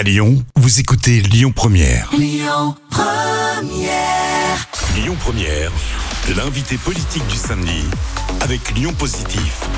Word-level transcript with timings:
À 0.00 0.02
Lyon, 0.02 0.42
vous 0.56 0.80
écoutez 0.80 1.20
Lyon 1.20 1.52
Première. 1.52 2.10
Lyon 2.16 2.74
Première. 2.88 4.66
Lyon 4.96 5.14
Première, 5.20 5.70
l'invité 6.34 6.78
politique 6.78 7.26
du 7.26 7.36
samedi 7.36 7.84
avec 8.40 8.70
Lyon 8.70 8.94
Positif. 8.94 9.68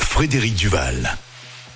Frédéric 0.00 0.56
Duval. 0.56 1.16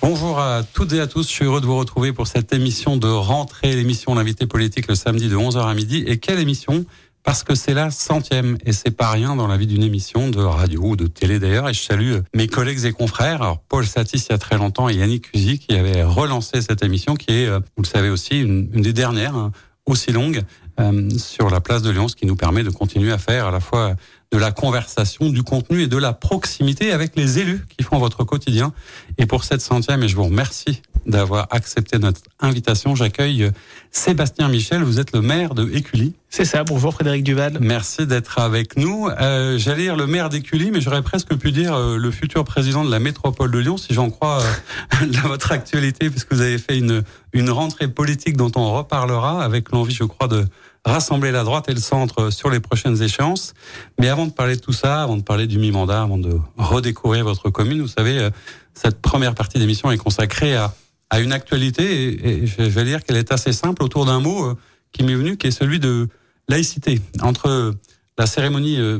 Bonjour 0.01 0.41
à 0.41 0.63
toutes 0.73 0.91
et 0.91 0.99
à 0.99 1.07
tous, 1.07 1.25
je 1.25 1.31
suis 1.31 1.45
heureux 1.45 1.61
de 1.61 1.65
vous 1.65 1.77
retrouver 1.77 2.11
pour 2.11 2.27
cette 2.27 2.53
émission 2.53 2.97
de 2.97 3.07
rentrée, 3.07 3.73
l'émission 3.73 4.13
L'invité 4.13 4.45
politique 4.45 4.89
le 4.89 4.95
samedi 4.95 5.29
de 5.29 5.37
11h 5.37 5.65
à 5.65 5.73
midi. 5.73 6.03
Et 6.05 6.17
quelle 6.17 6.39
émission 6.39 6.83
parce 7.23 7.43
que 7.43 7.55
c'est 7.55 7.73
la 7.73 7.89
centième 7.89 8.57
et 8.65 8.73
c'est 8.73 8.91
pas 8.91 9.09
rien 9.09 9.35
dans 9.35 9.47
la 9.47 9.57
vie 9.57 9.67
d'une 9.67 9.83
émission 9.83 10.29
de 10.29 10.41
radio 10.41 10.81
ou 10.83 10.95
de 10.95 11.07
télé 11.07 11.39
d'ailleurs. 11.39 11.69
Et 11.69 11.73
je 11.73 11.81
salue 11.81 12.17
mes 12.35 12.47
collègues 12.47 12.83
et 12.85 12.91
confrères. 12.91 13.41
Alors 13.41 13.59
Paul 13.59 13.85
Satis 13.85 14.25
il 14.27 14.31
y 14.31 14.35
a 14.35 14.37
très 14.37 14.57
longtemps 14.57 14.89
et 14.89 14.95
Yannick 14.95 15.31
Cusy 15.31 15.57
qui 15.57 15.75
avait 15.75 16.03
relancé 16.03 16.61
cette 16.61 16.83
émission 16.83 17.15
qui 17.15 17.31
est, 17.31 17.47
euh, 17.47 17.59
vous 17.77 17.83
le 17.83 17.87
savez 17.87 18.09
aussi, 18.09 18.41
une, 18.41 18.67
des 18.69 18.93
dernières 18.93 19.35
hein, 19.35 19.51
aussi 19.85 20.11
longues 20.11 20.41
euh, 20.79 21.09
sur 21.17 21.49
la 21.49 21.61
place 21.61 21.81
de 21.81 21.91
Lyon, 21.91 22.07
ce 22.07 22.15
qui 22.15 22.25
nous 22.25 22.35
permet 22.35 22.63
de 22.63 22.69
continuer 22.69 23.11
à 23.11 23.17
faire 23.17 23.47
à 23.47 23.51
la 23.51 23.59
fois 23.59 23.95
de 24.33 24.37
la 24.39 24.51
conversation, 24.51 25.29
du 25.29 25.43
contenu 25.43 25.83
et 25.83 25.87
de 25.87 25.97
la 25.97 26.11
proximité 26.11 26.91
avec 26.91 27.15
les 27.15 27.37
élus 27.37 27.63
qui 27.77 27.83
font 27.83 27.99
votre 27.99 28.23
quotidien. 28.23 28.73
Et 29.19 29.27
pour 29.27 29.43
cette 29.43 29.61
centième, 29.61 30.01
et 30.01 30.07
je 30.07 30.15
vous 30.15 30.23
remercie 30.23 30.81
d'avoir 31.05 31.47
accepté 31.51 31.99
notre 31.99 32.21
invitation, 32.39 32.95
j'accueille 32.95 33.51
Sébastien 33.91 34.47
Michel. 34.47 34.81
Vous 34.81 34.99
êtes 34.99 35.13
le 35.13 35.21
maire 35.21 35.53
de 35.53 35.69
Écully. 35.75 36.15
C'est 36.31 36.45
ça. 36.45 36.63
Bonjour 36.63 36.95
Frédéric 36.95 37.23
Duval. 37.23 37.59
Merci 37.61 38.07
d'être 38.07 38.39
avec 38.39 38.75
nous. 38.75 39.07
Euh, 39.07 39.59
J'allais 39.59 39.83
dire 39.83 39.95
le 39.95 40.07
maire 40.07 40.29
d'Écully, 40.29 40.71
mais 40.71 40.81
j'aurais 40.81 41.03
presque 41.03 41.35
pu 41.35 41.51
dire 41.51 41.75
euh, 41.75 41.97
le 41.97 42.09
futur 42.09 42.43
président 42.43 42.83
de 42.83 42.89
la 42.89 42.99
métropole 42.99 43.51
de 43.51 43.59
Lyon, 43.59 43.77
si 43.77 43.93
j'en 43.93 44.09
crois 44.09 44.41
euh, 44.41 45.05
votre 45.25 45.51
actualité, 45.51 46.09
puisque 46.09 46.33
vous 46.33 46.41
avez 46.41 46.57
fait 46.57 46.79
une, 46.79 47.03
une 47.33 47.51
rentrée 47.51 47.87
politique 47.87 48.35
dont 48.35 48.51
on 48.55 48.73
reparlera 48.73 49.43
avec 49.43 49.71
l'envie, 49.71 49.93
je 49.93 50.05
crois, 50.05 50.27
de 50.27 50.43
rassembler 50.85 51.31
la 51.31 51.43
droite 51.43 51.69
et 51.69 51.73
le 51.73 51.79
centre 51.79 52.29
sur 52.29 52.49
les 52.49 52.59
prochaines 52.59 53.01
échéances. 53.01 53.53
Mais 53.99 54.09
avant 54.09 54.27
de 54.27 54.31
parler 54.31 54.55
de 54.55 54.61
tout 54.61 54.73
ça, 54.73 55.03
avant 55.03 55.17
de 55.17 55.23
parler 55.23 55.47
du 55.47 55.57
mi-mandat, 55.57 56.01
avant 56.01 56.17
de 56.17 56.37
redécouvrir 56.57 57.23
votre 57.23 57.49
commune, 57.49 57.81
vous 57.81 57.87
savez, 57.87 58.19
euh, 58.19 58.29
cette 58.73 59.01
première 59.01 59.35
partie 59.35 59.59
d'émission 59.59 59.91
est 59.91 59.97
consacrée 59.97 60.55
à, 60.55 60.73
à 61.09 61.19
une 61.19 61.31
actualité 61.31 62.41
et, 62.43 62.47
je 62.47 62.63
vais 62.63 62.83
dire 62.83 63.03
qu'elle 63.03 63.17
est 63.17 63.31
assez 63.31 63.53
simple 63.53 63.83
autour 63.83 64.05
d'un 64.05 64.19
mot 64.19 64.45
euh, 64.45 64.57
qui 64.91 65.03
m'est 65.03 65.15
venu, 65.15 65.37
qui 65.37 65.47
est 65.47 65.51
celui 65.51 65.79
de 65.79 66.09
laïcité. 66.49 67.01
Entre 67.21 67.73
la 68.17 68.25
cérémonie 68.25 68.77
euh, 68.79 68.99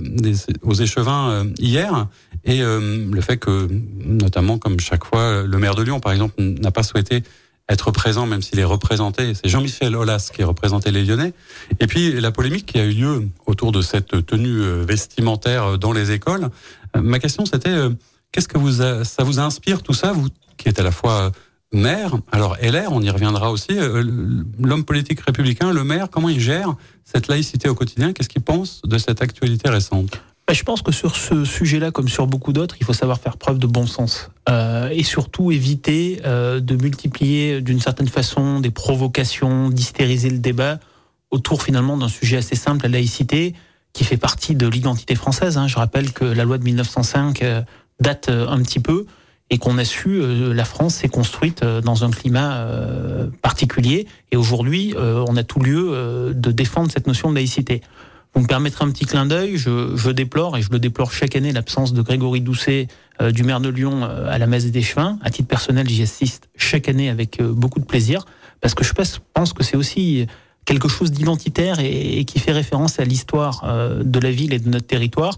aux 0.62 0.73
échevins 0.73 1.45
hier 1.59 2.08
et 2.45 2.62
le 2.62 3.22
fait 3.22 3.38
que, 3.38 3.70
notamment 4.03 4.58
comme 4.58 4.80
chaque 4.80 5.06
fois, 5.06 5.44
le 5.44 5.58
maire 5.59 5.75
de 5.75 5.84
Lyon, 5.84 6.00
par 6.00 6.12
exemple, 6.12 6.36
n'a 6.40 6.72
pas 6.72 6.84
souhaité 6.84 7.23
être 7.74 7.92
présent, 7.92 8.26
même 8.26 8.42
s'il 8.42 8.60
est 8.60 8.64
représenté. 8.64 9.34
C'est 9.34 9.50
Jean-Michel 9.50 9.96
Aulas 9.96 10.30
qui 10.34 10.44
représentait 10.44 10.92
les 10.92 11.04
Lyonnais. 11.04 11.34
Et 11.80 11.88
puis 11.88 12.20
la 12.20 12.32
polémique 12.32 12.66
qui 12.68 12.80
a 12.80 12.86
eu 12.86 12.92
lieu 12.92 13.28
autour 13.46 13.72
de 13.72 13.82
cette 13.82 14.26
tenue 14.26 14.62
euh, 14.62 14.86
vestimentaire 14.88 15.64
euh, 15.66 15.78
dans 15.78 15.92
les 15.92 16.12
écoles. 16.12 16.50
Euh, 16.96 17.02
ma 17.02 17.20
question 17.20 17.46
c'était 17.46 17.76
qu'est-ce 18.32 18.48
que 18.48 18.58
vous 18.58 18.74
ça 19.04 19.24
vous 19.24 19.40
inspire 19.40 19.84
tout 19.84 19.94
ça, 19.94 20.14
vous 20.14 20.30
qui 20.58 20.70
êtes 20.70 20.80
à 20.80 20.84
la 20.84 20.92
fois 20.92 21.32
maire, 21.72 22.16
alors 22.32 22.56
LR, 22.62 22.92
on 22.92 23.02
y 23.02 23.10
reviendra 23.10 23.52
aussi, 23.52 23.72
l'homme 24.60 24.86
politique 24.86 25.20
républicain, 25.22 25.72
le 25.74 25.84
maire, 25.84 26.08
comment 26.12 26.30
il 26.30 26.40
gère 26.40 26.76
cette 27.04 27.28
laïcité 27.28 27.68
au 27.68 27.74
quotidien? 27.74 28.14
Qu'est-ce 28.14 28.30
qu'il 28.30 28.44
pense 28.44 28.84
de 28.84 29.00
cette 29.00 29.24
actualité 29.24 29.70
récente? 29.70 30.22
Je 30.52 30.64
pense 30.64 30.82
que 30.82 30.92
sur 30.92 31.16
ce 31.16 31.46
sujet-là, 31.46 31.92
comme 31.92 32.10
sur 32.10 32.28
beaucoup 32.28 32.54
d'autres, 32.54 32.76
il 32.80 32.86
faut 32.86 32.94
savoir 32.94 33.20
faire 33.20 33.38
preuve 33.38 33.60
de 33.60 33.68
bon 33.68 33.88
sens 33.88 34.30
euh, 34.50 34.90
et 34.90 35.04
surtout 35.04 35.52
éviter 35.52 36.22
euh, 36.26 36.60
de 36.60 36.76
multiplier 36.76 37.62
d'une 37.62 37.80
certaine 37.80 38.10
façon 38.10 38.60
des 38.60 38.72
provocations, 38.72 39.70
d'hystériser 39.70 40.30
le 40.30 40.40
débat 40.40 40.80
autour 41.32 41.64
finalement 41.64 41.98
d'un 41.98 42.10
sujet 42.10 42.38
assez 42.38 42.56
simple, 42.56 42.84
la 42.84 42.90
laïcité, 42.90 43.54
qui 43.94 44.04
fait 44.04 44.18
partie 44.18 44.56
de 44.56 44.68
l'identité 44.68 45.16
française. 45.16 45.58
Hein. 45.58 45.68
Je 45.68 45.78
rappelle 45.78 46.12
que 46.12 46.26
la 46.26 46.44
loi 46.44 46.58
de 46.58 46.64
1905 46.64 47.42
euh, 47.42 47.62
date 48.00 48.30
euh, 48.30 48.48
un 48.48 48.62
petit 48.62 48.80
peu 48.80 49.06
et 49.50 49.59
qu'on 49.59 49.78
a 49.78 49.86
su, 49.86 50.22
euh, 50.22 50.53
la 50.53 50.66
France 50.66 50.96
s'est 50.96 51.09
construite 51.09 51.64
dans 51.64 52.03
un 52.03 52.09
climat 52.09 52.68
particulier 53.42 54.08
et 54.32 54.38
aujourd'hui, 54.38 54.96
on 54.98 55.38
a 55.38 55.44
tout 55.44 55.59
lieu 55.59 56.34
de 56.34 56.52
défendre 56.52 56.92
cette 56.92 57.08
notion 57.08 57.30
de 57.30 57.36
laïcité. 57.36 57.82
Vous 58.34 58.42
me 58.42 58.48
permettrez 58.48 58.84
un 58.84 58.90
petit 58.90 59.06
clin 59.06 59.28
d'œil, 59.28 59.58
je, 59.58 60.10
déplore, 60.10 60.58
et 60.58 60.64
je 60.64 60.72
le 60.72 60.80
déplore 60.80 61.12
chaque 61.12 61.36
année, 61.36 61.52
l'absence 61.52 61.94
de 61.94 62.02
Grégory 62.02 62.42
Doucet, 62.42 62.88
euh, 63.22 63.32
du 63.32 63.44
maire 63.44 63.60
de 63.60 63.70
Lyon, 63.70 64.04
euh, 64.04 64.28
à 64.28 64.40
la 64.40 64.48
messe 64.48 64.72
des 64.72 64.82
chemins. 64.82 65.20
À 65.22 65.30
titre 65.30 65.48
personnel, 65.48 65.88
j'y 65.88 66.02
assiste 66.02 66.50
chaque 66.56 66.90
année 66.90 67.10
avec 67.10 67.40
euh, 67.40 67.54
beaucoup 67.54 67.80
de 67.80 67.86
plaisir, 67.86 68.26
parce 68.60 68.74
que 68.74 68.84
je 68.84 68.92
pense 69.34 69.54
que 69.54 69.64
c'est 69.64 69.78
aussi 69.78 70.26
quelque 70.66 70.88
chose 70.88 71.12
d'identitaire 71.12 71.80
et, 71.80 72.26
qui 72.26 72.40
fait 72.40 72.54
référence 72.54 73.00
à 73.00 73.04
l'histoire 73.04 73.68
de 74.02 74.20
la 74.20 74.32
ville 74.32 74.54
et 74.54 74.60
de 74.60 74.70
notre 74.70 74.88
territoire. 74.88 75.38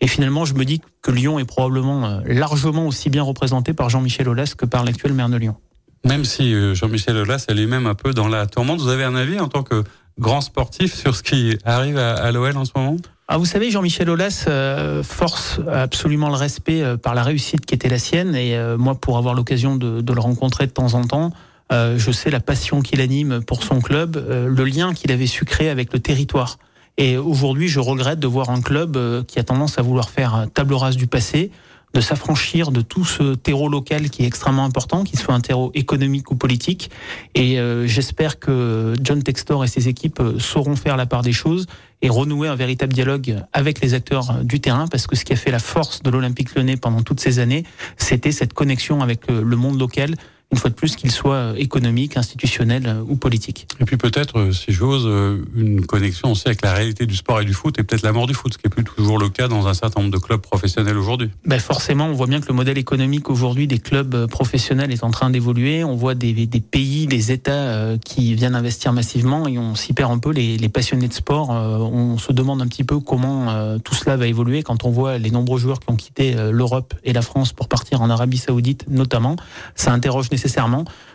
Et 0.00 0.06
finalement, 0.06 0.44
je 0.44 0.54
me 0.54 0.64
dis 0.64 0.80
que 1.02 1.10
Lyon 1.10 1.40
est 1.40 1.44
probablement 1.44 2.20
largement 2.24 2.86
aussi 2.86 3.10
bien 3.10 3.24
représenté 3.24 3.72
par 3.72 3.90
Jean-Michel 3.90 4.28
Aulas 4.28 4.54
que 4.56 4.66
par 4.66 4.84
l'actuel 4.84 5.12
maire 5.12 5.28
de 5.28 5.36
Lyon. 5.36 5.56
Même 6.04 6.24
si 6.24 6.54
Jean-Michel 6.76 7.16
Aulas 7.16 7.46
est 7.48 7.54
lui-même 7.54 7.88
un 7.88 7.96
peu 7.96 8.14
dans 8.14 8.28
la 8.28 8.46
tourmente, 8.46 8.80
vous 8.80 8.90
avez 8.90 9.02
un 9.02 9.16
avis 9.16 9.40
en 9.40 9.48
tant 9.48 9.64
que 9.64 9.82
grand 10.20 10.42
sportif 10.42 10.94
sur 10.94 11.16
ce 11.16 11.22
qui 11.22 11.58
arrive 11.64 11.98
à, 11.98 12.30
l'OL 12.30 12.56
en 12.56 12.64
ce 12.64 12.72
moment 12.76 12.96
ah, 13.32 13.38
vous 13.38 13.44
savez, 13.44 13.70
Jean-Michel 13.70 14.10
Aulas 14.10 14.46
euh, 14.48 15.04
force 15.04 15.60
absolument 15.72 16.30
le 16.30 16.34
respect 16.34 16.82
euh, 16.82 16.96
par 16.96 17.14
la 17.14 17.22
réussite 17.22 17.64
qui 17.64 17.76
était 17.76 17.88
la 17.88 18.00
sienne. 18.00 18.34
Et 18.34 18.56
euh, 18.56 18.76
moi, 18.76 18.96
pour 18.96 19.18
avoir 19.18 19.34
l'occasion 19.34 19.76
de, 19.76 20.00
de, 20.00 20.12
le 20.12 20.20
rencontrer 20.20 20.66
de 20.66 20.72
temps 20.72 20.94
en 20.94 21.04
temps, 21.04 21.30
je 21.70 22.10
sais 22.10 22.30
la 22.30 22.40
passion 22.40 22.80
qu'il 22.80 23.00
anime 23.00 23.40
pour 23.46 23.62
son 23.62 23.80
club, 23.80 24.16
le 24.28 24.64
lien 24.64 24.92
qu'il 24.92 25.12
avait 25.12 25.28
su 25.28 25.44
créer 25.44 25.68
avec 25.68 25.92
le 25.92 26.00
territoire. 26.00 26.58
Et 26.98 27.16
aujourd'hui, 27.16 27.68
je 27.68 27.78
regrette 27.78 28.18
de 28.18 28.26
voir 28.26 28.50
un 28.50 28.60
club 28.60 28.98
qui 29.26 29.38
a 29.38 29.44
tendance 29.44 29.78
à 29.78 29.82
vouloir 29.82 30.10
faire 30.10 30.46
table 30.52 30.74
rase 30.74 30.96
du 30.96 31.06
passé, 31.06 31.52
de 31.94 32.00
s'affranchir 32.00 32.70
de 32.70 32.80
tout 32.80 33.04
ce 33.04 33.34
terreau 33.34 33.68
local 33.68 34.10
qui 34.10 34.22
est 34.22 34.26
extrêmement 34.26 34.64
important, 34.64 35.04
qu'il 35.04 35.18
soit 35.18 35.34
un 35.34 35.40
terreau 35.40 35.70
économique 35.74 36.30
ou 36.30 36.36
politique. 36.36 36.90
Et 37.34 37.58
euh, 37.58 37.86
j'espère 37.86 38.38
que 38.38 38.94
John 39.02 39.22
Textor 39.22 39.64
et 39.64 39.68
ses 39.68 39.88
équipes 39.88 40.20
euh, 40.20 40.38
sauront 40.38 40.76
faire 40.76 40.96
la 40.96 41.06
part 41.06 41.22
des 41.22 41.32
choses 41.32 41.66
et 42.02 42.08
renouer 42.08 42.48
un 42.48 42.54
véritable 42.54 42.92
dialogue 42.92 43.42
avec 43.52 43.80
les 43.80 43.94
acteurs 43.94 44.30
euh, 44.30 44.42
du 44.42 44.60
terrain, 44.60 44.86
parce 44.86 45.06
que 45.06 45.16
ce 45.16 45.24
qui 45.24 45.32
a 45.32 45.36
fait 45.36 45.50
la 45.50 45.58
force 45.58 46.02
de 46.02 46.10
l'Olympique 46.10 46.54
lyonnais 46.54 46.76
pendant 46.76 47.02
toutes 47.02 47.20
ces 47.20 47.38
années, 47.38 47.64
c'était 47.96 48.32
cette 48.32 48.52
connexion 48.52 49.00
avec 49.00 49.28
le 49.28 49.56
monde 49.56 49.78
local 49.78 50.14
une 50.52 50.58
fois 50.58 50.70
de 50.70 50.74
plus, 50.74 50.96
qu'il 50.96 51.10
soit 51.12 51.54
économique, 51.56 52.16
institutionnel 52.16 52.82
euh, 52.86 53.02
ou 53.08 53.16
politique. 53.16 53.68
Et 53.78 53.84
puis 53.84 53.96
peut-être, 53.96 54.38
euh, 54.38 54.52
si 54.52 54.72
j'ose, 54.72 55.04
euh, 55.06 55.44
une 55.54 55.86
connexion 55.86 56.32
aussi 56.32 56.42
avec 56.46 56.62
la 56.62 56.72
réalité 56.72 57.06
du 57.06 57.14
sport 57.14 57.40
et 57.40 57.44
du 57.44 57.54
foot, 57.54 57.78
et 57.78 57.84
peut-être 57.84 58.02
la 58.02 58.12
mort 58.12 58.26
du 58.26 58.34
foot, 58.34 58.52
ce 58.52 58.58
qui 58.58 58.66
est 58.66 58.70
plus 58.70 58.82
toujours 58.82 59.18
le 59.18 59.28
cas 59.28 59.46
dans 59.46 59.68
un 59.68 59.74
certain 59.74 60.00
nombre 60.00 60.12
de 60.12 60.18
clubs 60.18 60.40
professionnels 60.40 60.96
aujourd'hui. 60.96 61.30
Ben 61.46 61.60
forcément, 61.60 62.06
on 62.06 62.14
voit 62.14 62.26
bien 62.26 62.40
que 62.40 62.48
le 62.48 62.54
modèle 62.54 62.78
économique 62.78 63.30
aujourd'hui 63.30 63.68
des 63.68 63.78
clubs 63.78 64.26
professionnels 64.26 64.90
est 64.90 65.04
en 65.04 65.10
train 65.10 65.30
d'évoluer. 65.30 65.84
On 65.84 65.94
voit 65.94 66.14
des, 66.14 66.32
des, 66.32 66.60
pays, 66.60 67.06
des 67.06 67.30
États 67.30 67.96
qui 68.04 68.34
viennent 68.34 68.54
investir 68.54 68.92
massivement 68.92 69.46
et 69.46 69.58
on 69.58 69.74
s'y 69.74 69.92
perd 69.92 70.10
un 70.10 70.18
peu. 70.18 70.32
Les, 70.32 70.56
les, 70.56 70.68
passionnés 70.68 71.08
de 71.08 71.12
sport, 71.12 71.50
on 71.50 72.18
se 72.18 72.32
demande 72.32 72.62
un 72.62 72.66
petit 72.66 72.84
peu 72.84 72.98
comment 73.00 73.78
tout 73.78 73.94
cela 73.94 74.16
va 74.16 74.26
évoluer 74.26 74.62
quand 74.62 74.84
on 74.84 74.90
voit 74.90 75.18
les 75.18 75.30
nombreux 75.30 75.58
joueurs 75.58 75.80
qui 75.80 75.90
ont 75.90 75.96
quitté 75.96 76.34
l'Europe 76.50 76.94
et 77.04 77.12
la 77.12 77.22
France 77.22 77.52
pour 77.52 77.68
partir 77.68 78.02
en 78.02 78.10
Arabie 78.10 78.38
Saoudite 78.38 78.86
notamment. 78.88 79.36
Ça 79.74 79.92
interroge 79.92 80.30
nécessairement. 80.30 80.39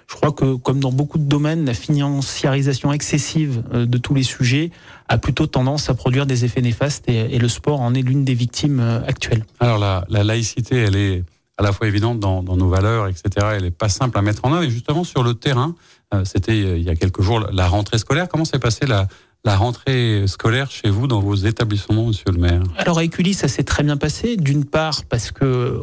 Je 0.07 0.15
crois 0.15 0.31
que, 0.31 0.55
comme 0.55 0.79
dans 0.79 0.91
beaucoup 0.91 1.17
de 1.17 1.23
domaines, 1.23 1.65
la 1.65 1.73
financiarisation 1.73 2.93
excessive 2.93 3.63
euh, 3.73 3.85
de 3.85 3.97
tous 3.97 4.13
les 4.13 4.23
sujets 4.23 4.71
a 5.07 5.17
plutôt 5.17 5.47
tendance 5.47 5.89
à 5.89 5.95
produire 5.95 6.25
des 6.25 6.45
effets 6.45 6.61
néfastes 6.61 7.05
et, 7.07 7.37
le 7.37 7.47
sport 7.49 7.81
en 7.81 7.93
est 7.93 8.01
l'une 8.01 8.23
des 8.23 8.33
victimes 8.33 8.79
euh, 8.79 9.01
actuelles. 9.07 9.45
Alors 9.59 9.79
la, 9.79 10.23
laïcité, 10.23 10.75
elle 10.75 10.95
est 10.95 11.23
à 11.57 11.63
la 11.63 11.71
fois 11.71 11.87
évidente 11.87 12.19
dans, 12.19 12.43
nos 12.43 12.67
valeurs, 12.67 13.07
etc. 13.07 13.47
Elle 13.53 13.63
n'est 13.63 13.71
pas 13.71 13.89
simple 13.89 14.17
à 14.17 14.21
mettre 14.21 14.45
en 14.45 14.53
œuvre. 14.53 14.63
Et 14.63 14.69
justement, 14.69 15.03
sur 15.03 15.23
le 15.23 15.33
terrain, 15.33 15.75
euh, 16.13 16.23
c'était 16.25 16.57
il 16.57 16.83
y 16.83 16.89
a 16.89 16.95
quelques 16.95 17.21
jours 17.21 17.39
la 17.39 17.67
rentrée 17.67 17.97
scolaire. 17.97 18.27
Comment 18.27 18.45
s'est 18.45 18.59
passée 18.59 18.85
la, 18.85 19.07
la 19.45 19.55
rentrée 19.55 20.23
scolaire 20.27 20.71
chez 20.71 20.89
vous 20.89 21.07
dans 21.07 21.19
vos 21.21 21.35
établissements, 21.35 22.07
Monsieur 22.07 22.31
le 22.33 22.39
Maire 22.39 22.63
Alors 22.77 22.97
à 22.97 23.03
Écully, 23.03 23.33
ça 23.33 23.47
s'est 23.47 23.63
très 23.63 23.83
bien 23.83 23.95
passé. 23.95 24.35
D'une 24.37 24.65
part 24.65 25.03
parce 25.07 25.31
que 25.31 25.79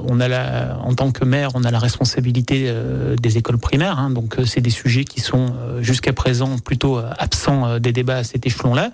tant 1.03 1.11
que 1.11 1.25
maire, 1.25 1.51
on 1.55 1.65
a 1.65 1.71
la 1.71 1.79
responsabilité 1.79 2.67
euh, 2.67 3.17
des 3.17 3.39
écoles 3.39 3.59
primaires. 3.59 3.99
Hein, 3.99 4.11
donc 4.11 4.39
euh, 4.39 4.45
c'est 4.45 4.61
des 4.61 4.71
sujets 4.71 5.05
qui 5.05 5.21
sont 5.21 5.55
euh, 5.57 5.83
jusqu'à 5.83 6.13
présent 6.13 6.59
plutôt 6.59 6.99
absents 7.19 7.79
des 7.79 7.93
débats 7.93 8.19
à 8.19 8.25
cet 8.25 8.47
échelon-là. 8.47 8.91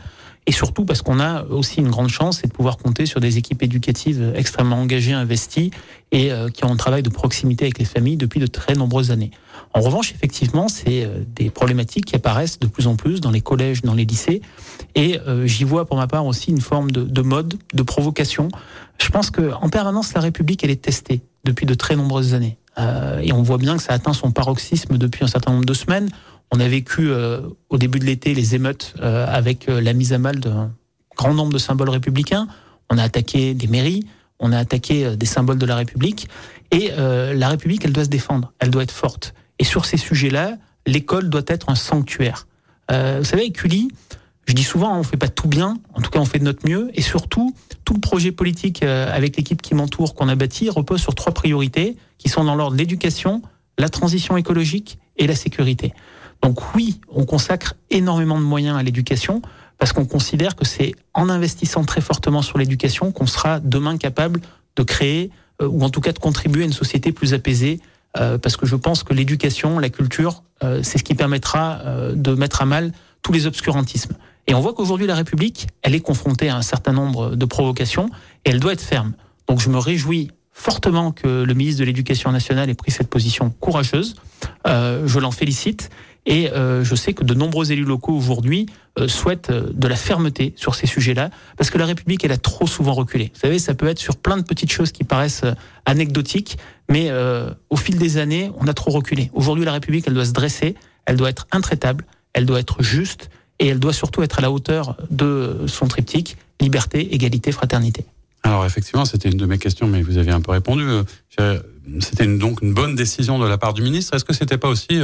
Et 0.49 0.53
surtout 0.53 0.85
parce 0.85 1.03
qu'on 1.03 1.21
a 1.21 1.45
aussi 1.45 1.79
une 1.79 1.91
grande 1.91 2.09
chance, 2.09 2.39
c'est 2.41 2.49
de 2.49 2.53
pouvoir 2.53 2.79
compter 2.79 3.05
sur 3.07 3.21
des 3.21 3.37
équipes 3.39 3.63
éducatives 3.63 4.33
extrêmement 4.35 4.81
engagées, 4.81 5.13
investies 5.13 5.71
et 6.11 6.31
qui 6.55 6.65
ont 6.65 6.73
un 6.73 6.77
travail 6.77 7.03
de 7.03 7.11
proximité 7.11 7.67
avec 7.67 7.79
les 7.79 7.85
familles 7.85 8.17
depuis 8.17 8.41
de 8.41 8.47
très 8.47 8.73
nombreuses 8.73 9.11
années. 9.11 9.31
En 9.75 9.81
revanche, 9.81 10.13
effectivement, 10.13 10.69
c'est 10.69 11.05
euh, 11.05 11.25
des 11.35 11.51
problématiques 11.51 12.07
qui 12.07 12.17
apparaissent 12.17 12.59
de 12.59 12.67
plus 12.67 12.87
en 12.87 12.97
plus 12.97 13.21
dans 13.21 13.31
les 13.31 13.41
collèges, 13.41 13.83
dans 13.83 13.95
les 13.95 14.05
lycées. 14.05 14.41
Et 14.95 15.21
euh, 15.21 15.47
j'y 15.47 15.65
vois 15.65 15.85
pour 15.85 15.97
ma 15.97 16.07
part 16.07 16.27
aussi 16.27 16.51
une 16.51 16.61
forme 16.61 16.91
de, 16.91 17.23
mode, 17.23 17.55
de 17.75 17.83
provocation. 17.83 18.49
Je 18.99 19.09
pense 19.11 19.31
qu'en 19.31 19.69
permanence, 19.69 20.15
la 20.15 20.21
République, 20.21 20.65
elle 20.65 20.71
est 20.71 20.83
testée 20.83 21.21
depuis 21.45 21.67
de 21.67 21.75
très 21.75 21.97
nombreuses 21.97 22.35
années. 22.35 22.57
Euh, 22.79 23.21
et 23.23 23.33
on 23.33 23.43
voit 23.43 23.59
bien 23.59 23.77
que 23.77 23.83
ça 23.83 23.93
atteint 23.93 24.13
son 24.13 24.31
paroxysme 24.31 24.99
depuis 24.99 25.25
un 25.25 25.29
certain 25.29 25.53
nombre 25.53 25.65
de 25.65 25.75
semaines. 25.75 26.09
On 26.51 26.61
a 26.61 26.69
vécu 26.69 27.11
au 27.69 27.79
début 27.79 27.99
de 27.99 28.05
l'été 28.05 28.35
les 28.35 28.55
émeutes 28.55 28.95
avec 29.01 29.67
la 29.67 29.93
mise 29.93 30.13
à 30.13 30.19
mal 30.19 30.41
d'un 30.41 30.73
grand 31.17 31.35
nombre 31.35 31.53
de 31.53 31.59
symboles 31.59 31.91
républicains. 31.91 32.49
On 32.89 32.97
a 32.97 33.03
attaqué 33.03 33.53
des 33.53 33.67
mairies, 33.67 34.07
on 34.41 34.53
a 34.53 34.59
attaqué 34.59 35.15
des 35.17 35.27
symboles 35.27 35.59
de 35.59 35.67
la 35.67 35.77
République. 35.77 36.29
Et 36.71 36.91
la 36.97 37.49
République, 37.49 37.85
elle 37.85 37.93
doit 37.93 38.05
se 38.05 38.09
défendre, 38.09 38.55
elle 38.61 38.71
doit 38.71 38.83
être 38.83 38.93
forte. 38.93 39.35
Et 39.59 39.65
sur 39.65 39.85
ces 39.85 39.99
sujets-là, 39.99 40.57
l'école 40.87 41.29
doit 41.29 41.43
être 41.49 41.69
un 41.69 41.75
sanctuaire. 41.75 42.47
vous 42.89 43.25
savez, 43.25 43.43
avec 43.43 43.59
je 44.49 44.55
dis 44.55 44.65
souvent, 44.65 44.99
on 44.99 45.03
fait 45.03 45.19
pas 45.19 45.29
tout 45.29 45.47
bien, 45.47 45.77
en 45.93 46.01
tout 46.01 46.11
cas 46.11 46.19
on 46.19 46.25
fait 46.25 46.39
de 46.39 46.45
notre 46.45 46.67
mieux, 46.67 46.91
et 46.95 47.03
surtout, 47.03 47.55
tout 47.85 47.93
le 47.93 48.01
projet 48.01 48.33
politique 48.33 48.83
euh, 48.83 49.15
avec 49.15 49.37
l'équipe 49.37 49.61
qui 49.61 49.75
m'entoure, 49.75 50.15
qu'on 50.15 50.27
a 50.29 50.35
bâti, 50.37 50.71
repose 50.71 51.03
sur 51.03 51.15
trois 51.15 51.35
priorités, 51.35 51.97
qui 52.17 52.31
sont 52.31 52.45
dans 52.45 52.55
l'ordre 52.55 52.75
l'éducation, 52.75 53.43
la 53.77 53.91
transition 53.91 54.39
écologique 54.39 54.99
et 55.19 55.27
la 55.27 55.35
sécurité. 55.35 55.93
Donc 56.43 56.75
oui, 56.75 57.01
on 57.09 57.25
consacre 57.25 57.75
énormément 57.91 58.39
de 58.39 58.45
moyens 58.45 58.77
à 58.77 58.83
l'éducation, 58.83 59.43
parce 59.79 59.93
qu'on 59.93 60.07
considère 60.07 60.57
que 60.57 60.65
c'est 60.65 60.95
en 61.15 61.29
investissant 61.29 61.85
très 61.85 62.01
fortement 62.01 62.43
sur 62.43 62.59
l'éducation 62.59 63.13
qu'on 63.13 63.27
sera 63.27 63.61
demain 63.61 63.97
capable 63.97 64.41
de 64.77 64.83
créer, 64.83 65.31
euh, 65.63 65.69
ou 65.69 65.83
en 65.83 65.91
tout 65.91 66.01
cas 66.01 66.13
de 66.13 66.19
contribuer 66.19 66.63
à 66.63 66.67
une 66.67 66.73
société 66.73 67.13
plus 67.13 67.35
apaisée, 67.35 67.81
euh, 68.19 68.39
parce 68.39 68.57
que 68.57 68.67
je 68.67 68.77
pense 68.77 69.03
que 69.03 69.13
l'éducation, 69.15 69.79
la 69.79 69.91
culture, 69.91 70.43
c'est 70.83 70.99
ce 70.99 71.05
qui 71.05 71.15
permettra 71.15 71.83
de 72.17 72.35
mettre 72.35 72.63
à 72.63 72.67
mal 72.67 72.91
tous 73.23 73.31
les 73.31 73.47
obscurantismes. 73.47 74.17
Et 74.49 74.55
on 74.55 74.61
voit 74.61 74.73
qu'aujourd'hui, 74.73 75.07
la 75.07 75.15
République, 75.15 75.69
elle 75.83 75.95
est 75.95 76.01
confrontée 76.01 76.49
à 76.49 76.57
un 76.57 76.63
certain 76.63 76.93
nombre 76.93 77.37
de 77.37 77.45
provocations 77.45 78.11
et 78.45 78.51
elle 78.51 78.59
doit 78.59 78.73
être 78.73 78.83
ferme. 78.83 79.13
Donc 79.47 79.61
je 79.61 79.69
me 79.69 79.79
réjouis 79.79 80.31
fortement 80.53 81.13
que 81.13 81.45
le 81.45 81.55
ministre 81.55 81.81
de 81.81 81.85
l'Éducation 81.85 82.33
nationale 82.33 82.69
ait 82.71 82.75
pris 82.75 82.91
cette 82.91 83.09
position 83.09 83.51
courageuse. 83.61 84.17
Euh, 84.67 85.07
je 85.07 85.19
l'en 85.21 85.31
félicite. 85.31 85.91
Et 86.31 86.53
euh, 86.53 86.85
je 86.85 86.95
sais 86.95 87.15
que 87.15 87.25
de 87.25 87.33
nombreux 87.33 87.73
élus 87.73 87.87
locaux 87.87 88.13
aujourd'hui 88.13 88.67
euh, 88.99 89.09
souhaitent 89.09 89.49
euh, 89.49 89.71
de 89.73 89.89
la 89.89 89.97
fermeté 89.97 90.53
sur 90.57 90.75
ces 90.75 90.87
sujets-là, 90.87 91.31
parce 91.57 91.71
que 91.71 91.79
la 91.79 91.87
République, 91.87 92.23
elle 92.23 92.33
a 92.33 92.37
trop 92.37 92.67
souvent 92.67 92.93
reculé. 92.93 93.33
Vous 93.33 93.41
savez, 93.41 93.59
ça 93.59 93.75
peut 93.75 93.89
être 93.89 93.99
sur 93.99 94.17
plein 94.17 94.37
de 94.37 94.43
petites 94.43 94.71
choses 94.71 94.93
qui 94.93 95.05
paraissent 95.05 95.45
anecdotiques, 95.87 96.59
mais 96.91 97.11
au 97.71 97.77
fil 97.77 97.99
des 97.99 98.19
années, 98.19 98.51
on 98.59 98.67
a 98.67 98.75
trop 98.75 98.91
reculé. 98.91 99.31
Aujourd'hui, 99.33 99.65
la 99.65 99.73
République, 99.73 100.05
elle 100.07 100.15
doit 100.15 100.27
se 100.27 100.33
dresser, 100.33 100.75
elle 101.07 101.17
doit 101.17 101.31
être 101.31 101.47
intraitable, 101.51 102.05
elle 102.35 102.45
doit 102.45 102.61
être 102.61 102.83
juste, 102.83 103.31
et 103.59 103.67
elle 103.69 103.79
doit 103.79 103.93
surtout 103.93 104.23
être 104.23 104.39
à 104.39 104.43
la 104.43 104.51
hauteur 104.51 104.97
de 105.11 105.65
son 105.67 105.87
triptyque 105.87 106.37
liberté, 106.61 107.15
égalité, 107.15 107.53
fraternité. 107.53 108.05
Alors 108.43 108.65
effectivement, 108.67 109.05
c'était 109.05 109.31
une 109.31 109.37
de 109.37 109.47
mes 109.47 109.59
questions, 109.59 109.87
mais 109.87 110.03
vous 110.03 110.19
avez 110.19 110.33
un 110.33 110.41
peu 110.41 110.53
répondu. 110.53 110.85
C'était 112.01 112.27
donc 112.27 112.61
une 112.63 112.75
bonne 112.75 112.95
décision 112.95 113.39
de 113.39 113.47
la 113.47 113.57
part 113.57 113.73
du 113.73 113.83
ministre. 113.83 114.15
Est-ce 114.15 114.25
que 114.25 114.35
c'était 114.35 114.59
pas 114.59 114.69
aussi, 114.69 115.01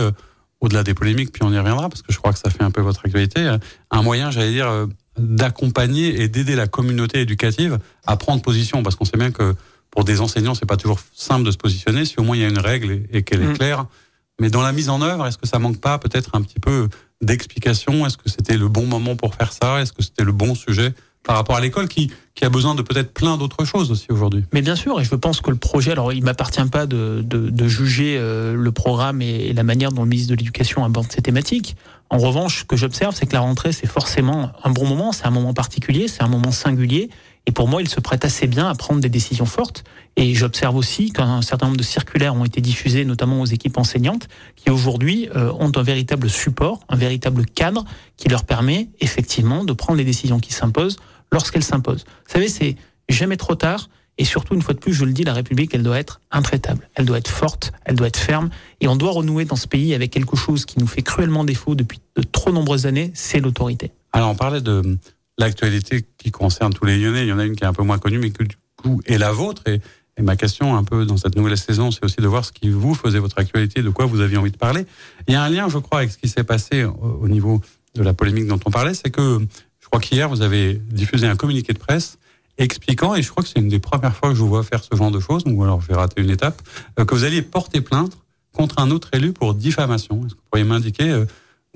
au-delà 0.64 0.82
des 0.82 0.94
polémiques, 0.94 1.32
puis 1.32 1.42
on 1.42 1.52
y 1.52 1.58
reviendra, 1.58 1.88
parce 1.88 2.02
que 2.02 2.12
je 2.12 2.18
crois 2.18 2.32
que 2.32 2.38
ça 2.38 2.50
fait 2.50 2.62
un 2.62 2.70
peu 2.70 2.80
votre 2.80 3.04
actualité, 3.04 3.40
euh, 3.40 3.58
un 3.90 4.02
moyen, 4.02 4.30
j'allais 4.30 4.52
dire, 4.52 4.86
d'accompagner 5.18 6.22
et 6.22 6.28
d'aider 6.28 6.56
la 6.56 6.66
communauté 6.66 7.20
éducative 7.20 7.78
à 8.06 8.16
prendre 8.16 8.42
position, 8.42 8.82
parce 8.82 8.96
qu'on 8.96 9.04
sait 9.04 9.16
bien 9.16 9.30
que 9.30 9.54
pour 9.94 10.04
des 10.04 10.20
enseignants, 10.20 10.54
c'est 10.54 10.66
pas 10.66 10.76
toujours 10.76 10.98
simple 11.14 11.44
de 11.44 11.52
se 11.52 11.56
positionner. 11.56 12.04
Si 12.04 12.18
au 12.18 12.24
moins 12.24 12.36
il 12.36 12.42
y 12.42 12.44
a 12.44 12.48
une 12.48 12.58
règle 12.58 13.02
et, 13.12 13.22
qu'elle 13.22 13.42
est 13.42 13.46
mm. 13.46 13.56
claire, 13.56 13.86
mais 14.40 14.50
dans 14.50 14.62
la 14.62 14.72
mise 14.72 14.88
en 14.88 15.00
œuvre, 15.00 15.26
est-ce 15.26 15.38
que 15.38 15.46
ça 15.46 15.60
manque 15.60 15.80
pas 15.80 15.98
peut-être 15.98 16.34
un 16.34 16.42
petit 16.42 16.58
peu 16.58 16.88
d'explication? 17.20 18.04
Est-ce 18.04 18.16
que 18.16 18.28
c'était 18.28 18.56
le 18.56 18.68
bon 18.68 18.86
moment 18.86 19.14
pour 19.14 19.34
faire 19.36 19.52
ça? 19.52 19.80
Est-ce 19.80 19.92
que 19.92 20.02
c'était 20.02 20.24
le 20.24 20.32
bon 20.32 20.56
sujet 20.56 20.92
par 21.24 21.36
rapport 21.36 21.56
à 21.56 21.60
l'école 21.60 21.88
qui, 21.88 22.10
qui 22.34 22.44
a 22.44 22.50
besoin 22.50 22.74
de 22.74 22.82
peut-être 22.82 23.12
plein 23.12 23.36
d'autres 23.36 23.64
choses 23.64 23.90
aussi 23.90 24.06
aujourd'hui. 24.10 24.44
Mais 24.52 24.62
bien 24.62 24.76
sûr, 24.76 25.00
et 25.00 25.04
je 25.04 25.14
pense 25.14 25.40
que 25.40 25.50
le 25.50 25.56
projet, 25.56 25.92
alors 25.92 26.12
il 26.12 26.22
m'appartient 26.22 26.64
pas 26.70 26.86
de, 26.86 27.22
de, 27.24 27.48
de 27.50 27.68
juger 27.68 28.16
euh, 28.18 28.54
le 28.54 28.72
programme 28.72 29.22
et, 29.22 29.52
la 29.52 29.62
manière 29.62 29.90
dont 29.90 30.02
le 30.02 30.08
ministre 30.08 30.30
de 30.30 30.36
l'Éducation 30.36 30.84
aborde 30.84 31.10
ces 31.10 31.22
thématiques. 31.22 31.76
En 32.10 32.18
revanche, 32.18 32.60
ce 32.60 32.64
que 32.64 32.76
j'observe, 32.76 33.14
c'est 33.14 33.26
que 33.26 33.32
la 33.32 33.40
rentrée, 33.40 33.72
c'est 33.72 33.86
forcément 33.86 34.52
un 34.62 34.70
bon 34.70 34.86
moment, 34.86 35.12
c'est 35.12 35.26
un 35.26 35.30
moment 35.30 35.54
particulier, 35.54 36.06
c'est 36.06 36.22
un 36.22 36.28
moment 36.28 36.52
singulier, 36.52 37.08
et 37.46 37.52
pour 37.52 37.68
moi, 37.68 37.82
il 37.82 37.88
se 37.88 38.00
prête 38.00 38.24
assez 38.24 38.46
bien 38.46 38.68
à 38.68 38.74
prendre 38.74 39.00
des 39.00 39.08
décisions 39.08 39.46
fortes. 39.46 39.84
Et 40.16 40.34
j'observe 40.34 40.76
aussi 40.76 41.12
qu'un 41.12 41.42
certain 41.42 41.66
nombre 41.66 41.78
de 41.78 41.82
circulaires 41.82 42.34
ont 42.34 42.44
été 42.44 42.60
diffusés, 42.60 43.04
notamment 43.04 43.40
aux 43.40 43.46
équipes 43.46 43.76
enseignantes, 43.76 44.28
qui 44.56 44.70
aujourd'hui 44.70 45.28
euh, 45.36 45.52
ont 45.58 45.72
un 45.74 45.82
véritable 45.82 46.30
support, 46.30 46.80
un 46.88 46.96
véritable 46.96 47.44
cadre 47.44 47.84
qui 48.16 48.28
leur 48.28 48.44
permet 48.44 48.88
effectivement 49.00 49.64
de 49.64 49.72
prendre 49.72 49.98
les 49.98 50.04
décisions 50.04 50.40
qui 50.40 50.52
s'imposent 50.52 50.96
lorsqu'elles 51.32 51.64
s'imposent. 51.64 52.04
Vous 52.26 52.32
savez, 52.32 52.48
c'est 52.48 52.76
jamais 53.08 53.36
trop 53.36 53.54
tard. 53.54 53.88
Et 54.16 54.24
surtout, 54.24 54.54
une 54.54 54.62
fois 54.62 54.74
de 54.74 54.78
plus, 54.78 54.92
je 54.92 55.04
le 55.04 55.12
dis, 55.12 55.24
la 55.24 55.32
République, 55.32 55.74
elle 55.74 55.82
doit 55.82 55.98
être 55.98 56.20
intraitable, 56.30 56.88
elle 56.94 57.04
doit 57.04 57.18
être 57.18 57.28
forte, 57.28 57.72
elle 57.84 57.96
doit 57.96 58.06
être 58.06 58.16
ferme, 58.16 58.48
et 58.80 58.86
on 58.86 58.94
doit 58.94 59.10
renouer 59.10 59.44
dans 59.44 59.56
ce 59.56 59.66
pays 59.66 59.92
avec 59.92 60.12
quelque 60.12 60.36
chose 60.36 60.64
qui 60.64 60.78
nous 60.78 60.86
fait 60.86 61.02
cruellement 61.02 61.44
défaut 61.44 61.74
depuis 61.74 61.98
de 62.14 62.22
trop 62.22 62.52
nombreuses 62.52 62.86
années, 62.86 63.10
c'est 63.14 63.40
l'autorité. 63.40 63.90
Alors, 64.12 64.30
on 64.30 64.36
parlait 64.36 64.60
de 64.60 64.98
l'actualité 65.36 66.06
qui 66.16 66.30
concerne 66.30 66.72
tous 66.72 66.84
les 66.84 66.96
Lyonnais. 66.96 67.22
Il 67.22 67.28
y 67.28 67.32
en 67.32 67.40
a 67.40 67.44
une 67.44 67.56
qui 67.56 67.64
est 67.64 67.66
un 67.66 67.72
peu 67.72 67.82
moins 67.82 67.98
connue, 67.98 68.18
mais 68.18 68.30
que 68.30 68.44
du 68.44 68.56
coup 68.76 69.00
est 69.06 69.18
la 69.18 69.32
vôtre. 69.32 69.62
Et, 69.66 69.80
ma 70.22 70.36
question, 70.36 70.76
un 70.76 70.84
peu 70.84 71.06
dans 71.06 71.16
cette 71.16 71.34
nouvelle 71.34 71.58
saison, 71.58 71.90
c'est 71.90 72.04
aussi 72.04 72.20
de 72.20 72.28
voir 72.28 72.44
ce 72.44 72.52
qui 72.52 72.70
vous 72.70 72.94
faisait 72.94 73.18
votre 73.18 73.38
actualité, 73.38 73.82
de 73.82 73.90
quoi 73.90 74.06
vous 74.06 74.20
aviez 74.20 74.36
envie 74.36 74.52
de 74.52 74.56
parler. 74.56 74.86
Il 75.26 75.34
y 75.34 75.36
a 75.36 75.42
un 75.42 75.48
lien, 75.48 75.68
je 75.68 75.78
crois, 75.78 75.98
avec 75.98 76.12
ce 76.12 76.18
qui 76.18 76.28
s'est 76.28 76.44
passé 76.44 76.84
au 76.84 77.26
niveau 77.26 77.60
de 77.96 78.02
la 78.04 78.14
polémique 78.14 78.46
dont 78.46 78.60
on 78.64 78.70
parlait, 78.70 78.94
c'est 78.94 79.10
que 79.10 79.44
crois 79.94 80.00
qu'hier 80.00 80.28
vous 80.28 80.42
avez 80.42 80.74
diffusé 80.74 81.28
un 81.28 81.36
communiqué 81.36 81.72
de 81.72 81.78
presse 81.78 82.18
expliquant, 82.58 83.14
et 83.14 83.22
je 83.22 83.30
crois 83.30 83.44
que 83.44 83.48
c'est 83.48 83.60
une 83.60 83.68
des 83.68 83.78
premières 83.78 84.16
fois 84.16 84.30
que 84.30 84.34
je 84.34 84.40
vous 84.40 84.48
vois 84.48 84.64
faire 84.64 84.82
ce 84.82 84.96
genre 84.96 85.10
de 85.10 85.20
choses, 85.20 85.42
ou 85.46 85.62
alors 85.62 85.80
je 85.80 85.88
vais 85.88 85.94
rater 85.94 86.20
une 86.20 86.30
étape, 86.30 86.60
euh, 86.98 87.04
que 87.04 87.14
vous 87.14 87.24
alliez 87.24 87.42
porter 87.42 87.80
plainte 87.80 88.16
contre 88.52 88.80
un 88.80 88.90
autre 88.90 89.08
élu 89.12 89.32
pour 89.32 89.54
diffamation. 89.54 90.16
Est-ce 90.24 90.34
que 90.34 90.40
vous 90.40 90.46
pourriez 90.50 90.64
m'indiquer 90.64 91.10
euh, 91.10 91.24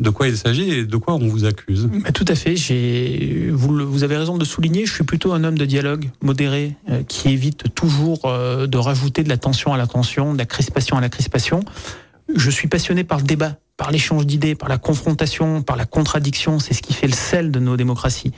de 0.01 0.11
quoi 0.11 0.27
il 0.29 0.37
s'agit 0.37 0.71
et 0.71 0.85
de 0.85 0.97
quoi 0.97 1.15
on 1.15 1.29
vous 1.29 1.45
accuse? 1.45 1.89
Tout 2.15 2.25
à 2.29 2.35
fait. 2.35 2.57
J'ai, 2.57 3.51
vous, 3.53 4.03
avez 4.03 4.17
raison 4.17 4.37
de 4.37 4.45
souligner, 4.45 4.85
je 4.87 4.95
suis 4.95 5.05
plutôt 5.05 5.33
un 5.33 5.43
homme 5.45 5.59
de 5.59 5.65
dialogue 5.65 6.11
modéré 6.21 6.77
euh, 6.89 7.03
qui 7.05 7.31
évite 7.31 7.73
toujours 7.75 8.23
de 8.23 8.79
rajouter 8.79 9.23
de 9.23 9.29
la 9.29 9.37
tension 9.37 9.73
à 9.73 9.77
la 9.77 9.87
tension, 9.87 10.33
de 10.33 10.39
la 10.39 10.47
crispation 10.47 10.97
à 10.97 11.01
la 11.01 11.09
crispation. 11.09 11.65
Je 12.35 12.51
suis 12.51 12.69
passionné 12.69 13.05
par 13.05 13.19
le 13.19 13.25
débat, 13.25 13.59
par 13.79 13.91
l'échange 13.91 14.27
d'idées, 14.27 14.55
par 14.55 14.69
la 14.69 14.77
confrontation, 14.77 15.63
par 15.63 15.77
la 15.77 15.87
contradiction. 15.87 16.59
C'est 16.59 16.75
ce 16.75 16.83
qui 16.83 16.93
fait 16.93 17.07
le 17.07 17.15
sel 17.15 17.51
de 17.51 17.59
nos 17.59 17.79
démocraties. 17.79 18.33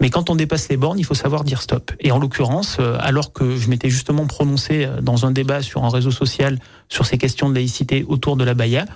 Mais 0.00 0.08
quand 0.08 0.30
on 0.30 0.36
dépasse 0.36 0.70
les 0.70 0.78
bornes, 0.78 0.98
il 0.98 1.04
faut 1.04 1.14
savoir 1.14 1.44
dire 1.44 1.60
stop. 1.60 1.92
Et 2.00 2.10
en 2.10 2.18
l'occurrence, 2.18 2.78
euh, 2.80 2.96
alors 3.00 3.34
que 3.34 3.56
je 3.56 3.68
m'étais 3.68 3.90
justement 3.90 4.26
prononcé 4.26 4.88
dans 5.02 5.26
un 5.26 5.30
débat 5.30 5.60
sur 5.60 5.84
un 5.84 5.90
réseau 5.90 6.10
social 6.10 6.58
sur 6.88 7.04
ces 7.04 7.18
questions 7.18 7.50
de 7.50 7.54
laïcité 7.54 8.06
autour 8.08 8.38
de 8.38 8.44
la 8.44 8.54
Baïa, 8.54 8.86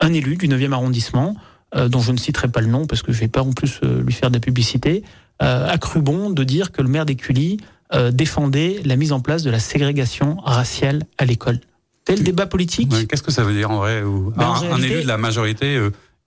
un 0.00 0.14
élu 0.14 0.36
du 0.36 0.48
9e 0.48 0.72
arrondissement 0.72 1.36
euh, 1.76 1.88
dont 1.88 2.00
je 2.00 2.12
ne 2.12 2.16
citerai 2.16 2.48
pas 2.48 2.62
le 2.62 2.66
nom 2.66 2.86
parce 2.86 3.02
que 3.02 3.12
je 3.12 3.20
vais 3.20 3.28
pas 3.28 3.42
en 3.42 3.52
plus 3.52 3.80
euh, 3.82 4.02
lui 4.02 4.14
faire 4.14 4.30
de 4.30 4.36
la 4.36 4.40
publicité, 4.40 5.04
euh, 5.42 5.68
a 5.68 5.76
cru 5.76 6.00
bon 6.00 6.30
de 6.30 6.42
dire 6.42 6.72
que 6.72 6.80
le 6.80 6.88
maire 6.88 7.04
d'Écully 7.04 7.58
défendait 8.12 8.82
la 8.84 8.96
mise 8.96 9.12
en 9.12 9.20
place 9.20 9.42
de 9.42 9.50
la 9.50 9.58
ségrégation 9.58 10.36
raciale 10.44 11.04
à 11.16 11.24
l'école. 11.24 11.58
Tel 12.08 12.22
débat 12.22 12.46
politique. 12.46 12.90
Qu'est-ce 13.06 13.22
que 13.22 13.30
ça 13.30 13.44
veut 13.44 13.52
dire 13.52 13.70
en 13.70 13.76
vrai 13.76 14.02
ben, 14.02 14.54
un, 14.72 14.80
élu 14.80 15.02
de 15.02 15.06
la 15.06 15.18
majorité 15.18 15.78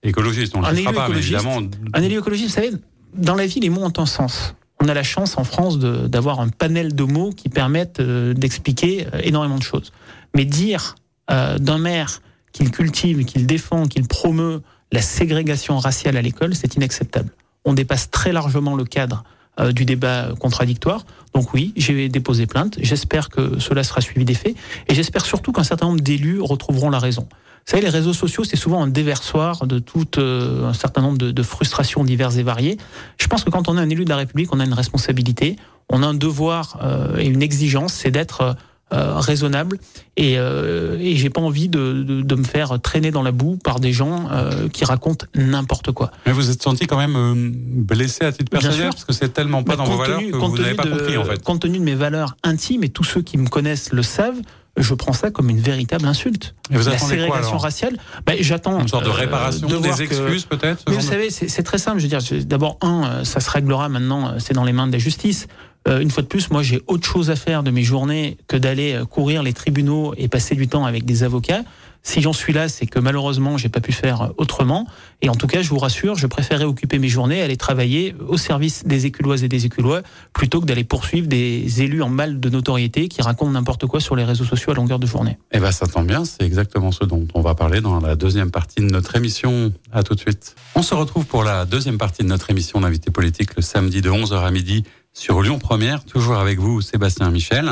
écologiste, 0.04 0.54
on 0.56 0.60
ne 0.60 0.70
le 0.70 0.92
pas, 0.92 1.08
mais 1.08 1.18
évidemment. 1.18 1.58
Un 1.92 2.02
élu 2.02 2.18
écologiste, 2.18 2.50
vous 2.50 2.54
savez, 2.54 2.70
dans 3.14 3.34
la 3.34 3.46
vie, 3.46 3.58
les 3.58 3.68
mots 3.68 3.82
ont 3.82 3.92
un 3.96 4.06
sens. 4.06 4.54
On 4.80 4.86
a 4.86 4.94
la 4.94 5.02
chance 5.02 5.36
en 5.38 5.44
France 5.44 5.80
d'avoir 5.80 6.38
un 6.38 6.48
panel 6.48 6.94
de 6.94 7.02
mots 7.02 7.30
qui 7.30 7.48
permettent 7.48 8.00
d'expliquer 8.00 9.06
énormément 9.24 9.58
de 9.58 9.62
choses. 9.64 9.92
Mais 10.36 10.44
dire 10.44 10.94
d'un 11.28 11.78
maire 11.78 12.22
qu'il 12.52 12.70
cultive, 12.70 13.24
qu'il 13.24 13.46
défend, 13.46 13.86
qu'il 13.86 14.06
promeut 14.06 14.62
la 14.92 15.02
ségrégation 15.02 15.78
raciale 15.78 16.16
à 16.16 16.22
l'école, 16.22 16.54
c'est 16.54 16.76
inacceptable. 16.76 17.30
On 17.64 17.72
dépasse 17.72 18.10
très 18.10 18.32
largement 18.32 18.76
le 18.76 18.84
cadre 18.84 19.24
euh, 19.60 19.72
du 19.72 19.84
débat 19.84 20.30
contradictoire. 20.40 21.04
Donc 21.34 21.52
oui, 21.52 21.72
j'ai 21.76 22.08
déposé 22.08 22.46
plainte. 22.46 22.78
J'espère 22.80 23.28
que 23.28 23.58
cela 23.58 23.84
sera 23.84 24.00
suivi 24.00 24.24
des 24.24 24.34
faits. 24.34 24.56
Et 24.88 24.94
j'espère 24.94 25.26
surtout 25.26 25.52
qu'un 25.52 25.62
certain 25.62 25.86
nombre 25.86 26.00
d'élus 26.00 26.40
retrouveront 26.40 26.90
la 26.90 26.98
raison. 26.98 27.28
Vous 27.64 27.70
savez, 27.70 27.82
les 27.82 27.90
réseaux 27.90 28.12
sociaux, 28.12 28.44
c'est 28.44 28.56
souvent 28.56 28.82
un 28.82 28.88
déversoir 28.88 29.66
de 29.66 29.78
tout 29.78 30.18
euh, 30.18 30.66
un 30.66 30.72
certain 30.72 31.00
nombre 31.00 31.18
de, 31.18 31.42
frustrations 31.42 32.02
diverses 32.02 32.36
et 32.36 32.42
variées. 32.42 32.76
Je 33.18 33.26
pense 33.28 33.44
que 33.44 33.50
quand 33.50 33.68
on 33.68 33.78
est 33.78 33.80
un 33.80 33.88
élu 33.88 34.04
de 34.04 34.10
la 34.10 34.16
République, 34.16 34.52
on 34.52 34.58
a 34.58 34.64
une 34.64 34.72
responsabilité, 34.72 35.56
on 35.88 36.02
a 36.02 36.06
un 36.06 36.14
devoir 36.14 36.78
euh, 36.82 37.18
et 37.18 37.26
une 37.26 37.42
exigence, 37.42 37.92
c'est 37.92 38.10
d'être 38.10 38.56
euh, 38.92 39.14
raisonnable 39.18 39.78
et, 40.16 40.34
euh, 40.36 40.98
et 41.00 41.16
j'ai 41.16 41.30
pas 41.30 41.40
envie 41.40 41.68
de, 41.68 42.02
de, 42.02 42.20
de, 42.20 42.34
me 42.34 42.44
faire 42.44 42.80
traîner 42.80 43.10
dans 43.10 43.22
la 43.22 43.32
boue 43.32 43.56
par 43.56 43.80
des 43.80 43.92
gens 43.92 44.28
euh, 44.30 44.68
qui 44.68 44.84
racontent 44.84 45.26
n'importe 45.34 45.92
quoi. 45.92 46.10
Mais 46.26 46.32
vous 46.32 46.50
êtes 46.50 46.62
senti 46.62 46.86
quand 46.86 46.98
même 46.98 47.16
euh, 47.16 47.34
blessé 47.34 48.24
à 48.24 48.32
titre 48.32 48.50
personnel 48.50 48.90
parce 48.90 49.04
que 49.04 49.12
c'est 49.14 49.32
tellement 49.32 49.62
pas 49.62 49.76
dans 49.76 49.84
vos 49.84 49.96
valeurs 49.96 50.20
que 50.20 50.36
vous 50.36 50.58
n'avez 50.58 50.74
pas 50.74 50.86
compris 50.86 51.16
en 51.16 51.24
fait. 51.24 51.42
Compte 51.42 51.62
tenu 51.62 51.78
de 51.78 51.84
mes 51.84 51.94
valeurs 51.94 52.36
intimes 52.42 52.84
et 52.84 52.90
tous 52.90 53.04
ceux 53.04 53.22
qui 53.22 53.38
me 53.38 53.48
connaissent 53.48 53.92
le 53.92 54.02
savent, 54.02 54.40
je 54.76 54.94
prends 54.94 55.12
ça 55.14 55.30
comme 55.30 55.48
une 55.48 55.60
véritable 55.60 56.06
insulte. 56.06 56.54
Et 56.70 56.76
vous 56.76 56.88
la 56.88 56.98
ségrégation 56.98 57.56
raciale, 57.56 57.96
ben, 58.26 58.36
j'attends 58.40 58.78
une 58.80 58.88
sorte 58.88 59.04
de 59.04 59.10
réparation, 59.10 59.66
des 59.66 60.02
excuses 60.02 60.44
peut-être. 60.44 60.82
Mais 60.88 60.94
vous 60.94 61.00
savez, 61.00 61.30
c'est 61.30 61.62
très 61.62 61.78
simple. 61.78 61.98
Je 62.00 62.06
veux 62.06 62.18
dire, 62.18 62.46
d'abord 62.46 62.78
un, 62.82 63.24
ça 63.24 63.40
se 63.40 63.50
réglera 63.50 63.88
maintenant. 63.88 64.34
C'est 64.38 64.54
dans 64.54 64.64
les 64.64 64.72
mains 64.72 64.86
de 64.86 64.92
la 64.92 64.98
justice. 64.98 65.46
Euh, 65.88 66.00
une 66.00 66.10
fois 66.10 66.22
de 66.22 66.28
plus, 66.28 66.50
moi 66.50 66.62
j'ai 66.62 66.82
autre 66.86 67.06
chose 67.06 67.30
à 67.30 67.36
faire 67.36 67.62
de 67.62 67.70
mes 67.70 67.82
journées 67.82 68.36
que 68.46 68.56
d'aller 68.56 68.94
euh, 68.94 69.04
courir 69.04 69.42
les 69.42 69.52
tribunaux 69.52 70.14
et 70.16 70.28
passer 70.28 70.54
du 70.54 70.68
temps 70.68 70.84
avec 70.84 71.04
des 71.04 71.22
avocats. 71.22 71.62
Si 72.04 72.20
j'en 72.20 72.32
suis 72.32 72.52
là, 72.52 72.68
c'est 72.68 72.86
que 72.86 72.98
malheureusement, 72.98 73.56
j'ai 73.58 73.68
pas 73.68 73.80
pu 73.80 73.92
faire 73.92 74.32
autrement. 74.36 74.88
Et 75.20 75.28
en 75.28 75.36
tout 75.36 75.46
cas, 75.46 75.62
je 75.62 75.68
vous 75.68 75.78
rassure, 75.78 76.16
je 76.16 76.26
préférais 76.26 76.64
occuper 76.64 76.98
mes 76.98 77.08
journées, 77.08 77.40
aller 77.42 77.56
travailler 77.56 78.16
au 78.26 78.36
service 78.36 78.84
des 78.84 79.06
éculoises 79.06 79.44
et 79.44 79.48
des 79.48 79.66
éculois, 79.66 80.02
plutôt 80.32 80.60
que 80.60 80.66
d'aller 80.66 80.82
poursuivre 80.82 81.28
des 81.28 81.80
élus 81.80 82.02
en 82.02 82.08
mal 82.08 82.40
de 82.40 82.48
notoriété 82.48 83.06
qui 83.06 83.22
racontent 83.22 83.52
n'importe 83.52 83.86
quoi 83.86 84.00
sur 84.00 84.16
les 84.16 84.24
réseaux 84.24 84.44
sociaux 84.44 84.72
à 84.72 84.74
longueur 84.74 84.98
de 84.98 85.06
journée. 85.06 85.38
Eh 85.52 85.60
ben, 85.60 85.70
ça 85.70 85.86
tombe 85.86 86.08
bien. 86.08 86.24
C'est 86.24 86.42
exactement 86.42 86.90
ce 86.90 87.04
dont 87.04 87.26
on 87.34 87.40
va 87.40 87.54
parler 87.54 87.80
dans 87.80 88.00
la 88.00 88.16
deuxième 88.16 88.50
partie 88.50 88.80
de 88.80 88.86
notre 88.86 89.14
émission. 89.14 89.72
À 89.92 90.02
tout 90.02 90.14
de 90.14 90.20
suite. 90.20 90.56
On 90.74 90.82
se 90.82 90.94
retrouve 90.94 91.26
pour 91.26 91.44
la 91.44 91.66
deuxième 91.66 91.98
partie 91.98 92.24
de 92.24 92.28
notre 92.28 92.50
émission 92.50 92.80
d'invité 92.80 93.12
politique 93.12 93.54
le 93.56 93.62
samedi 93.62 94.00
de 94.00 94.10
11h 94.10 94.42
à 94.42 94.50
midi 94.50 94.84
sur 95.12 95.42
Lyon 95.42 95.58
Première, 95.58 96.04
toujours 96.04 96.36
avec 96.36 96.58
vous, 96.58 96.80
Sébastien 96.80 97.30
Michel. 97.30 97.70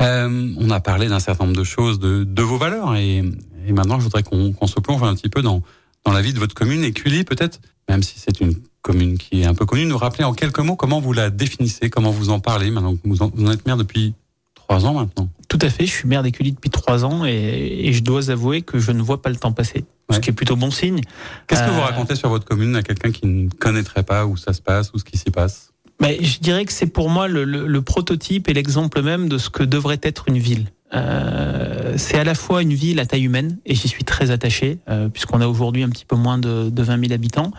Euh, 0.00 0.54
on 0.56 0.70
a 0.70 0.80
parlé 0.80 1.08
d'un 1.08 1.20
certain 1.20 1.44
nombre 1.44 1.56
de 1.56 1.64
choses, 1.64 1.98
de, 1.98 2.24
de 2.24 2.42
vos 2.42 2.56
valeurs, 2.56 2.94
et, 2.96 3.22
et, 3.66 3.72
maintenant 3.72 3.98
je 3.98 4.04
voudrais 4.04 4.22
qu'on 4.22 4.66
se 4.66 4.80
plonge 4.80 5.02
un 5.02 5.14
petit 5.14 5.28
peu 5.28 5.42
dans, 5.42 5.62
dans 6.04 6.12
la 6.12 6.22
vie 6.22 6.32
de 6.32 6.38
votre 6.38 6.54
commune. 6.54 6.84
Et 6.84 6.92
Cully, 6.92 7.24
peut-être, 7.24 7.60
même 7.88 8.02
si 8.02 8.18
c'est 8.18 8.40
une 8.40 8.54
commune 8.82 9.18
qui 9.18 9.42
est 9.42 9.46
un 9.46 9.54
peu 9.54 9.66
connue, 9.66 9.84
nous 9.84 9.98
rappeler 9.98 10.24
en 10.24 10.32
quelques 10.32 10.60
mots 10.60 10.76
comment 10.76 11.00
vous 11.00 11.12
la 11.12 11.28
définissez, 11.30 11.90
comment 11.90 12.10
vous 12.10 12.30
en 12.30 12.40
parlez 12.40 12.70
maintenant 12.70 12.94
que 12.94 13.00
vous, 13.04 13.22
en, 13.22 13.30
vous 13.34 13.46
en 13.46 13.50
êtes 13.50 13.66
maire 13.66 13.76
depuis 13.76 14.14
trois 14.54 14.86
ans 14.86 14.94
maintenant. 14.94 15.28
Tout 15.48 15.58
à 15.60 15.68
fait, 15.68 15.84
je 15.84 15.90
suis 15.90 16.08
maire 16.08 16.22
d'Écully 16.22 16.52
depuis 16.52 16.70
trois 16.70 17.04
ans 17.04 17.26
et, 17.26 17.32
et, 17.32 17.92
je 17.92 18.02
dois 18.02 18.30
avouer 18.30 18.62
que 18.62 18.78
je 18.78 18.92
ne 18.92 19.02
vois 19.02 19.20
pas 19.20 19.28
le 19.28 19.36
temps 19.36 19.52
passer, 19.52 19.84
ouais. 20.08 20.16
ce 20.16 20.20
qui 20.20 20.30
est 20.30 20.32
plutôt 20.32 20.56
bon 20.56 20.70
signe. 20.70 21.00
Qu'est-ce 21.46 21.64
que 21.64 21.70
vous 21.70 21.80
racontez 21.80 22.14
sur 22.14 22.28
votre 22.28 22.44
commune 22.44 22.76
à 22.76 22.82
quelqu'un 22.82 23.10
qui 23.10 23.26
ne 23.26 23.50
connaîtrait 23.50 24.04
pas 24.04 24.24
où 24.24 24.36
ça 24.36 24.52
se 24.52 24.62
passe, 24.62 24.92
ou 24.94 24.98
ce 24.98 25.04
qui 25.04 25.18
s'y 25.18 25.30
passe? 25.30 25.69
Ben, 26.00 26.16
je 26.20 26.38
dirais 26.38 26.64
que 26.64 26.72
c'est 26.72 26.86
pour 26.86 27.10
moi 27.10 27.28
le, 27.28 27.44
le, 27.44 27.66
le 27.66 27.82
prototype 27.82 28.48
et 28.48 28.54
l'exemple 28.54 29.02
même 29.02 29.28
de 29.28 29.38
ce 29.38 29.50
que 29.50 29.62
devrait 29.62 30.00
être 30.02 30.24
une 30.28 30.38
ville. 30.38 30.66
Euh, 30.92 31.94
c'est 31.96 32.18
à 32.18 32.24
la 32.24 32.34
fois 32.34 32.62
une 32.62 32.72
ville 32.74 32.98
à 32.98 33.06
taille 33.06 33.24
humaine, 33.24 33.58
et 33.64 33.74
j'y 33.74 33.86
suis 33.86 34.04
très 34.04 34.30
attaché, 34.30 34.78
euh, 34.88 35.08
puisqu'on 35.08 35.40
a 35.40 35.46
aujourd'hui 35.46 35.82
un 35.82 35.88
petit 35.88 36.04
peu 36.04 36.16
moins 36.16 36.38
de, 36.38 36.68
de 36.70 36.82
20 36.82 37.00
000 37.00 37.12
habitants. 37.12 37.52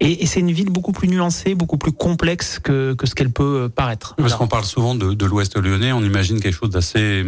Et, 0.00 0.22
et 0.22 0.26
c'est 0.26 0.40
une 0.40 0.50
ville 0.50 0.70
beaucoup 0.70 0.92
plus 0.92 1.06
nuancée, 1.06 1.54
beaucoup 1.54 1.78
plus 1.78 1.92
complexe 1.92 2.58
que, 2.58 2.94
que 2.94 3.06
ce 3.06 3.14
qu'elle 3.14 3.30
peut 3.30 3.68
paraître. 3.68 4.14
Parce 4.16 4.34
qu'on 4.34 4.48
parle 4.48 4.64
souvent 4.64 4.94
de, 4.96 5.14
de 5.14 5.26
l'Ouest 5.26 5.56
lyonnais, 5.56 5.92
on 5.92 6.02
imagine 6.02 6.40
quelque 6.40 6.56
chose 6.56 6.70
d'assez 6.70 7.22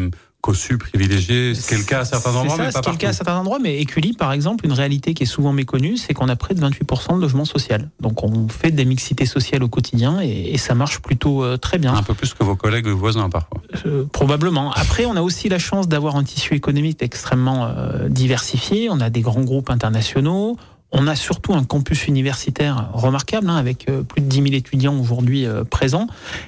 cossu, 0.44 0.76
privilégié, 0.76 1.54
ce 1.54 1.66
qui 1.66 1.74
est 1.74 1.78
le 1.78 1.84
cas 1.84 2.00
à 2.00 2.04
certains 2.04 2.34
endroits, 2.34 2.56
ça, 2.58 2.64
mais 2.64 2.70
pas 2.70 2.80
est 2.80 2.92
le 2.92 2.98
cas 2.98 3.08
à 3.08 3.12
certains 3.14 3.38
endroits. 3.38 3.58
Mais 3.58 3.80
Écully, 3.80 4.12
par 4.12 4.30
exemple, 4.30 4.66
une 4.66 4.74
réalité 4.74 5.14
qui 5.14 5.22
est 5.22 5.26
souvent 5.26 5.54
méconnue, 5.54 5.96
c'est 5.96 6.12
qu'on 6.12 6.28
a 6.28 6.36
près 6.36 6.52
de 6.52 6.60
28% 6.60 7.16
de 7.16 7.20
logement 7.22 7.46
social. 7.46 7.88
Donc 7.98 8.22
on 8.22 8.48
fait 8.48 8.70
des 8.70 8.84
mixités 8.84 9.24
sociales 9.24 9.62
au 9.62 9.68
quotidien 9.68 10.20
et, 10.20 10.52
et 10.52 10.58
ça 10.58 10.74
marche 10.74 10.98
plutôt 11.00 11.42
euh, 11.42 11.56
très 11.56 11.78
bien. 11.78 11.94
Un 11.94 12.02
peu 12.02 12.12
plus 12.12 12.34
que 12.34 12.44
vos 12.44 12.56
collègues 12.56 12.88
voisins 12.88 13.30
parfois. 13.30 13.62
Euh, 13.86 14.04
probablement. 14.12 14.70
Après, 14.72 15.06
on 15.06 15.16
a 15.16 15.22
aussi 15.22 15.48
la 15.48 15.58
chance 15.58 15.88
d'avoir 15.88 16.16
un 16.16 16.24
tissu 16.24 16.52
économique 16.52 17.02
extrêmement 17.02 17.64
euh, 17.64 18.10
diversifié. 18.10 18.90
On 18.90 19.00
a 19.00 19.08
des 19.08 19.22
grands 19.22 19.44
groupes 19.44 19.70
internationaux. 19.70 20.58
On 20.96 21.06
a 21.08 21.16
surtout 21.16 21.54
un 21.54 21.64
campus 21.64 22.06
universitaire 22.06 22.90
remarquable, 22.92 23.50
hein, 23.50 23.56
avec 23.56 23.86
plus 24.08 24.22
de 24.22 24.26
10 24.26 24.36
000 24.36 24.46
étudiants 24.54 24.98
aujourd'hui 24.98 25.44
euh, 25.44 25.64
présents. 25.64 26.06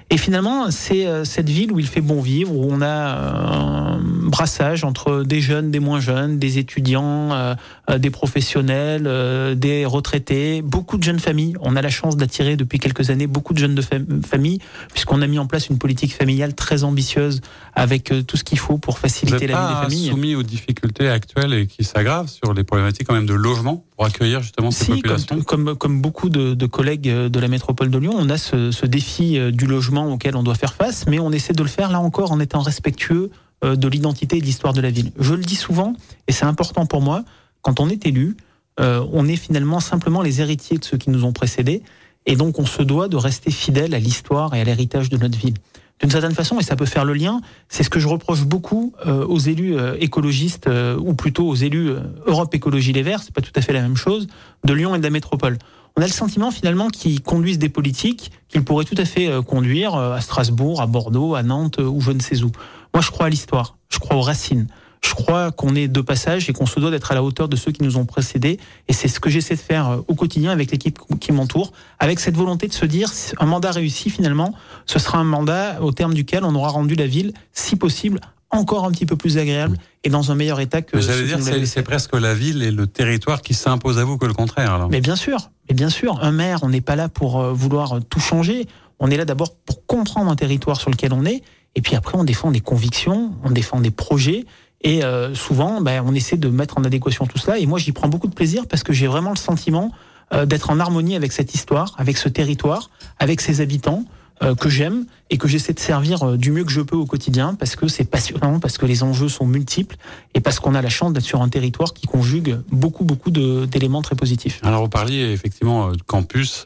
Et 0.08 0.18
finalement, 0.18 0.70
c'est 0.70 1.06
euh, 1.06 1.24
cette 1.24 1.48
ville 1.48 1.72
où 1.72 1.80
il 1.80 1.86
fait 1.86 2.00
bon 2.00 2.20
vivre, 2.20 2.52
où 2.52 2.66
on 2.70 2.80
a 2.80 2.86
un 2.86 3.98
brassage 3.98 4.84
entre 4.84 5.24
des 5.24 5.40
jeunes, 5.40 5.70
des 5.70 5.80
moins 5.80 6.00
jeunes, 6.00 6.38
des 6.38 6.58
étudiants, 6.58 7.32
euh, 7.32 7.98
des 7.98 8.10
professionnels, 8.10 9.04
euh, 9.06 9.54
des 9.54 9.84
retraités, 9.84 10.62
beaucoup 10.62 10.96
de 10.98 11.02
jeunes 11.02 11.18
familles. 11.18 11.54
On 11.60 11.76
a 11.76 11.82
la 11.82 11.90
chance 11.90 12.16
d'attirer 12.16 12.56
depuis 12.56 12.78
quelques 12.78 13.10
années 13.10 13.26
beaucoup 13.26 13.52
de 13.52 13.58
jeunes 13.58 13.74
de 13.74 13.82
fam 13.82 14.22
familles, 14.24 14.58
puisqu'on 14.92 15.22
a 15.22 15.26
mis 15.26 15.38
en 15.38 15.46
place 15.46 15.68
une 15.68 15.78
politique 15.78 16.14
familiale 16.14 16.54
très 16.54 16.84
ambitieuse 16.84 17.40
avec 17.74 18.12
tout 18.26 18.36
ce 18.36 18.44
qu'il 18.44 18.58
faut 18.58 18.78
pour 18.78 18.98
faciliter 18.98 19.46
la 19.46 19.60
vie 19.60 19.74
des 19.74 19.80
familles. 19.82 20.10
soumis 20.10 20.34
aux 20.34 20.42
difficultés 20.42 21.08
actuelles 21.08 21.54
et 21.54 21.66
qui 21.66 21.84
s'aggravent 21.84 22.28
sur 22.28 22.54
les 22.54 22.64
problématiques 22.64 23.06
quand 23.06 23.14
même 23.14 23.26
de 23.26 23.34
logement 23.34 23.84
pour 23.96 24.06
accueillir 24.06 24.42
justement 24.42 24.70
ces 24.70 24.84
si, 24.84 24.90
populations 24.92 25.42
comme, 25.42 25.64
comme, 25.64 25.76
comme, 25.76 26.02
beaucoup 26.02 26.28
de, 26.28 26.54
de, 26.54 26.66
collègues 26.66 27.08
de 27.08 27.40
la 27.40 27.48
métropole 27.48 27.90
de 27.90 27.98
Lyon, 27.98 28.12
on 28.14 28.28
a 28.28 28.36
ce, 28.36 28.70
ce, 28.70 28.86
défi 28.86 29.38
du 29.52 29.66
logement 29.66 30.12
auquel 30.12 30.36
on 30.36 30.42
doit 30.42 30.54
faire 30.54 30.74
face, 30.74 31.06
mais 31.06 31.18
on 31.18 31.32
essaie 31.32 31.54
de 31.54 31.62
le 31.62 31.68
faire 31.68 31.90
là 31.90 32.00
encore 32.00 32.30
en 32.30 32.40
étant 32.40 32.60
respectueux 32.60 33.30
de 33.62 33.88
l'identité 33.88 34.36
et 34.36 34.40
de 34.40 34.44
l'histoire 34.44 34.74
de 34.74 34.82
la 34.82 34.90
ville. 34.90 35.12
Je 35.18 35.32
le 35.32 35.42
dis 35.42 35.56
souvent, 35.56 35.94
et 36.28 36.32
c'est 36.32 36.44
important 36.44 36.84
pour 36.84 37.00
moi, 37.00 37.24
quand 37.62 37.80
on 37.80 37.88
est 37.88 38.06
élu, 38.06 38.36
euh, 38.78 39.04
on 39.12 39.26
est 39.26 39.36
finalement 39.36 39.80
simplement 39.80 40.22
les 40.22 40.40
héritiers 40.40 40.78
de 40.78 40.84
ceux 40.84 40.98
qui 40.98 41.10
nous 41.10 41.24
ont 41.24 41.32
précédés, 41.32 41.82
et 42.26 42.36
donc 42.36 42.58
on 42.58 42.66
se 42.66 42.82
doit 42.82 43.08
de 43.08 43.16
rester 43.16 43.50
fidèle 43.50 43.94
à 43.94 43.98
l'histoire 43.98 44.54
et 44.54 44.60
à 44.60 44.64
l'héritage 44.64 45.08
de 45.08 45.16
notre 45.16 45.38
ville 45.38 45.54
d'une 46.00 46.10
certaine 46.10 46.34
façon, 46.34 46.58
et 46.58 46.62
ça 46.62 46.76
peut 46.76 46.84
faire 46.84 47.04
le 47.04 47.14
lien, 47.14 47.40
c'est 47.68 47.82
ce 47.82 47.90
que 47.90 47.98
je 47.98 48.08
reproche 48.08 48.44
beaucoup 48.44 48.92
euh, 49.06 49.24
aux 49.24 49.38
élus 49.38 49.76
euh, 49.76 49.96
écologistes, 49.98 50.66
euh, 50.66 50.98
ou 50.98 51.14
plutôt 51.14 51.48
aux 51.48 51.54
élus 51.54 51.92
Europe 52.26 52.54
Écologie 52.54 52.92
Les 52.92 53.02
Verts, 53.02 53.22
c'est 53.22 53.34
pas 53.34 53.40
tout 53.40 53.52
à 53.54 53.62
fait 53.62 53.72
la 53.72 53.80
même 53.80 53.96
chose, 53.96 54.26
de 54.64 54.72
Lyon 54.74 54.94
et 54.94 54.98
de 54.98 55.02
la 55.02 55.10
métropole. 55.10 55.58
On 55.96 56.02
a 56.02 56.06
le 56.06 56.12
sentiment 56.12 56.50
finalement 56.50 56.88
qu'ils 56.88 57.22
conduisent 57.22 57.58
des 57.58 57.70
politiques 57.70 58.30
qu'ils 58.48 58.62
pourraient 58.62 58.84
tout 58.84 58.96
à 58.98 59.06
fait 59.06 59.30
conduire 59.46 59.94
à 59.94 60.20
Strasbourg, 60.20 60.82
à 60.82 60.86
Bordeaux, 60.86 61.34
à 61.34 61.42
Nantes 61.42 61.78
ou 61.78 62.02
je 62.02 62.10
ne 62.10 62.20
sais 62.20 62.42
où. 62.42 62.52
Moi, 62.92 63.00
je 63.00 63.10
crois 63.10 63.26
à 63.26 63.28
l'histoire, 63.30 63.78
je 63.88 63.98
crois 63.98 64.16
aux 64.16 64.20
racines. 64.20 64.66
Je 65.02 65.14
crois 65.14 65.52
qu'on 65.52 65.74
est 65.74 65.88
de 65.88 66.00
passage 66.00 66.48
et 66.50 66.52
qu'on 66.52 66.66
se 66.66 66.80
doit 66.80 66.90
d'être 66.90 67.12
à 67.12 67.14
la 67.14 67.22
hauteur 67.22 67.48
de 67.48 67.56
ceux 67.56 67.72
qui 67.72 67.82
nous 67.82 67.96
ont 67.96 68.04
précédés. 68.04 68.58
Et 68.88 68.92
c'est 68.92 69.08
ce 69.08 69.20
que 69.20 69.30
j'essaie 69.30 69.54
de 69.54 69.60
faire 69.60 70.00
au 70.08 70.14
quotidien 70.14 70.50
avec 70.50 70.70
l'équipe 70.70 70.98
qui 71.20 71.32
m'entoure, 71.32 71.72
avec 71.98 72.20
cette 72.20 72.36
volonté 72.36 72.66
de 72.66 72.72
se 72.72 72.84
dire, 72.84 73.10
un 73.38 73.46
mandat 73.46 73.70
réussi 73.70 74.10
finalement, 74.10 74.54
ce 74.86 74.98
sera 74.98 75.18
un 75.18 75.24
mandat 75.24 75.80
au 75.80 75.92
terme 75.92 76.14
duquel 76.14 76.44
on 76.44 76.54
aura 76.54 76.68
rendu 76.68 76.94
la 76.94 77.06
ville, 77.06 77.32
si 77.52 77.76
possible, 77.76 78.20
encore 78.50 78.84
un 78.84 78.90
petit 78.90 79.06
peu 79.06 79.16
plus 79.16 79.38
agréable 79.38 79.76
et 80.04 80.08
dans 80.08 80.30
un 80.30 80.34
meilleur 80.34 80.60
état 80.60 80.82
que. 80.82 81.00
J'allais 81.00 81.24
dire, 81.24 81.38
c'est 81.66 81.82
presque 81.82 82.14
la 82.14 82.34
ville 82.34 82.62
et 82.62 82.70
le 82.70 82.86
territoire 82.86 83.42
qui 83.42 83.54
s'impose 83.54 83.98
à 83.98 84.04
vous 84.04 84.18
que 84.18 84.26
le 84.26 84.34
contraire. 84.34 84.72
Alors. 84.74 84.88
Mais 84.88 85.00
bien 85.00 85.16
sûr, 85.16 85.50
mais 85.68 85.74
bien 85.74 85.90
sûr, 85.90 86.22
un 86.22 86.32
maire, 86.32 86.60
on 86.62 86.68
n'est 86.68 86.80
pas 86.80 86.96
là 86.96 87.08
pour 87.08 87.42
vouloir 87.52 88.00
tout 88.08 88.20
changer. 88.20 88.66
On 88.98 89.10
est 89.10 89.16
là 89.16 89.24
d'abord 89.24 89.54
pour 89.54 89.84
comprendre 89.86 90.30
un 90.30 90.36
territoire 90.36 90.80
sur 90.80 90.90
lequel 90.90 91.12
on 91.12 91.24
est, 91.26 91.42
et 91.74 91.82
puis 91.82 91.96
après 91.96 92.16
on 92.16 92.24
défend 92.24 92.50
des 92.50 92.60
convictions, 92.60 93.34
on 93.44 93.50
défend 93.50 93.80
des 93.80 93.90
projets. 93.90 94.46
Et 94.82 95.04
euh, 95.04 95.34
souvent, 95.34 95.80
ben, 95.80 96.02
on 96.06 96.14
essaie 96.14 96.36
de 96.36 96.48
mettre 96.48 96.78
en 96.78 96.84
adéquation 96.84 97.26
tout 97.26 97.38
cela. 97.38 97.58
Et 97.58 97.66
moi, 97.66 97.78
j'y 97.78 97.92
prends 97.92 98.08
beaucoup 98.08 98.28
de 98.28 98.34
plaisir 98.34 98.66
parce 98.66 98.82
que 98.82 98.92
j'ai 98.92 99.06
vraiment 99.06 99.30
le 99.30 99.36
sentiment 99.36 99.92
euh, 100.32 100.46
d'être 100.46 100.70
en 100.70 100.80
harmonie 100.80 101.16
avec 101.16 101.32
cette 101.32 101.54
histoire, 101.54 101.94
avec 101.98 102.16
ce 102.16 102.28
territoire, 102.28 102.90
avec 103.18 103.40
ses 103.40 103.60
habitants 103.60 104.04
euh, 104.42 104.54
que 104.54 104.68
j'aime 104.68 105.06
et 105.30 105.38
que 105.38 105.48
j'essaie 105.48 105.72
de 105.72 105.80
servir 105.80 106.36
du 106.36 106.52
mieux 106.52 106.64
que 106.64 106.70
je 106.70 106.82
peux 106.82 106.96
au 106.96 107.06
quotidien 107.06 107.54
parce 107.54 107.74
que 107.74 107.88
c'est 107.88 108.04
passionnant, 108.04 108.60
parce 108.60 108.76
que 108.76 108.84
les 108.84 109.02
enjeux 109.02 109.30
sont 109.30 109.46
multiples 109.46 109.96
et 110.34 110.40
parce 110.40 110.60
qu'on 110.60 110.74
a 110.74 110.82
la 110.82 110.90
chance 110.90 111.12
d'être 111.14 111.24
sur 111.24 111.40
un 111.40 111.48
territoire 111.48 111.94
qui 111.94 112.06
conjugue 112.06 112.60
beaucoup, 112.70 113.04
beaucoup 113.04 113.30
d'éléments 113.30 114.02
très 114.02 114.14
positifs. 114.14 114.60
Alors, 114.62 114.82
vous 114.82 114.88
parliez 114.90 115.32
effectivement 115.32 115.90
de 115.90 116.02
campus. 116.02 116.64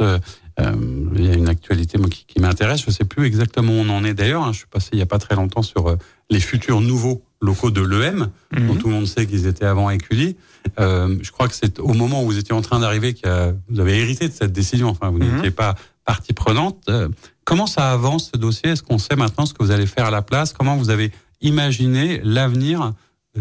Euh, 0.61 0.73
il 1.17 1.26
y 1.26 1.31
a 1.31 1.35
une 1.35 1.49
actualité 1.49 1.99
moi, 1.99 2.09
qui, 2.09 2.25
qui 2.26 2.40
m'intéresse. 2.40 2.83
Je 2.83 2.87
ne 2.87 2.93
sais 2.93 3.05
plus 3.05 3.26
exactement 3.26 3.73
où 3.73 3.76
on 3.76 3.88
en 3.88 4.05
est 4.05 4.14
d'ailleurs. 4.14 4.43
Hein. 4.43 4.52
Je 4.52 4.59
suis 4.59 4.67
passé 4.67 4.90
il 4.93 4.97
n'y 4.97 5.02
a 5.02 5.07
pas 5.07 5.19
très 5.19 5.35
longtemps 5.35 5.62
sur 5.62 5.88
euh, 5.88 5.97
les 6.31 6.40
futurs 6.40 6.81
nouveaux 6.81 7.23
locaux 7.43 7.71
de 7.71 7.81
l'EM, 7.81 8.29
mmh. 8.52 8.67
dont 8.67 8.75
tout 8.75 8.88
le 8.88 8.95
monde 8.95 9.07
sait 9.07 9.26
qu'ils 9.26 9.47
étaient 9.47 9.64
avant 9.64 9.90
Écully. 9.90 10.37
Euh, 10.79 11.17
je 11.23 11.31
crois 11.31 11.49
que 11.49 11.55
c'est 11.55 11.79
au 11.79 11.95
moment 11.95 12.23
où 12.23 12.26
vous 12.26 12.38
étiez 12.38 12.55
en 12.55 12.61
train 12.61 12.81
d'arriver 12.81 13.14
que 13.14 13.55
vous 13.71 13.81
avez 13.81 13.99
hérité 13.99 14.29
de 14.29 14.35
cette 14.35 14.52
décision. 14.52 14.88
Enfin, 14.88 15.11
vous 15.11 15.19
mmh. 15.19 15.37
n'étiez 15.37 15.50
pas 15.50 15.75
partie 16.05 16.33
prenante. 16.33 16.83
Euh, 16.88 17.09
comment 17.45 17.67
ça 17.67 17.93
avance 17.93 18.31
ce 18.35 18.38
dossier? 18.38 18.71
Est-ce 18.71 18.83
qu'on 18.83 18.99
sait 18.99 19.17
maintenant 19.17 19.47
ce 19.47 19.55
que 19.55 19.62
vous 19.62 19.71
allez 19.71 19.87
faire 19.87 20.07
à 20.07 20.11
la 20.11 20.23
place? 20.23 20.52
Comment 20.52 20.76
vous 20.76 20.90
avez 20.90 21.12
imaginé 21.40 22.21
l'avenir 22.23 22.93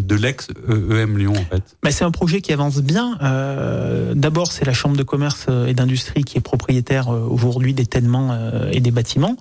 de 0.06 0.16
l'ex-EM 0.16 1.18
Lyon 1.18 1.34
en 1.34 1.56
fait 1.56 1.92
C'est 1.92 2.04
un 2.04 2.12
projet 2.12 2.42
qui 2.42 2.54
avance 2.54 2.82
bien. 2.82 3.18
Euh, 3.22 4.14
D'abord, 4.16 4.52
c'est 4.52 4.66
la 4.66 4.74
Chambre 4.74 4.98
de 4.98 5.04
commerce 5.04 5.48
et 5.68 5.74
d'industrie 5.74 6.24
qui 6.24 6.38
est 6.38 6.42
propriétaire 6.42 7.10
euh, 7.10 7.28
aujourd'hui 7.30 7.74
des 7.74 7.86
ténements 7.86 8.30
euh, 8.32 8.70
et 8.72 8.80
des 8.80 8.92
bâtiments. 8.92 9.36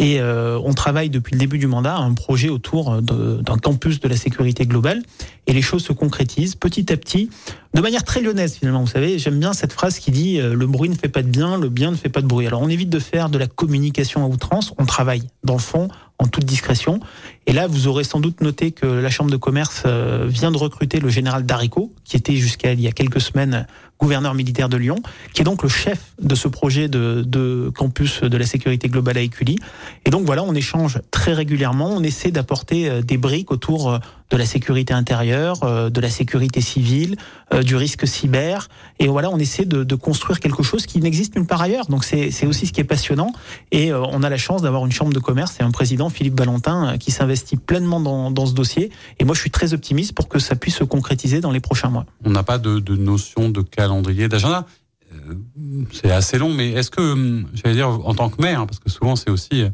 Et 0.00 0.18
euh, 0.18 0.58
on 0.64 0.72
travaille 0.72 1.10
depuis 1.10 1.34
le 1.34 1.38
début 1.38 1.58
du 1.58 1.66
mandat 1.66 1.94
à 1.94 2.00
un 2.00 2.14
projet 2.14 2.48
autour 2.48 3.02
d'un 3.02 3.58
campus 3.58 4.00
de 4.00 4.08
la 4.08 4.16
sécurité 4.16 4.64
globale. 4.64 5.02
Et 5.46 5.52
les 5.52 5.60
choses 5.60 5.84
se 5.84 5.92
concrétisent 5.92 6.54
petit 6.54 6.90
à 6.90 6.96
petit, 6.96 7.28
de 7.74 7.80
manière 7.82 8.02
très 8.02 8.22
lyonnaise 8.22 8.54
finalement. 8.54 8.80
Vous 8.80 8.90
savez, 8.90 9.18
j'aime 9.18 9.38
bien 9.38 9.52
cette 9.52 9.74
phrase 9.74 9.98
qui 9.98 10.10
dit 10.10 10.40
euh, 10.40 10.54
le 10.54 10.66
bruit 10.66 10.88
ne 10.88 10.94
fait 10.94 11.10
pas 11.10 11.22
de 11.22 11.28
bien, 11.28 11.58
le 11.58 11.68
bien 11.68 11.90
ne 11.90 11.96
fait 11.96 12.08
pas 12.08 12.22
de 12.22 12.26
bruit. 12.26 12.46
Alors 12.46 12.62
on 12.62 12.70
évite 12.70 12.88
de 12.88 12.98
faire 12.98 13.28
de 13.28 13.36
la 13.36 13.46
communication 13.46 14.24
à 14.24 14.28
outrance. 14.28 14.72
On 14.78 14.86
travaille 14.86 15.24
dans 15.44 15.54
le 15.54 15.60
fond, 15.60 15.88
en 16.20 16.26
toute 16.26 16.44
discrétion. 16.44 17.00
Et 17.46 17.52
là, 17.52 17.66
vous 17.66 17.88
aurez 17.88 18.04
sans 18.04 18.20
doute 18.20 18.42
noté 18.42 18.70
que 18.70 18.86
la 18.86 19.10
Chambre 19.10 19.30
de 19.30 19.36
commerce 19.36 19.82
euh, 19.86 20.26
vient 20.28 20.52
de 20.52 20.58
recruter 20.58 21.00
le 21.00 21.08
général 21.08 21.44
Darico, 21.44 21.92
qui 22.04 22.16
était 22.16 22.36
jusqu'à 22.36 22.72
il 22.72 22.80
y 22.80 22.86
a 22.86 22.92
quelques 22.92 23.20
semaines 23.20 23.66
gouverneur 23.98 24.34
militaire 24.34 24.70
de 24.70 24.78
Lyon, 24.78 24.96
qui 25.34 25.42
est 25.42 25.44
donc 25.44 25.62
le 25.62 25.68
chef 25.68 26.14
de 26.22 26.34
ce 26.34 26.48
projet 26.48 26.88
de, 26.88 27.70
campus 27.76 28.22
de 28.22 28.36
la 28.36 28.46
sécurité 28.46 28.88
globale 28.88 29.18
à 29.18 29.20
Écully. 29.20 29.56
Et 30.06 30.10
donc 30.10 30.24
voilà, 30.24 30.42
on 30.42 30.54
échange 30.54 31.00
très 31.10 31.34
régulièrement, 31.34 31.90
on 31.90 32.02
essaie 32.02 32.30
d'apporter 32.30 33.02
des 33.02 33.18
briques 33.18 33.50
autour 33.50 33.98
de 34.30 34.36
la 34.38 34.46
sécurité 34.46 34.94
intérieure, 34.94 35.90
de 35.90 36.00
la 36.00 36.08
sécurité 36.08 36.62
civile, 36.62 37.16
du 37.62 37.76
risque 37.76 38.06
cyber. 38.06 38.68
Et 39.00 39.06
voilà, 39.06 39.28
on 39.28 39.38
essaie 39.38 39.66
de, 39.66 39.84
de 39.84 39.94
construire 39.96 40.40
quelque 40.40 40.62
chose 40.62 40.86
qui 40.86 41.00
n'existe 41.00 41.36
nulle 41.36 41.46
part 41.46 41.60
ailleurs. 41.60 41.84
Donc 41.88 42.04
c'est 42.04 42.46
aussi 42.46 42.66
ce 42.66 42.72
qui 42.72 42.80
est 42.80 42.84
passionnant. 42.84 43.32
Et 43.70 43.92
on 43.92 44.22
a 44.22 44.30
la 44.30 44.38
chance 44.38 44.62
d'avoir 44.62 44.86
une 44.86 44.92
chambre 44.92 45.12
de 45.12 45.20
commerce 45.20 45.56
et 45.60 45.62
un 45.62 45.72
président 45.72 46.08
Philippe 46.10 46.38
Valentin, 46.38 46.98
qui 46.98 47.10
s'investit 47.10 47.56
pleinement 47.56 48.00
dans, 48.00 48.46
ce 48.46 48.52
dossier. 48.52 48.90
Et 49.18 49.24
moi, 49.24 49.34
je 49.34 49.40
suis 49.40 49.50
très 49.50 49.72
optimiste 49.74 50.12
pour 50.12 50.28
que 50.28 50.38
ça 50.38 50.56
puisse 50.56 50.76
se 50.76 50.84
concrétiser 50.84 51.40
dans 51.40 51.50
les 51.50 51.60
prochains 51.60 51.88
mois. 51.88 52.06
On 52.24 52.30
n'a 52.30 52.42
pas 52.42 52.58
de, 52.58 52.78
de, 52.78 52.96
notion 52.96 53.48
de 53.48 53.62
calendrier, 53.62 54.28
d'agenda. 54.28 54.66
C'est 55.92 56.10
assez 56.10 56.38
long, 56.38 56.54
mais 56.54 56.70
est-ce 56.70 56.90
que, 56.90 57.44
j'allais 57.54 57.74
dire, 57.74 57.88
en 57.88 58.14
tant 58.14 58.28
que 58.28 58.40
maire, 58.40 58.66
parce 58.66 58.78
que 58.78 58.88
souvent 58.88 59.16
c'est 59.16 59.30
aussi 59.30 59.64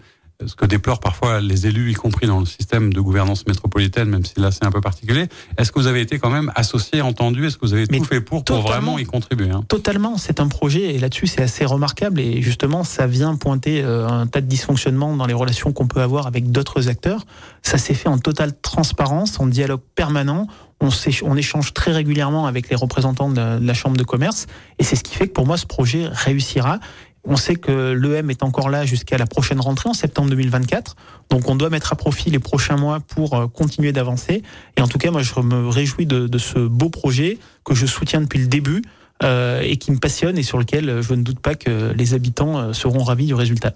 ce 0.44 0.54
que 0.54 0.66
déplorent 0.66 1.00
parfois 1.00 1.40
les 1.40 1.66
élus, 1.66 1.90
y 1.90 1.94
compris 1.94 2.26
dans 2.26 2.40
le 2.40 2.46
système 2.46 2.92
de 2.92 3.00
gouvernance 3.00 3.46
métropolitaine, 3.46 4.08
même 4.08 4.24
si 4.24 4.38
là 4.38 4.50
c'est 4.50 4.64
un 4.64 4.70
peu 4.70 4.80
particulier. 4.80 5.28
Est-ce 5.56 5.72
que 5.72 5.78
vous 5.78 5.86
avez 5.86 6.00
été 6.00 6.18
quand 6.18 6.30
même 6.30 6.52
associé, 6.54 7.00
entendu? 7.00 7.46
Est-ce 7.46 7.56
que 7.56 7.66
vous 7.66 7.74
avez 7.74 7.86
tout 7.86 8.04
fait 8.04 8.20
pour, 8.20 8.44
pour 8.44 8.60
vraiment 8.60 8.98
y 8.98 9.04
contribuer 9.04 9.50
hein? 9.50 9.64
Totalement, 9.68 10.18
c'est 10.18 10.40
un 10.40 10.48
projet 10.48 10.94
et 10.94 10.98
là-dessus 10.98 11.26
c'est 11.26 11.42
assez 11.42 11.64
remarquable. 11.64 12.20
Et 12.20 12.42
justement 12.42 12.84
ça 12.84 13.06
vient 13.06 13.34
pointer 13.36 13.82
euh, 13.82 14.06
un 14.06 14.26
tas 14.26 14.40
de 14.40 14.46
dysfonctionnements 14.46 15.16
dans 15.16 15.26
les 15.26 15.34
relations 15.34 15.72
qu'on 15.72 15.86
peut 15.86 16.00
avoir 16.00 16.26
avec 16.26 16.50
d'autres 16.50 16.88
acteurs. 16.88 17.24
Ça 17.62 17.78
s'est 17.78 17.94
fait 17.94 18.08
en 18.08 18.18
totale 18.18 18.52
transparence, 18.60 19.40
en 19.40 19.46
dialogue 19.46 19.80
permanent. 19.94 20.46
On, 20.80 20.90
on, 21.22 21.36
échange 21.36 21.72
très 21.72 21.92
régulièrement 21.92 22.46
avec 22.46 22.68
les 22.68 22.76
représentants 22.76 23.30
de 23.30 23.36
la, 23.36 23.58
de 23.58 23.66
la 23.66 23.72
Chambre 23.72 23.96
de 23.96 24.04
commerce. 24.04 24.46
Et 24.78 24.84
c'est 24.84 24.94
ce 24.94 25.02
qui 25.02 25.14
fait 25.14 25.26
que 25.26 25.32
pour 25.32 25.46
moi 25.46 25.56
ce 25.56 25.64
projet 25.64 26.06
réussira 26.06 26.80
on 27.26 27.36
sait 27.36 27.56
que 27.56 27.92
l'EM 27.92 28.30
est 28.30 28.42
encore 28.42 28.70
là 28.70 28.86
jusqu'à 28.86 29.18
la 29.18 29.26
prochaine 29.26 29.60
rentrée 29.60 29.88
en 29.88 29.94
septembre 29.94 30.30
2024. 30.30 30.96
Donc 31.30 31.48
on 31.50 31.56
doit 31.56 31.70
mettre 31.70 31.92
à 31.92 31.96
profit 31.96 32.30
les 32.30 32.38
prochains 32.38 32.76
mois 32.76 33.00
pour 33.00 33.34
euh, 33.34 33.46
continuer 33.48 33.92
d'avancer. 33.92 34.42
Et 34.76 34.80
en 34.80 34.88
tout 34.88 34.98
cas, 34.98 35.10
moi, 35.10 35.22
je 35.22 35.38
me 35.40 35.68
réjouis 35.68 36.06
de, 36.06 36.38
ce 36.38 36.58
beau 36.58 36.88
projet 36.88 37.38
que 37.64 37.74
je 37.74 37.86
soutiens 37.86 38.20
depuis 38.20 38.38
le 38.38 38.46
début 38.46 38.82
euh, 39.22 39.60
et 39.62 39.76
qui 39.76 39.90
me 39.90 39.98
passionne 39.98 40.38
et 40.38 40.42
sur 40.42 40.58
lequel 40.58 41.02
je 41.02 41.14
ne 41.14 41.22
doute 41.22 41.40
pas 41.40 41.54
que 41.54 41.92
les 41.92 42.14
habitants 42.14 42.58
euh, 42.58 42.72
seront 42.72 43.02
ravis 43.02 43.26
du 43.26 43.34
résultat. 43.34 43.72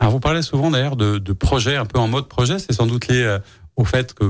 Alors 0.00 0.12
vous 0.12 0.20
parlez 0.20 0.42
souvent 0.42 0.70
d'ailleurs 0.70 0.96
de, 0.96 1.18
de 1.18 1.32
projets 1.32 1.76
un 1.76 1.84
peu 1.84 2.00
en 2.00 2.08
mode 2.08 2.26
projet. 2.26 2.58
C'est 2.58 2.72
sans 2.72 2.86
doute 2.86 3.06
lié 3.06 3.38
au 3.78 3.84
fait 3.84 4.12
que, 4.12 4.24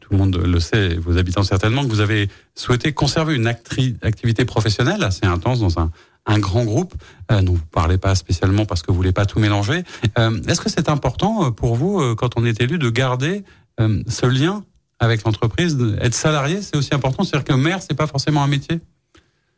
tout 0.00 0.10
le 0.10 0.18
monde 0.18 0.36
le 0.36 0.60
sait, 0.60 0.96
vos 0.96 1.16
habitants 1.16 1.42
certainement, 1.42 1.82
que 1.82 1.88
vous 1.88 2.00
avez 2.00 2.28
souhaité 2.54 2.92
conserver 2.92 3.34
une 3.34 3.46
activité 3.46 4.44
professionnelle 4.44 5.02
assez 5.02 5.24
intense 5.24 5.60
dans 5.60 5.80
un, 5.80 5.90
un 6.26 6.38
grand 6.38 6.64
groupe 6.64 6.94
euh, 7.32 7.40
dont 7.40 7.54
vous 7.54 7.66
parlez 7.72 7.96
pas 7.96 8.14
spécialement 8.14 8.66
parce 8.66 8.82
que 8.82 8.90
vous 8.92 8.96
voulez 8.96 9.12
pas 9.12 9.24
tout 9.24 9.40
mélanger. 9.40 9.82
Euh, 10.18 10.38
Est-ce 10.46 10.60
que 10.60 10.68
c'est 10.68 10.90
important 10.90 11.46
euh, 11.46 11.50
pour 11.50 11.74
vous, 11.74 12.00
euh, 12.00 12.14
quand 12.14 12.36
on 12.36 12.44
est 12.44 12.60
élu, 12.60 12.78
de 12.78 12.90
garder 12.90 13.44
euh, 13.80 14.02
ce 14.06 14.26
lien 14.26 14.62
avec 15.00 15.24
l'entreprise 15.24 15.76
Être 16.00 16.14
salarié, 16.14 16.60
c'est 16.60 16.76
aussi 16.76 16.94
important? 16.94 17.24
C'est-à-dire 17.24 17.44
que 17.44 17.58
maire, 17.58 17.80
c'est 17.80 17.96
pas 17.96 18.06
forcément 18.06 18.42
un 18.44 18.46
métier? 18.46 18.78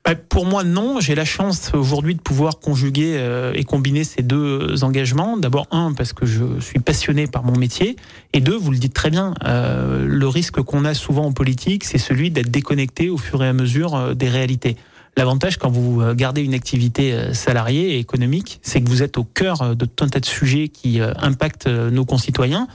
Bah, 0.05 0.15
pour 0.15 0.45
moi, 0.45 0.65
non. 0.65 1.01
J'ai 1.01 1.15
la 1.15 1.25
chance 1.25 1.73
aujourd'hui 1.73 2.15
de 2.15 2.21
pouvoir 2.21 2.59
conjuguer 2.59 3.19
et 3.55 3.65
combiner 3.65 4.05
ces 4.05 4.23
deux 4.23 4.85
engagements. 4.85 5.39
D'abord, 5.39 5.67
un, 5.71 5.95
parce 5.95 6.13
que 6.13 6.27
je 6.27 6.61
suis 6.61 6.79
passionné 6.79 7.27
par 7.27 7.43
mon 7.43 7.57
métier. 7.57 7.97
Et 8.35 8.41
deux, 8.41 8.57
vous 8.57 8.71
le 8.71 8.79
dites 8.79 8.93
très 8.93 9.11
bien, 9.11 9.35
euh, 9.45 10.05
le 10.07 10.29
risque 10.29 10.61
qu'on 10.61 10.85
a 10.85 10.93
souvent 10.93 11.25
en 11.25 11.33
politique, 11.33 11.85
c'est 11.85 11.99
celui 11.99 12.31
d'être 12.31 12.51
déconnecté 12.51 13.09
au 13.09 13.17
fur 13.17 13.43
et 13.43 13.49
à 13.49 13.53
mesure 13.53 14.15
des 14.15 14.29
réalités. 14.29 14.77
L'avantage 15.17 15.59
quand 15.59 15.71
vous 15.71 16.01
euh, 16.01 16.15
gardez 16.15 16.43
une 16.43 16.55
activité 16.55 17.13
euh, 17.13 17.33
salariée 17.33 17.95
et 17.95 17.99
économique, 17.99 18.59
c'est 18.63 18.83
que 18.83 18.89
vous 18.89 19.03
êtes 19.03 19.17
au 19.17 19.23
cœur 19.23 19.63
euh, 19.63 19.75
de 19.75 19.85
tout 19.85 20.05
un 20.05 20.09
tas 20.09 20.19
de 20.19 20.27
sujets 20.27 20.69
qui 20.69 21.01
impactent 21.01 21.67
nos 21.67 22.05
concitoyens. 22.05 22.67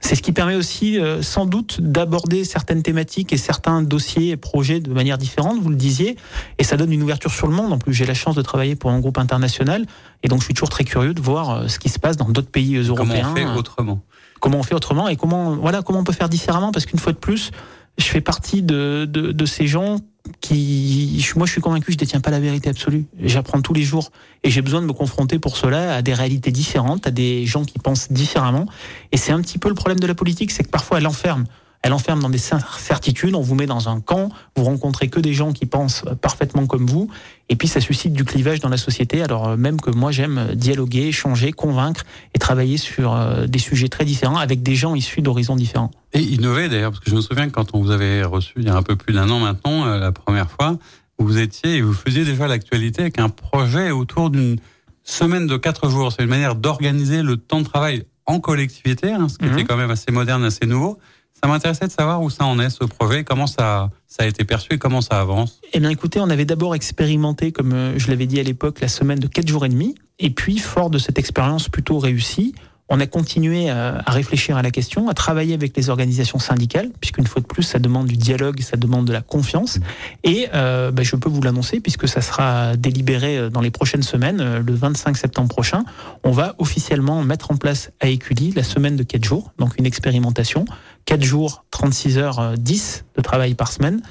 C'est 0.00 0.14
ce 0.14 0.22
qui 0.22 0.32
permet 0.32 0.54
aussi 0.54 0.98
sans 1.20 1.46
doute 1.46 1.80
d'aborder 1.80 2.44
certaines 2.44 2.82
thématiques 2.82 3.32
et 3.32 3.36
certains 3.36 3.82
dossiers 3.82 4.30
et 4.30 4.36
projets 4.36 4.80
de 4.80 4.92
manière 4.92 5.16
différente, 5.16 5.60
vous 5.60 5.68
le 5.68 5.76
disiez, 5.76 6.16
et 6.58 6.64
ça 6.64 6.76
donne 6.76 6.92
une 6.92 7.02
ouverture 7.02 7.30
sur 7.30 7.46
le 7.46 7.54
monde. 7.54 7.72
En 7.72 7.78
plus, 7.78 7.92
j'ai 7.94 8.04
la 8.04 8.14
chance 8.14 8.34
de 8.34 8.42
travailler 8.42 8.74
pour 8.74 8.90
un 8.90 8.98
groupe 8.98 9.18
international, 9.18 9.86
et 10.22 10.28
donc 10.28 10.40
je 10.40 10.46
suis 10.46 10.54
toujours 10.54 10.70
très 10.70 10.84
curieux 10.84 11.14
de 11.14 11.20
voir 11.20 11.70
ce 11.70 11.78
qui 11.78 11.88
se 11.88 11.98
passe 11.98 12.16
dans 12.16 12.28
d'autres 12.28 12.50
pays 12.50 12.76
européens. 12.76 13.32
Comment 13.32 13.32
on 13.32 13.36
fait 13.36 13.58
autrement? 13.58 14.02
Comment 14.40 14.58
on 14.58 14.62
fait 14.64 14.74
autrement 14.74 15.08
et 15.08 15.16
comment 15.16 15.54
voilà 15.54 15.82
comment 15.82 16.00
on 16.00 16.04
peut 16.04 16.12
faire 16.12 16.28
différemment 16.28 16.72
parce 16.72 16.84
qu'une 16.84 16.98
fois 16.98 17.12
de 17.12 17.18
plus, 17.18 17.52
je 17.98 18.04
fais 18.04 18.20
partie 18.20 18.62
de, 18.62 19.04
de, 19.04 19.32
de 19.32 19.46
ces 19.46 19.66
gens 19.66 19.98
qui, 20.40 21.24
moi, 21.36 21.46
je 21.46 21.52
suis 21.52 21.60
convaincu 21.60 21.86
que 21.86 21.92
je 21.92 21.98
détiens 21.98 22.20
pas 22.20 22.30
la 22.30 22.40
vérité 22.40 22.70
absolue. 22.70 23.06
J'apprends 23.20 23.60
tous 23.60 23.74
les 23.74 23.82
jours 23.82 24.10
et 24.44 24.50
j'ai 24.50 24.62
besoin 24.62 24.80
de 24.80 24.86
me 24.86 24.92
confronter 24.92 25.38
pour 25.38 25.56
cela 25.56 25.96
à 25.96 26.02
des 26.02 26.14
réalités 26.14 26.52
différentes, 26.52 27.06
à 27.06 27.10
des 27.10 27.44
gens 27.44 27.64
qui 27.64 27.78
pensent 27.78 28.10
différemment. 28.12 28.66
Et 29.10 29.16
c'est 29.16 29.32
un 29.32 29.40
petit 29.40 29.58
peu 29.58 29.68
le 29.68 29.74
problème 29.74 30.00
de 30.00 30.06
la 30.06 30.14
politique, 30.14 30.50
c'est 30.52 30.64
que 30.64 30.70
parfois 30.70 30.98
elle 30.98 31.06
enferme 31.06 31.46
elle 31.82 31.92
enferme 31.92 32.20
dans 32.20 32.30
des 32.30 32.38
certitudes, 32.38 33.34
on 33.34 33.40
vous 33.40 33.56
met 33.56 33.66
dans 33.66 33.88
un 33.88 34.00
camp, 34.00 34.28
vous 34.56 34.64
rencontrez 34.64 35.08
que 35.08 35.18
des 35.18 35.34
gens 35.34 35.52
qui 35.52 35.66
pensent 35.66 36.04
parfaitement 36.20 36.66
comme 36.66 36.86
vous, 36.86 37.08
et 37.52 37.56
puis 37.56 37.68
ça 37.68 37.82
suscite 37.82 38.14
du 38.14 38.24
clivage 38.24 38.60
dans 38.60 38.70
la 38.70 38.78
société, 38.78 39.22
alors 39.22 39.46
euh, 39.46 39.56
même 39.58 39.78
que 39.78 39.90
moi 39.90 40.10
j'aime 40.10 40.54
dialoguer, 40.54 41.08
échanger, 41.08 41.52
convaincre 41.52 42.04
et 42.34 42.38
travailler 42.38 42.78
sur 42.78 43.14
euh, 43.14 43.46
des 43.46 43.58
sujets 43.58 43.88
très 43.88 44.06
différents 44.06 44.38
avec 44.38 44.62
des 44.62 44.74
gens 44.74 44.94
issus 44.94 45.20
d'horizons 45.20 45.54
différents. 45.54 45.90
Et 46.14 46.20
innover 46.20 46.70
d'ailleurs, 46.70 46.92
parce 46.92 47.04
que 47.04 47.10
je 47.10 47.14
me 47.14 47.20
souviens 47.20 47.48
que 47.48 47.52
quand 47.52 47.74
on 47.74 47.82
vous 47.82 47.90
avait 47.90 48.24
reçu 48.24 48.54
il 48.56 48.64
y 48.64 48.70
a 48.70 48.74
un 48.74 48.82
peu 48.82 48.96
plus 48.96 49.12
d'un 49.12 49.28
an 49.28 49.38
maintenant, 49.38 49.84
euh, 49.84 49.98
la 49.98 50.12
première 50.12 50.50
fois, 50.50 50.78
vous 51.18 51.36
étiez 51.36 51.76
et 51.76 51.82
vous 51.82 51.92
faisiez 51.92 52.24
déjà 52.24 52.46
l'actualité 52.46 53.02
avec 53.02 53.18
un 53.18 53.28
projet 53.28 53.90
autour 53.90 54.30
d'une 54.30 54.56
semaine 55.04 55.46
de 55.46 55.58
quatre 55.58 55.90
jours. 55.90 56.10
C'est 56.10 56.22
une 56.22 56.30
manière 56.30 56.54
d'organiser 56.54 57.22
le 57.22 57.36
temps 57.36 57.60
de 57.60 57.66
travail 57.66 58.04
en 58.24 58.40
collectivité, 58.40 59.12
hein, 59.12 59.28
ce 59.28 59.36
qui 59.36 59.44
mhm. 59.44 59.52
était 59.52 59.64
quand 59.64 59.76
même 59.76 59.90
assez 59.90 60.10
moderne, 60.10 60.42
assez 60.42 60.64
nouveau. 60.64 60.98
Ça 61.42 61.48
m'intéressait 61.50 61.88
de 61.88 61.92
savoir 61.92 62.22
où 62.22 62.30
ça 62.30 62.44
en 62.44 62.60
est 62.60 62.70
ce 62.70 62.84
projet, 62.84 63.24
comment 63.24 63.48
ça, 63.48 63.90
ça 64.06 64.22
a 64.22 64.26
été 64.26 64.44
perçu 64.44 64.74
et 64.74 64.78
comment 64.78 65.00
ça 65.00 65.20
avance. 65.20 65.58
Eh 65.72 65.80
bien 65.80 65.90
écoutez, 65.90 66.20
on 66.20 66.30
avait 66.30 66.44
d'abord 66.44 66.76
expérimenté, 66.76 67.50
comme 67.50 67.72
euh, 67.72 67.98
je 67.98 68.08
l'avais 68.10 68.26
dit 68.26 68.38
à 68.38 68.44
l'époque, 68.44 68.80
la 68.80 68.86
semaine 68.86 69.18
de 69.18 69.26
4 69.26 69.48
jours 69.48 69.66
et 69.66 69.68
demi. 69.68 69.96
Et 70.20 70.30
puis, 70.30 70.58
fort 70.58 70.88
de 70.88 70.98
cette 70.98 71.18
expérience 71.18 71.68
plutôt 71.68 71.98
réussie, 71.98 72.54
on 72.94 73.00
a 73.00 73.06
continué 73.06 73.70
à, 73.70 74.02
réfléchir 74.06 74.58
à 74.58 74.62
la 74.62 74.70
question, 74.70 75.08
à 75.08 75.14
travailler 75.14 75.54
avec 75.54 75.74
les 75.76 75.88
organisations 75.88 76.38
syndicales, 76.38 76.90
puisqu'une 77.00 77.26
fois 77.26 77.40
de 77.40 77.46
plus, 77.46 77.62
ça 77.62 77.78
demande 77.78 78.06
du 78.06 78.18
dialogue, 78.18 78.60
ça 78.60 78.76
demande 78.76 79.06
de 79.06 79.14
la 79.14 79.22
confiance. 79.22 79.78
Et 80.24 80.48
euh, 80.52 80.90
bah, 80.90 81.02
je 81.02 81.16
peux 81.16 81.30
vous 81.30 81.40
l'annoncer, 81.40 81.80
puisque 81.80 82.06
ça 82.06 82.20
sera 82.20 82.76
délibéré 82.76 83.38
euh, 83.38 83.48
dans 83.48 83.62
les 83.62 83.70
prochaines 83.70 84.02
semaines, 84.02 84.42
euh, 84.42 84.62
le 84.62 84.74
25 84.74 85.16
septembre 85.16 85.48
prochain, 85.48 85.84
on 86.22 86.32
va 86.32 86.54
officiellement 86.58 87.22
mettre 87.22 87.50
en 87.50 87.56
place 87.56 87.90
à 88.00 88.08
Écully 88.08 88.52
la 88.54 88.62
semaine 88.62 88.96
de 88.96 89.04
4 89.04 89.24
jours, 89.24 89.52
donc 89.58 89.78
une 89.78 89.86
expérimentation, 89.86 90.66
4 91.04 91.22
jours, 91.22 91.64
36 91.70 92.18
heures, 92.18 92.54
10 92.56 93.04
de 93.16 93.22
travail 93.22 93.54
par 93.54 93.72
semaine, 93.72 94.02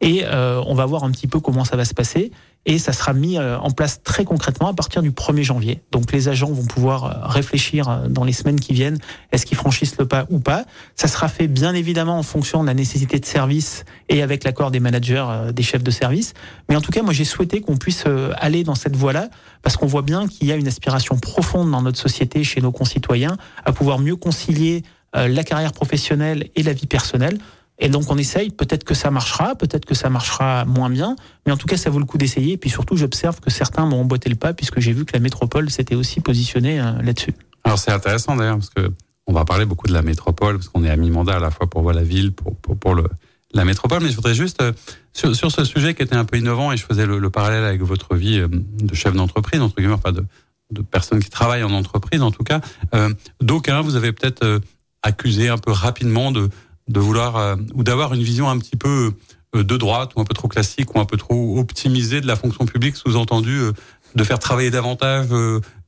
et 0.00 0.24
on 0.26 0.74
va 0.74 0.86
voir 0.86 1.04
un 1.04 1.10
petit 1.10 1.26
peu 1.26 1.40
comment 1.40 1.64
ça 1.64 1.76
va 1.76 1.84
se 1.84 1.94
passer 1.94 2.32
et 2.66 2.78
ça 2.78 2.92
sera 2.92 3.14
mis 3.14 3.38
euh, 3.38 3.58
en 3.58 3.70
place 3.70 4.02
très 4.02 4.24
concrètement 4.24 4.68
à 4.68 4.74
partir 4.74 5.02
du 5.02 5.10
1er 5.10 5.42
janvier. 5.42 5.82
Donc 5.92 6.12
les 6.12 6.28
agents 6.28 6.52
vont 6.52 6.66
pouvoir 6.66 7.04
euh, 7.04 7.26
réfléchir 7.26 7.88
euh, 7.88 8.08
dans 8.08 8.24
les 8.24 8.34
semaines 8.34 8.60
qui 8.60 8.74
viennent, 8.74 8.98
est-ce 9.32 9.46
qu'ils 9.46 9.56
franchissent 9.56 9.96
le 9.98 10.06
pas 10.06 10.26
ou 10.28 10.40
pas. 10.40 10.64
Ça 10.94 11.08
sera 11.08 11.28
fait 11.28 11.46
bien 11.46 11.72
évidemment 11.74 12.18
en 12.18 12.22
fonction 12.22 12.60
de 12.60 12.66
la 12.66 12.74
nécessité 12.74 13.18
de 13.18 13.24
service 13.24 13.84
et 14.10 14.22
avec 14.22 14.44
l'accord 14.44 14.70
des 14.70 14.80
managers, 14.80 15.26
des 15.54 15.62
chefs 15.62 15.82
de 15.82 15.90
service. 15.90 16.34
Mais 16.68 16.76
en 16.76 16.82
tout 16.82 16.92
cas, 16.92 17.02
moi 17.02 17.14
j'ai 17.14 17.24
souhaité 17.24 17.60
qu'on 17.60 17.76
puisse 17.76 18.04
aller 18.36 18.62
dans 18.64 18.74
cette 18.74 18.96
voie-là 18.96 19.28
parce 19.62 19.76
qu'on 19.76 19.86
voit 19.86 20.02
bien 20.02 20.26
qu'il 20.26 20.46
y 20.46 20.52
a 20.52 20.56
une 20.56 20.68
aspiration 20.68 21.18
profonde 21.18 21.70
dans 21.70 21.82
notre 21.82 21.98
société, 21.98 22.44
chez 22.44 22.60
nos 22.60 22.72
concitoyens, 22.72 23.36
à 23.64 23.72
pouvoir 23.72 23.98
mieux 23.98 24.16
concilier 24.16 24.82
la 25.12 25.42
carrière 25.44 25.72
professionnelle 25.72 26.48
et 26.54 26.62
la 26.62 26.72
vie 26.72 26.86
personnelle. 26.86 27.38
Et 27.80 27.88
donc 27.88 28.10
on 28.10 28.18
essaye, 28.18 28.50
peut-être 28.50 28.84
que 28.84 28.94
ça 28.94 29.10
marchera, 29.10 29.54
peut-être 29.54 29.86
que 29.86 29.94
ça 29.94 30.10
marchera 30.10 30.66
moins 30.66 30.90
bien, 30.90 31.16
mais 31.46 31.52
en 31.52 31.56
tout 31.56 31.66
cas 31.66 31.78
ça 31.78 31.88
vaut 31.88 31.98
le 31.98 32.04
coup 32.04 32.18
d'essayer. 32.18 32.52
Et 32.52 32.56
puis 32.58 32.68
surtout, 32.68 32.96
j'observe 32.96 33.40
que 33.40 33.50
certains 33.50 33.86
m'ont 33.86 34.02
emboîté 34.02 34.28
le 34.28 34.36
pas 34.36 34.52
puisque 34.52 34.80
j'ai 34.80 34.92
vu 34.92 35.06
que 35.06 35.14
la 35.14 35.18
métropole 35.18 35.70
s'était 35.70 35.94
aussi 35.94 36.20
positionnée 36.20 36.78
euh, 36.78 37.00
là-dessus. 37.02 37.32
Alors 37.64 37.78
c'est 37.78 37.90
intéressant 37.90 38.36
d'ailleurs 38.36 38.58
parce 38.58 38.70
que 38.70 38.92
on 39.26 39.32
va 39.32 39.44
parler 39.44 39.64
beaucoup 39.64 39.86
de 39.86 39.92
la 39.92 40.02
métropole 40.02 40.56
parce 40.56 40.68
qu'on 40.68 40.84
est 40.84 40.90
à 40.90 40.96
mi-mandat 40.96 41.36
à 41.36 41.38
la 41.38 41.50
fois 41.50 41.70
pour 41.70 41.82
voir 41.82 41.94
la 41.94 42.02
ville, 42.02 42.32
pour, 42.32 42.56
pour, 42.56 42.94
le, 42.94 43.04
la 43.54 43.64
métropole. 43.64 44.02
Mais 44.02 44.10
je 44.10 44.16
voudrais 44.16 44.34
juste 44.34 44.60
euh, 44.60 44.72
sur, 45.14 45.34
sur, 45.34 45.50
ce 45.50 45.64
sujet 45.64 45.94
qui 45.94 46.02
était 46.02 46.16
un 46.16 46.24
peu 46.26 46.36
innovant 46.36 46.72
et 46.72 46.76
je 46.76 46.84
faisais 46.84 47.06
le, 47.06 47.30
parallèle 47.30 47.64
avec 47.64 47.80
votre 47.80 48.14
vie 48.14 48.40
euh, 48.40 48.48
de 48.48 48.94
chef 48.94 49.14
d'entreprise 49.14 49.60
entre 49.62 49.76
guillemets, 49.76 49.94
enfin 49.94 50.12
de, 50.12 50.24
de 50.70 50.82
personnes 50.82 51.20
qui 51.20 51.30
travaillent 51.30 51.62
en 51.62 51.72
entreprise 51.72 52.20
en 52.20 52.30
tout 52.30 52.44
cas. 52.44 52.60
D'aucuns 53.40 53.80
vous 53.80 53.96
avez 53.96 54.12
peut-être 54.12 54.60
accusé 55.02 55.48
un 55.48 55.58
peu 55.58 55.72
rapidement 55.72 56.32
de 56.32 56.50
de 56.90 57.00
vouloir 57.00 57.36
euh, 57.36 57.56
ou 57.74 57.82
d'avoir 57.82 58.12
une 58.14 58.22
vision 58.22 58.48
un 58.48 58.58
petit 58.58 58.76
peu 58.76 59.12
euh, 59.54 59.64
de 59.64 59.76
droite 59.76 60.10
ou 60.16 60.20
un 60.20 60.24
peu 60.24 60.34
trop 60.34 60.48
classique 60.48 60.94
ou 60.94 61.00
un 61.00 61.04
peu 61.04 61.16
trop 61.16 61.58
optimisée 61.58 62.20
de 62.20 62.26
la 62.26 62.36
fonction 62.36 62.66
publique, 62.66 62.96
sous-entendu 62.96 63.56
euh, 63.56 63.72
de 64.16 64.24
faire 64.24 64.40
travailler 64.40 64.70
davantage 64.70 65.28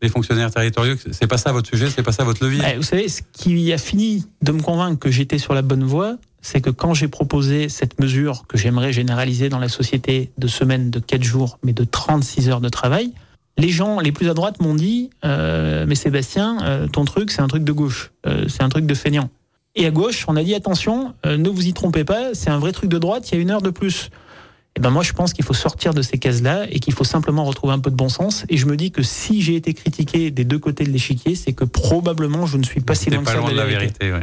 les 0.01 0.09
fonctionnaires 0.09 0.53
territoriaux. 0.53 0.94
C'est 1.11 1.27
pas 1.27 1.38
ça 1.38 1.51
votre 1.51 1.68
sujet, 1.68 1.90
c'est 1.90 2.05
pas 2.05 2.12
ça 2.12 2.22
votre 2.22 2.44
levier. 2.44 2.62
Vous 2.77 2.85
savez, 2.85 3.09
ce 3.09 3.20
qui 3.33 3.72
a 3.72 3.79
fini 3.79 4.25
de 4.42 4.53
me 4.53 4.62
convaincre 4.62 5.01
que 5.01 5.11
j'étais 5.11 5.38
sur 5.38 5.55
la 5.55 5.62
bonne 5.62 5.83
voie, 5.83 6.18
c'est 6.40 6.61
que 6.61 6.70
quand 6.70 6.94
j'ai 6.94 7.09
proposé 7.09 7.68
cette 7.68 7.98
mesure 7.98 8.44
que 8.46 8.57
j'aimerais 8.57 8.92
généraliser 8.92 9.48
dans 9.48 9.59
la 9.59 9.68
société 9.68 10.31
de 10.38 10.46
semaine 10.46 10.88
de 10.88 11.01
4 11.01 11.20
jours, 11.25 11.59
mais 11.64 11.72
de 11.72 11.83
36 11.83 12.48
heures 12.48 12.61
de 12.61 12.68
travail, 12.68 13.12
les 13.59 13.69
gens 13.69 14.01
les 14.01 14.12
plus 14.12 14.29
à 14.29 14.35
droite 14.35 14.61
m'ont 14.61 14.75
dit 14.75 15.11
Mais 15.25 15.95
Sébastien, 15.95 16.88
ton 16.93 17.05
truc, 17.05 17.31
c'est 17.31 17.43
un 17.43 17.49
truc 17.49 17.65
de 17.65 17.73
gauche, 17.73 18.12
c'est 18.49 18.62
un 18.62 18.69
truc 18.69 18.87
de 18.87 18.95
feignant. 18.95 19.31
Et 19.75 19.87
à 19.87 19.91
gauche, 19.91 20.25
on 20.29 20.37
a 20.37 20.43
dit 20.43 20.55
attention, 20.55 21.15
euh, 21.25 21.37
ne 21.37 21.49
vous 21.49 21.67
y 21.67 21.73
trompez 21.73 22.05
pas, 22.05 22.35
c'est 22.35 22.51
un 22.51 22.59
vrai 22.59 22.73
truc 22.73 22.91
de 22.91 22.99
droite, 22.99 23.31
il 23.31 23.37
y 23.37 23.38
a 23.38 23.41
une 23.41 23.51
heure 23.51 23.62
de 23.62 23.71
plus. 23.71 24.11
Et 24.75 24.79
eh 24.79 24.81
ben 24.81 24.91
moi, 24.91 25.03
je 25.03 25.12
pense 25.12 25.35
qu'il 25.35 25.45
faut 25.45 25.55
sortir 25.55 25.93
de 25.93 26.01
ces 26.01 26.17
cases-là 26.17 26.67
et 26.71 26.79
qu'il 26.79 26.95
faut 26.95 27.05
simplement 27.05 27.45
retrouver 27.45 27.75
un 27.75 27.79
peu 27.79 27.91
de 27.91 27.97
bon 27.97 28.09
sens. 28.09 28.47
Et 28.49 28.57
je 28.57 28.65
me 28.65 28.77
dis 28.77 28.91
que 28.91 29.03
si 29.03 29.43
j'ai 29.43 29.55
été 29.55 29.75
critiqué 29.75 30.31
des 30.31 30.45
deux 30.45 30.59
côtés 30.59 30.85
de 30.85 30.91
l'échiquier, 30.91 31.35
c'est 31.35 31.53
que 31.53 31.65
probablement 31.65 32.47
je 32.47 32.57
ne 32.57 32.62
suis 32.62 32.81
pas 32.81 32.95
si 32.95 33.11
loin, 33.11 33.23
pas 33.23 33.35
loin 33.35 33.51
de, 33.51 33.57
la 33.57 33.67
vérité. 33.67 34.15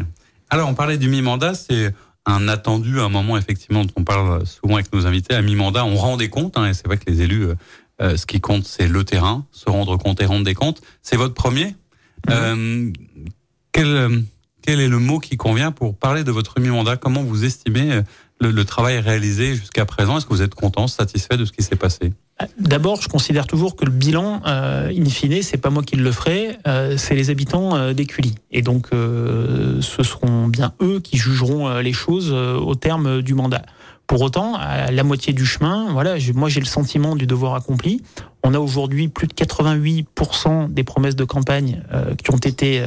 Alors, 0.49 0.67
on 0.67 0.73
parlait 0.73 0.97
du 0.97 1.07
mi-mandat, 1.07 1.53
c'est 1.53 1.93
un 2.25 2.47
attendu, 2.47 2.99
un 2.99 3.09
moment 3.09 3.37
effectivement 3.37 3.85
dont 3.85 3.93
on 3.97 4.03
parle 4.03 4.43
souvent 4.47 4.75
avec 4.75 4.91
nos 4.91 5.05
invités. 5.05 5.35
À 5.35 5.43
mi-mandat, 5.43 5.85
on 5.85 5.95
rend 5.95 6.17
des 6.17 6.29
comptes, 6.29 6.57
hein, 6.57 6.65
et 6.65 6.73
c'est 6.73 6.87
vrai 6.87 6.97
que 6.97 7.09
les 7.11 7.21
élus, 7.21 7.49
euh, 8.01 8.09
euh, 8.09 8.17
ce 8.17 8.25
qui 8.25 8.41
compte, 8.41 8.65
c'est 8.65 8.87
le 8.87 9.03
terrain, 9.03 9.45
se 9.51 9.69
rendre 9.69 9.97
compte 9.97 10.21
et 10.21 10.25
rendre 10.25 10.45
des 10.45 10.53
comptes. 10.53 10.81
C'est 11.01 11.17
votre 11.17 11.33
premier. 11.33 11.75
Mhm. 12.27 12.31
Euh, 12.31 12.91
quel, 13.71 14.23
quel 14.61 14.79
est 14.79 14.87
le 14.87 14.99
mot 14.99 15.19
qui 15.19 15.37
convient 15.37 15.71
pour 15.71 15.95
parler 15.95 16.23
de 16.23 16.31
votre 16.31 16.59
mi-mandat 16.59 16.97
Comment 16.97 17.23
vous 17.23 17.45
estimez 17.45 18.01
le, 18.41 18.65
travail 18.65 18.99
réalisé 18.99 19.55
jusqu'à 19.55 19.85
présent? 19.85 20.17
Est-ce 20.17 20.25
que 20.25 20.33
vous 20.33 20.41
êtes 20.41 20.55
content, 20.55 20.87
satisfait 20.87 21.37
de 21.37 21.45
ce 21.45 21.51
qui 21.51 21.63
s'est 21.63 21.75
passé? 21.75 22.13
D'abord, 22.57 23.01
je 23.01 23.09
considère 23.09 23.47
toujours 23.47 23.75
que 23.75 23.83
le 23.83 23.91
bilan, 23.91 24.41
euh, 24.47 24.93
in 24.95 25.05
fine, 25.05 25.41
c'est 25.41 25.57
pas 25.57 25.69
moi 25.69 25.83
qui 25.83 25.97
le 25.97 26.11
ferai, 26.11 26.57
euh, 26.67 26.95
c'est 26.97 27.15
les 27.15 27.29
habitants 27.29 27.75
euh, 27.75 27.93
d'Écully. 27.93 28.35
Et 28.51 28.61
donc, 28.61 28.87
euh, 28.93 29.81
ce 29.81 30.03
seront 30.03 30.47
bien 30.47 30.73
eux 30.81 31.01
qui 31.01 31.17
jugeront 31.17 31.67
euh, 31.67 31.81
les 31.81 31.91
choses 31.91 32.31
au 32.31 32.75
terme 32.75 33.21
du 33.21 33.33
mandat. 33.33 33.63
Pour 34.09 34.21
autant, 34.21 34.55
à 34.55 34.91
la 34.91 35.03
moitié 35.05 35.31
du 35.31 35.45
chemin, 35.45 35.93
voilà, 35.93 36.15
moi 36.33 36.49
j'ai 36.49 36.59
le 36.59 36.65
sentiment 36.65 37.15
du 37.15 37.25
devoir 37.25 37.55
accompli. 37.55 38.01
On 38.43 38.53
a 38.53 38.59
aujourd'hui 38.59 39.07
plus 39.07 39.27
de 39.27 39.33
88% 39.33 40.73
des 40.73 40.83
promesses 40.83 41.15
de 41.15 41.23
campagne 41.23 41.81
qui 42.21 42.31
ont 42.31 42.37
été 42.37 42.83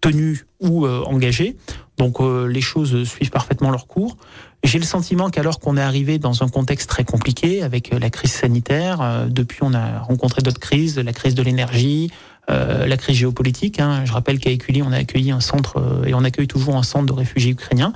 tenues 0.00 0.46
ou 0.60 0.86
engagées. 0.86 1.56
Donc 1.98 2.20
les 2.20 2.62
choses 2.62 3.04
suivent 3.06 3.30
parfaitement 3.30 3.70
leur 3.70 3.86
cours. 3.86 4.16
J'ai 4.62 4.78
le 4.78 4.84
sentiment 4.84 5.30
qu'alors 5.30 5.58
qu'on 5.58 5.78
est 5.78 5.82
arrivé 5.82 6.18
dans 6.18 6.42
un 6.42 6.48
contexte 6.48 6.90
très 6.90 7.04
compliqué 7.04 7.62
avec 7.62 7.92
euh, 7.92 7.98
la 7.98 8.10
crise 8.10 8.32
sanitaire, 8.32 9.00
euh, 9.00 9.26
depuis 9.26 9.60
on 9.62 9.72
a 9.72 10.00
rencontré 10.00 10.42
d'autres 10.42 10.60
crises, 10.60 10.98
la 10.98 11.12
crise 11.14 11.34
de 11.34 11.42
l'énergie, 11.42 12.10
euh, 12.50 12.86
la 12.86 12.96
crise 12.98 13.16
géopolitique. 13.16 13.80
Hein. 13.80 14.04
Je 14.04 14.12
rappelle 14.12 14.38
qu'à 14.38 14.50
Écully, 14.50 14.82
on 14.82 14.92
a 14.92 14.98
accueilli 14.98 15.30
un 15.30 15.40
centre 15.40 16.02
et 16.06 16.12
on 16.12 16.24
accueille 16.24 16.46
toujours 16.46 16.76
un 16.76 16.82
centre 16.82 17.06
de 17.06 17.12
réfugiés 17.12 17.52
ukrainiens. 17.52 17.94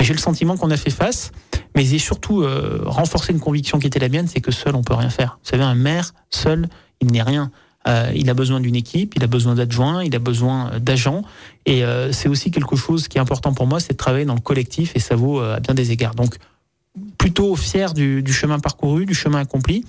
J'ai 0.00 0.14
le 0.14 0.18
sentiment 0.18 0.56
qu'on 0.56 0.70
a 0.70 0.76
fait 0.78 0.90
face, 0.90 1.32
mais 1.76 1.84
j'ai 1.84 1.98
surtout 1.98 2.44
renforcé 2.84 3.32
une 3.32 3.38
conviction 3.38 3.78
qui 3.78 3.86
était 3.86 3.98
la 3.98 4.08
mienne, 4.08 4.26
c'est 4.26 4.40
que 4.40 4.50
seul 4.50 4.74
on 4.74 4.82
peut 4.82 4.94
rien 4.94 5.10
faire. 5.10 5.38
Vous 5.44 5.50
savez, 5.50 5.62
un 5.62 5.74
maire 5.74 6.14
seul, 6.30 6.68
il 7.00 7.12
n'est 7.12 7.22
rien. 7.22 7.52
Euh, 7.86 8.10
il 8.14 8.28
a 8.30 8.34
besoin 8.34 8.60
d'une 8.60 8.74
équipe, 8.74 9.14
il 9.16 9.22
a 9.22 9.28
besoin 9.28 9.54
d'adjoints, 9.54 10.02
il 10.02 10.14
a 10.16 10.18
besoin 10.18 10.72
euh, 10.72 10.78
d'agents. 10.78 11.22
Et 11.66 11.84
euh, 11.84 12.10
c'est 12.12 12.28
aussi 12.28 12.50
quelque 12.50 12.76
chose 12.76 13.06
qui 13.06 13.18
est 13.18 13.20
important 13.20 13.52
pour 13.54 13.66
moi, 13.66 13.78
c'est 13.80 13.92
de 13.92 13.96
travailler 13.96 14.24
dans 14.24 14.34
le 14.34 14.40
collectif 14.40 14.92
et 14.96 14.98
ça 14.98 15.14
vaut 15.14 15.40
à 15.40 15.60
bien 15.60 15.74
des 15.74 15.92
égards. 15.92 16.14
Donc, 16.14 16.36
plutôt 17.18 17.54
fier 17.56 17.94
du, 17.94 18.24
chemin 18.32 18.58
parcouru, 18.58 19.06
du 19.06 19.14
chemin 19.14 19.38
accompli. 19.38 19.84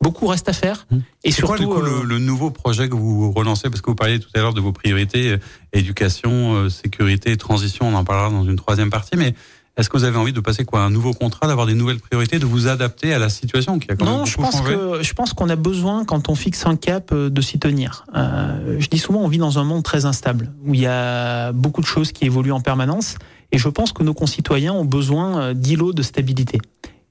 Beaucoup 0.00 0.26
reste 0.26 0.48
à 0.48 0.52
faire. 0.52 0.86
Mmh. 0.90 0.98
Et 1.22 1.30
surtout, 1.30 1.68
quoi, 1.68 1.80
le, 1.80 2.02
le, 2.02 2.18
nouveau 2.18 2.50
projet 2.50 2.88
que 2.88 2.96
vous 2.96 3.30
relancez? 3.30 3.70
Parce 3.70 3.80
que 3.80 3.90
vous 3.90 3.94
parliez 3.94 4.18
tout 4.18 4.28
à 4.34 4.40
l'heure 4.40 4.52
de 4.52 4.60
vos 4.60 4.72
priorités, 4.72 5.36
éducation, 5.72 6.68
sécurité, 6.70 7.36
transition, 7.36 7.86
on 7.86 7.94
en 7.94 8.02
parlera 8.02 8.30
dans 8.30 8.44
une 8.44 8.56
troisième 8.56 8.90
partie. 8.90 9.16
Mais 9.16 9.34
est-ce 9.76 9.88
que 9.88 9.96
vous 9.96 10.04
avez 10.04 10.18
envie 10.18 10.32
de 10.32 10.40
passer 10.40 10.64
quoi 10.64 10.80
un 10.80 10.90
nouveau 10.90 11.14
contrat, 11.14 11.46
d'avoir 11.46 11.66
des 11.66 11.74
nouvelles 11.74 12.00
priorités, 12.00 12.38
de 12.38 12.44
vous 12.44 12.68
adapter 12.68 13.14
à 13.14 13.18
la 13.18 13.28
situation 13.28 13.78
qui 13.78 13.90
a 13.90 13.96
quand 13.96 14.04
non, 14.04 14.18
même 14.18 14.26
je 14.26 14.36
pense 14.36 14.60
que 14.60 15.02
je 15.02 15.14
pense 15.14 15.32
qu'on 15.32 15.48
a 15.48 15.56
besoin 15.56 16.04
quand 16.04 16.28
on 16.28 16.34
fixe 16.34 16.66
un 16.66 16.76
cap 16.76 17.10
euh, 17.12 17.30
de 17.30 17.40
s'y 17.40 17.58
tenir. 17.58 18.04
Euh, 18.14 18.76
je 18.78 18.88
dis 18.88 18.98
souvent, 18.98 19.20
on 19.20 19.28
vit 19.28 19.38
dans 19.38 19.58
un 19.58 19.64
monde 19.64 19.82
très 19.82 20.04
instable 20.04 20.52
où 20.66 20.74
il 20.74 20.80
y 20.80 20.86
a 20.86 21.52
beaucoup 21.52 21.80
de 21.80 21.86
choses 21.86 22.12
qui 22.12 22.26
évoluent 22.26 22.52
en 22.52 22.60
permanence, 22.60 23.16
et 23.52 23.58
je 23.58 23.68
pense 23.68 23.92
que 23.92 24.02
nos 24.02 24.14
concitoyens 24.14 24.72
ont 24.72 24.84
besoin 24.84 25.40
euh, 25.40 25.54
d'îlots 25.54 25.92
de 25.92 26.02
stabilité. 26.02 26.58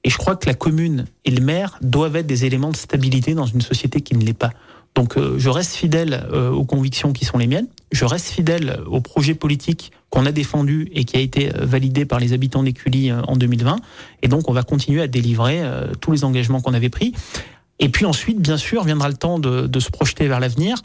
Et 0.04 0.10
je 0.10 0.18
crois 0.18 0.36
que 0.36 0.46
la 0.46 0.54
commune 0.54 1.06
et 1.24 1.30
le 1.30 1.40
maire 1.40 1.78
doivent 1.80 2.16
être 2.16 2.26
des 2.26 2.44
éléments 2.44 2.70
de 2.70 2.76
stabilité 2.76 3.34
dans 3.34 3.46
une 3.46 3.60
société 3.60 4.00
qui 4.00 4.16
ne 4.16 4.24
l'est 4.24 4.32
pas. 4.32 4.50
Donc 4.94 5.16
euh, 5.16 5.38
je 5.38 5.48
reste 5.48 5.74
fidèle 5.74 6.26
euh, 6.32 6.50
aux 6.50 6.64
convictions 6.64 7.12
qui 7.12 7.24
sont 7.24 7.38
les 7.38 7.46
miennes, 7.46 7.68
je 7.92 8.04
reste 8.04 8.26
fidèle 8.26 8.80
au 8.86 9.00
projet 9.00 9.34
politique 9.34 9.92
qu'on 10.12 10.26
a 10.26 10.32
défendu 10.32 10.88
et 10.92 11.04
qui 11.04 11.16
a 11.16 11.20
été 11.20 11.48
euh, 11.48 11.64
validé 11.64 12.04
par 12.04 12.20
les 12.20 12.34
habitants 12.34 12.62
d'Écully 12.62 13.10
en 13.12 13.34
2020. 13.34 13.78
Et 14.22 14.28
donc 14.28 14.48
on 14.48 14.52
va 14.52 14.62
continuer 14.62 15.02
à 15.02 15.08
délivrer 15.08 15.62
tous 16.00 16.12
les 16.12 16.22
engagements 16.22 16.60
qu'on 16.60 16.74
avait 16.74 16.90
pris. 16.90 17.12
Et 17.80 17.88
puis 17.88 18.04
ensuite, 18.04 18.40
bien 18.40 18.56
sûr, 18.56 18.84
viendra 18.84 19.08
le 19.08 19.16
temps 19.16 19.40
de, 19.40 19.66
de 19.66 19.80
se 19.80 19.90
projeter 19.90 20.28
vers 20.28 20.38
l'avenir. 20.38 20.76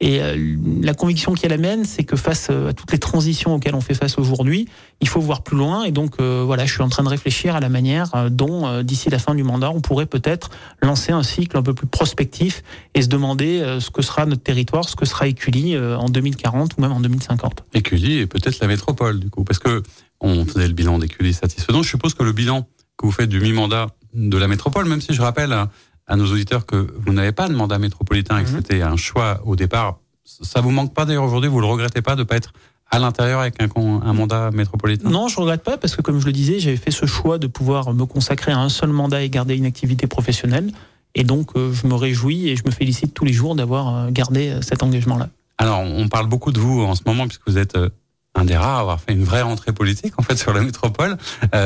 Et 0.00 0.20
euh, 0.20 0.56
la 0.82 0.92
conviction 0.92 1.32
qui 1.32 1.46
est 1.46 1.84
c'est 1.84 2.04
que 2.04 2.16
face 2.16 2.48
euh, 2.50 2.68
à 2.68 2.72
toutes 2.74 2.92
les 2.92 2.98
transitions 2.98 3.54
auxquelles 3.54 3.74
on 3.74 3.80
fait 3.80 3.94
face 3.94 4.18
aujourd'hui, 4.18 4.68
il 5.00 5.08
faut 5.08 5.20
voir 5.20 5.42
plus 5.42 5.56
loin. 5.56 5.84
Et 5.84 5.90
donc, 5.90 6.16
euh, 6.20 6.42
voilà, 6.44 6.66
je 6.66 6.72
suis 6.72 6.82
en 6.82 6.90
train 6.90 7.02
de 7.02 7.08
réfléchir 7.08 7.56
à 7.56 7.60
la 7.60 7.70
manière 7.70 8.30
dont, 8.30 8.82
d'ici 8.82 9.08
la 9.08 9.18
fin 9.18 9.34
du 9.34 9.42
mandat, 9.42 9.70
on 9.70 9.80
pourrait 9.80 10.06
peut-être 10.06 10.50
lancer 10.82 11.12
un 11.12 11.22
cycle 11.22 11.56
un 11.56 11.62
peu 11.62 11.72
plus 11.72 11.86
prospectif 11.86 12.62
et 12.94 13.00
se 13.00 13.08
demander 13.08 13.78
ce 13.80 13.90
que 13.90 14.02
sera 14.02 14.26
notre 14.26 14.42
territoire, 14.42 14.88
ce 14.88 14.96
que 14.96 15.06
sera 15.06 15.28
Écully 15.28 15.78
en 15.78 16.08
2040 16.08 16.72
ou 16.76 16.80
même 16.80 16.92
en 16.92 17.00
2050. 17.00 17.64
Écully 17.74 18.18
et 18.18 18.26
peut-être 18.26 18.60
la 18.60 18.66
métropole, 18.66 19.18
du 19.18 19.30
coup, 19.30 19.44
parce 19.44 19.58
que 19.58 19.82
on 20.20 20.44
faisait 20.44 20.66
le 20.66 20.74
bilan 20.74 20.98
d'Écully 20.98 21.32
satisfaisant. 21.32 21.82
Je 21.82 21.88
suppose 21.88 22.14
que 22.14 22.22
le 22.22 22.32
bilan 22.32 22.66
que 22.96 23.06
vous 23.06 23.12
faites 23.12 23.28
du 23.28 23.40
mi-mandat 23.40 23.88
de 24.14 24.36
la 24.38 24.48
métropole, 24.48 24.86
même 24.86 25.00
si 25.00 25.12
je 25.12 25.20
rappelle 25.20 25.52
hein, 25.52 25.70
à 26.06 26.16
nos 26.16 26.26
auditeurs 26.26 26.66
que 26.66 26.94
vous 26.98 27.12
n'avez 27.12 27.32
pas 27.32 27.48
de 27.48 27.54
mandat 27.54 27.78
métropolitain 27.78 28.38
et 28.38 28.44
que 28.44 28.50
mhm. 28.50 28.56
c'était 28.56 28.82
un 28.82 28.96
choix 28.96 29.40
au 29.44 29.56
départ. 29.56 29.98
Ça 30.24 30.60
vous 30.60 30.70
manque 30.70 30.92
pas 30.92 31.04
d'ailleurs 31.04 31.24
aujourd'hui 31.24 31.48
Vous 31.48 31.60
le 31.60 31.66
regrettez 31.66 32.02
pas 32.02 32.16
de 32.16 32.24
pas 32.24 32.36
être 32.36 32.52
à 32.90 32.98
l'intérieur 32.98 33.40
avec 33.40 33.60
un, 33.60 33.68
un, 33.76 34.12
mandat 34.12 34.50
métropolitain? 34.52 35.08
Non, 35.08 35.28
je 35.28 35.40
regrette 35.40 35.62
pas 35.62 35.76
parce 35.76 35.96
que 35.96 36.02
comme 36.02 36.20
je 36.20 36.26
le 36.26 36.32
disais, 36.32 36.60
j'avais 36.60 36.76
fait 36.76 36.90
ce 36.90 37.06
choix 37.06 37.38
de 37.38 37.46
pouvoir 37.46 37.92
me 37.92 38.04
consacrer 38.06 38.52
à 38.52 38.58
un 38.58 38.68
seul 38.68 38.90
mandat 38.90 39.22
et 39.22 39.30
garder 39.30 39.56
une 39.56 39.66
activité 39.66 40.06
professionnelle. 40.06 40.70
Et 41.16 41.24
donc, 41.24 41.56
euh, 41.56 41.72
je 41.72 41.86
me 41.86 41.94
réjouis 41.94 42.48
et 42.48 42.56
je 42.56 42.62
me 42.66 42.70
félicite 42.70 43.14
tous 43.14 43.24
les 43.24 43.32
jours 43.32 43.56
d'avoir 43.56 43.96
euh, 43.96 44.10
gardé 44.10 44.50
euh, 44.50 44.62
cet 44.62 44.82
engagement-là. 44.82 45.30
Alors, 45.58 45.80
on 45.80 46.08
parle 46.08 46.28
beaucoup 46.28 46.52
de 46.52 46.60
vous 46.60 46.82
en 46.82 46.94
ce 46.94 47.02
moment 47.06 47.26
puisque 47.26 47.48
vous 47.48 47.56
êtes 47.56 47.78
un 48.34 48.44
des 48.44 48.56
rares 48.56 48.76
à 48.76 48.80
avoir 48.80 49.00
fait 49.00 49.14
une 49.14 49.24
vraie 49.24 49.40
rentrée 49.40 49.72
politique 49.72 50.12
en 50.18 50.22
fait 50.22 50.36
sur 50.36 50.52
la 50.52 50.60
métropole, 50.62 51.16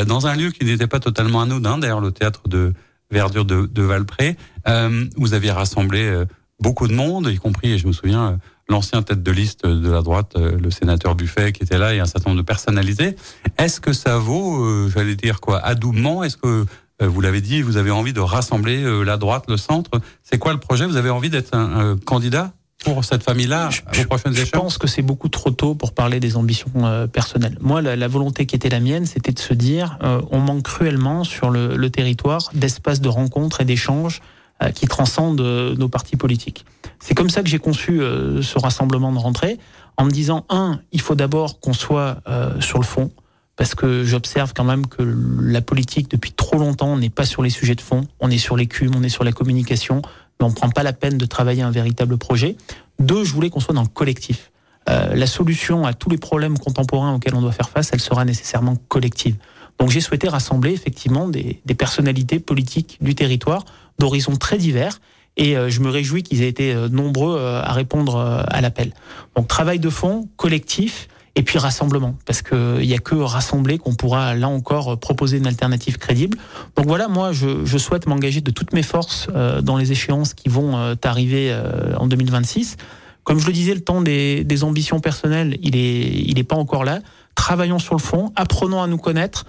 dans 0.07 0.29
un 0.29 0.37
lieu 0.37 0.53
qui 0.53 0.65
n'était 0.65 0.87
pas 0.87 1.01
totalement 1.01 1.41
anodin, 1.41 1.79
d'ailleurs 1.79 2.01
le 2.01 2.13
théâtre 2.13 2.43
de 2.47 2.73
Verdure 3.11 3.45
de, 3.45 3.67
de 3.67 3.83
Valpré. 3.83 4.37
Euh, 4.69 5.07
vous 5.17 5.35
aviez 5.35 5.51
rassemblé 5.51 6.03
euh, 6.03 6.27
beaucoup 6.61 6.89
de 6.89 6.95
monde, 6.95 7.29
y 7.31 7.39
compris, 7.39 7.79
je 7.79 7.87
me 7.87 7.93
souviens, 7.93 8.29
euh, 8.29 8.37
l'ancien 8.69 9.03
tête 9.03 9.23
de 9.23 9.31
liste 9.33 9.67
de 9.67 9.91
la 9.91 10.03
droite, 10.03 10.35
le 10.37 10.71
sénateur 10.71 11.17
Buffet 11.17 11.51
qui 11.51 11.65
était 11.65 11.77
là, 11.77 11.93
et 11.93 11.99
un 11.99 12.07
certain 12.07 12.31
nombre 12.31 12.43
de 12.43 12.47
personnalités. 12.47 13.17
Est-ce 13.59 13.81
que 13.81 13.93
ça 13.93 14.19
vaut, 14.19 14.89
j'allais 14.89 15.17
dire 15.17 15.41
quoi, 15.41 15.59
adoubement? 15.59 16.23
Est-ce 16.23 16.37
que 16.37 16.65
vous 17.01 17.21
l'avez 17.21 17.41
dit, 17.41 17.63
vous 17.63 17.79
avez 17.79 17.91
envie 17.91 18.13
de 18.13 18.21
rassembler 18.21 19.05
la 19.05 19.17
droite, 19.17 19.47
le 19.49 19.57
centre? 19.57 19.91
C'est 20.23 20.39
quoi 20.39 20.53
le 20.53 20.61
projet? 20.61 20.87
Vous 20.87 20.95
avez 20.95 21.11
envie 21.11 21.31
d'être 21.31 21.53
un 21.53 21.97
candidat? 21.97 22.53
Pour 22.85 23.05
cette 23.05 23.23
famille-là 23.23 23.69
je, 23.71 23.83
Je 23.93 24.51
pense 24.51 24.79
que 24.79 24.87
c'est 24.87 25.03
beaucoup 25.03 25.29
trop 25.29 25.51
tôt 25.51 25.75
pour 25.75 25.93
parler 25.93 26.19
des 26.19 26.37
ambitions 26.37 26.71
euh, 26.77 27.07
personnelles. 27.07 27.57
Moi, 27.61 27.83
la, 27.83 28.09
volonté 28.09 28.47
qui 28.47 28.57
était 28.57 28.71
la 28.71 28.81
mienne, 28.81 29.07
c'était 29.07 29.33
de 29.33 29.39
se 29.39 29.55
dire, 29.55 29.99
euh, 30.03 30.23
on 30.31 30.39
manque 30.39 30.63
cruellement 30.63 31.25
sur 31.25 31.51
le, 31.51 31.77
le 31.77 31.91
territoire 31.91 32.51
d'espaces 32.55 33.01
de 33.01 33.09
rencontres 33.09 33.61
et 33.61 33.65
d'échanges 33.65 34.23
euh, 34.63 34.71
qui 34.71 34.87
transcendent 34.87 35.41
nos 35.41 35.89
partis 35.89 36.17
politiques. 36.17 36.65
C'est 36.99 37.15
comme 37.15 37.31
ça 37.31 37.43
que 37.43 37.49
j'ai 37.49 37.59
conçu 37.59 38.01
ce 38.43 38.59
rassemblement 38.59 39.13
de 39.13 39.19
rentrée, 39.19 39.59
en 39.97 40.05
me 40.05 40.11
disant, 40.11 40.45
un, 40.49 40.81
il 40.93 41.01
faut 41.01 41.15
d'abord 41.15 41.61
qu'on 41.61 41.73
soit 41.73 42.19
sur 42.61 42.79
le 42.79 42.85
fond, 42.85 43.11
parce 43.57 43.75
que 43.75 44.05
j'observe 44.05 44.53
quand 44.55 44.65
même 44.65 44.87
que 44.87 45.03
la 45.03 45.61
politique, 45.61 46.11
depuis 46.11 46.33
trop 46.33 46.59
longtemps, 46.59 46.97
n'est 46.97 47.11
pas 47.11 47.25
sur 47.25 47.43
les 47.43 47.51
sujets 47.51 47.75
de 47.75 47.81
fond, 47.81 48.07
on 48.19 48.31
est 48.31 48.39
sur 48.39 48.57
l'écume, 48.57 48.93
on 48.97 49.03
est 49.03 49.11
sur 49.11 49.25
la 49.25 49.33
communication, 49.33 50.03
mais 50.41 50.47
on 50.47 50.51
ne 50.51 50.55
prend 50.55 50.71
pas 50.71 50.83
la 50.83 50.93
peine 50.93 51.19
de 51.19 51.27
travailler 51.27 51.63
un 51.63 51.71
véritable 51.71 52.17
projet. 52.17 52.57
Deux, 52.99 53.25
je 53.25 53.33
voulais 53.33 53.51
qu'on 53.51 53.61
soit 53.61 53.75
dans 53.75 53.83
le 53.83 53.89
collectif. 53.89 54.51
Euh, 54.89 55.15
la 55.15 55.27
solution 55.27 55.87
à 55.87 55.93
tous 55.93 56.09
les 56.09 56.17
problèmes 56.17 56.59
contemporains 56.59 57.15
auxquels 57.15 57.35
on 57.35 57.43
doit 57.43 57.53
faire 57.53 57.69
face, 57.69 57.91
elle 57.93 58.01
sera 58.01 58.25
nécessairement 58.25 58.77
collective. 58.89 59.37
Donc 59.79 59.91
j'ai 59.91 60.01
souhaité 60.01 60.29
rassembler 60.29 60.73
effectivement 60.73 61.29
des, 61.29 61.61
personnalités 61.79 62.41
politiques 62.41 62.99
du 63.01 63.15
territoire 63.15 63.65
d'horizons 63.99 64.37
très 64.37 64.59
divers 64.59 65.01
et 65.37 65.57
euh, 65.57 65.69
je 65.69 65.81
me 65.81 65.91
réjouis 65.91 66.23
qu'ils 66.23 66.43
aient 66.43 66.49
été 66.49 66.75
euh, 66.75 66.89
nombreux 66.89 67.39
à 67.39 67.73
répondre 67.73 68.19
à 68.19 68.61
l'appel. 68.61 68.93
Donc 69.37 69.49
travail 69.49 69.79
de 69.79 69.91
fond, 69.91 70.29
collectif, 70.37 71.09
et 71.37 71.43
puis 71.43 71.59
rassemblement, 71.59 72.17
parce 72.27 72.43
qu'il 72.43 72.81
n'y 72.81 72.95
a 72.95 72.99
que 72.99 73.15
rassembler 73.15 73.79
qu'on 73.79 73.95
pourra 73.95 74.35
là 74.35 74.49
encore 74.49 74.99
proposer 74.99 75.39
une 75.39 75.47
alternative 75.47 75.97
crédible. 75.99 76.37
Donc 76.77 76.87
voilà, 76.87 77.07
moi 77.07 77.33
je, 77.33 77.65
je 77.65 77.79
souhaite 77.79 78.07
m'engager 78.07 78.41
de 78.41 78.51
toutes 78.51 78.73
mes 78.73 78.83
forces 78.83 79.29
euh, 79.35 79.63
dans 79.63 79.77
les 79.77 79.93
échéances 79.93 80.35
qui 80.35 80.49
vont 80.49 80.77
euh, 80.77 80.95
arriver 81.05 81.53
euh, 81.53 81.95
en 81.97 82.09
2026. 82.09 82.77
Comme 83.23 83.39
je 83.39 83.47
le 83.47 83.53
disais, 83.53 83.75
le 83.75 83.81
temps 83.81 84.01
des, 84.01 84.43
des 84.43 84.65
ambitions 84.65 84.99
personnelles, 84.99 85.57
il 85.63 85.77
est, 85.77 86.01
il 86.01 86.39
est 86.39 86.45
pas 86.45 86.57
encore 86.57 86.85
là. 86.85 86.99
Travaillons 87.37 87.79
sur 87.79 87.95
le 87.95 88.01
fond, 88.01 88.33
apprenons 88.35 88.83
à 88.83 88.87
nous 88.87 88.99
connaître, 88.99 89.47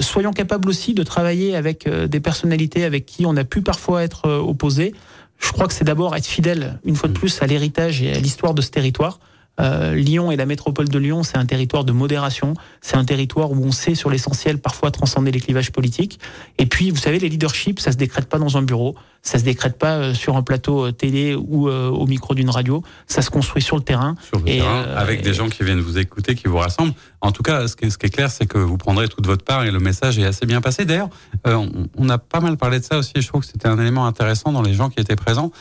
soyons 0.00 0.32
capables 0.32 0.68
aussi 0.68 0.92
de 0.92 1.02
travailler 1.02 1.56
avec 1.56 1.88
des 1.88 2.20
personnalités 2.20 2.84
avec 2.84 3.06
qui 3.06 3.24
on 3.26 3.36
a 3.36 3.44
pu 3.44 3.62
parfois 3.62 4.02
être 4.04 4.28
opposés. 4.28 4.92
Je 5.38 5.50
crois 5.50 5.66
que 5.66 5.72
c'est 5.72 5.84
d'abord 5.84 6.14
être 6.14 6.26
fidèle, 6.26 6.78
une 6.84 6.94
fois 6.94 7.08
de 7.08 7.14
plus, 7.14 7.42
à 7.42 7.46
l'héritage 7.46 8.02
et 8.02 8.12
à 8.12 8.18
l'histoire 8.18 8.54
de 8.54 8.60
ce 8.60 8.70
territoire 8.70 9.18
Euh, 9.60 9.94
Lyon 9.94 10.30
et 10.30 10.36
la 10.36 10.46
métropole 10.46 10.88
de 10.88 10.98
Lyon, 10.98 11.22
c'est 11.22 11.36
un 11.36 11.44
territoire 11.44 11.84
de 11.84 11.92
modération. 11.92 12.54
C'est 12.80 12.96
un 12.96 13.04
territoire 13.04 13.52
où 13.52 13.62
on 13.62 13.72
sait 13.72 13.94
sur 13.94 14.10
l'essentiel 14.10 14.58
parfois 14.58 14.90
transcender 14.90 15.30
les 15.30 15.40
clivages 15.40 15.70
politiques. 15.70 16.18
Et 16.58 16.66
puis, 16.66 16.90
vous 16.90 16.96
savez, 16.96 17.18
les 17.18 17.28
leaderships, 17.28 17.78
ça 17.78 17.92
se 17.92 17.96
décrète 17.96 18.26
pas 18.28 18.38
dans 18.38 18.56
un 18.56 18.62
bureau, 18.62 18.96
ça 19.20 19.38
se 19.38 19.44
décrète 19.44 19.78
pas 19.78 19.96
euh, 19.96 20.14
sur 20.14 20.36
un 20.36 20.42
plateau 20.42 20.86
euh, 20.86 20.92
télé 20.92 21.34
ou 21.34 21.68
au 21.68 22.06
micro 22.06 22.34
d'une 22.34 22.50
radio. 22.50 22.82
Ça 23.06 23.22
se 23.22 23.30
construit 23.30 23.62
sur 23.62 23.76
le 23.76 23.82
terrain. 23.82 24.16
Sur 24.26 24.38
le 24.38 24.44
terrain, 24.44 24.84
avec 24.96 25.22
des 25.22 25.34
gens 25.34 25.48
qui 25.48 25.64
viennent 25.64 25.80
vous 25.80 25.98
écouter, 25.98 26.34
qui 26.34 26.48
vous 26.48 26.58
rassemblent. 26.58 26.94
En 27.20 27.30
tout 27.30 27.42
cas, 27.42 27.68
ce 27.68 27.76
qui, 27.76 27.84
est 27.84 28.10
clair, 28.10 28.30
c'est 28.30 28.46
que 28.46 28.58
vous 28.58 28.78
prendrez 28.78 29.08
toute 29.08 29.26
votre 29.26 29.44
part 29.44 29.64
et 29.64 29.70
le 29.70 29.78
message 29.78 30.18
est 30.18 30.24
assez 30.24 30.44
bien 30.46 30.60
passé. 30.60 30.84
D'ailleurs, 30.84 31.08
on, 31.44 32.08
a 32.08 32.18
pas 32.18 32.40
mal 32.40 32.56
parlé 32.56 32.80
de 32.80 32.84
ça 32.84 32.98
aussi. 32.98 33.12
Je 33.16 33.28
trouve 33.28 33.42
que 33.42 33.46
c'était 33.46 33.68
un 33.68 33.78
élément 33.78 34.06
intéressant 34.06 34.50
dans 34.50 34.62
les 34.62 34.74
gens 34.74 34.90
qui 34.90 35.00
étaient 35.00 35.16
présents. 35.16 35.52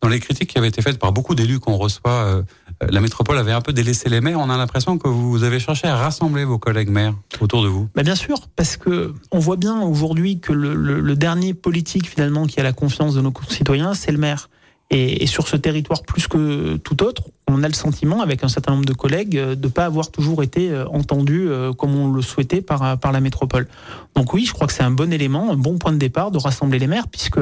Dans 0.00 0.08
les 0.08 0.20
critiques 0.20 0.50
qui 0.50 0.58
avaient 0.58 0.68
été 0.68 0.82
faites 0.82 0.98
par 0.98 1.12
beaucoup 1.12 1.34
d'élus 1.34 1.58
qu'on 1.58 1.76
reçoit 1.76 2.10
euh, 2.10 2.42
la 2.88 3.00
métropole 3.00 3.38
avait 3.38 3.52
un 3.52 3.60
peu 3.60 3.72
délaissé 3.72 4.08
les 4.08 4.20
maires. 4.20 4.38
On 4.38 4.50
a 4.50 4.56
l'impression 4.56 4.98
que 4.98 5.08
vous 5.08 5.42
avez 5.42 5.58
cherché 5.58 5.88
à 5.88 5.96
rassembler 5.96 6.44
vos 6.44 6.58
collègues 6.58 6.90
maires 6.90 7.14
autour 7.40 7.62
de 7.62 7.68
vous. 7.68 7.88
Bah 7.94 8.02
bien 8.02 8.14
sûr, 8.14 8.38
parce 8.54 8.76
que 8.76 9.14
on 9.32 9.38
voit 9.38 9.56
bien 9.56 9.80
aujourd'hui 9.80 10.38
que 10.38 10.52
le, 10.52 10.74
le, 10.74 11.16
dernier 11.16 11.54
politique 11.54 12.08
finalement 12.08 12.46
qui 12.46 12.60
a 12.60 12.62
la 12.62 12.72
confiance 12.72 13.14
de 13.14 13.20
nos 13.20 13.32
concitoyens, 13.32 13.94
c'est 13.94 14.12
le 14.12 14.18
maire. 14.18 14.48
Et, 14.90 15.22
et, 15.22 15.26
sur 15.26 15.48
ce 15.48 15.56
territoire 15.56 16.02
plus 16.02 16.28
que 16.28 16.76
tout 16.76 17.02
autre, 17.02 17.24
on 17.46 17.62
a 17.62 17.68
le 17.68 17.74
sentiment, 17.74 18.22
avec 18.22 18.42
un 18.42 18.48
certain 18.48 18.72
nombre 18.72 18.86
de 18.86 18.94
collègues, 18.94 19.36
euh, 19.36 19.54
de 19.54 19.66
ne 19.66 19.72
pas 19.72 19.84
avoir 19.84 20.10
toujours 20.10 20.42
été 20.42 20.70
euh, 20.70 20.86
entendu 20.88 21.48
comme 21.76 21.94
on 21.94 22.10
le 22.10 22.22
souhaitait 22.22 22.62
par, 22.62 22.98
par 22.98 23.12
la 23.12 23.20
métropole. 23.20 23.68
Donc 24.16 24.32
oui, 24.32 24.46
je 24.46 24.52
crois 24.52 24.66
que 24.66 24.72
c'est 24.72 24.82
un 24.82 24.90
bon 24.90 25.12
élément, 25.12 25.52
un 25.52 25.56
bon 25.56 25.76
point 25.76 25.92
de 25.92 25.98
départ 25.98 26.30
de 26.30 26.38
rassembler 26.38 26.78
les 26.78 26.86
maires, 26.86 27.08
puisque 27.08 27.40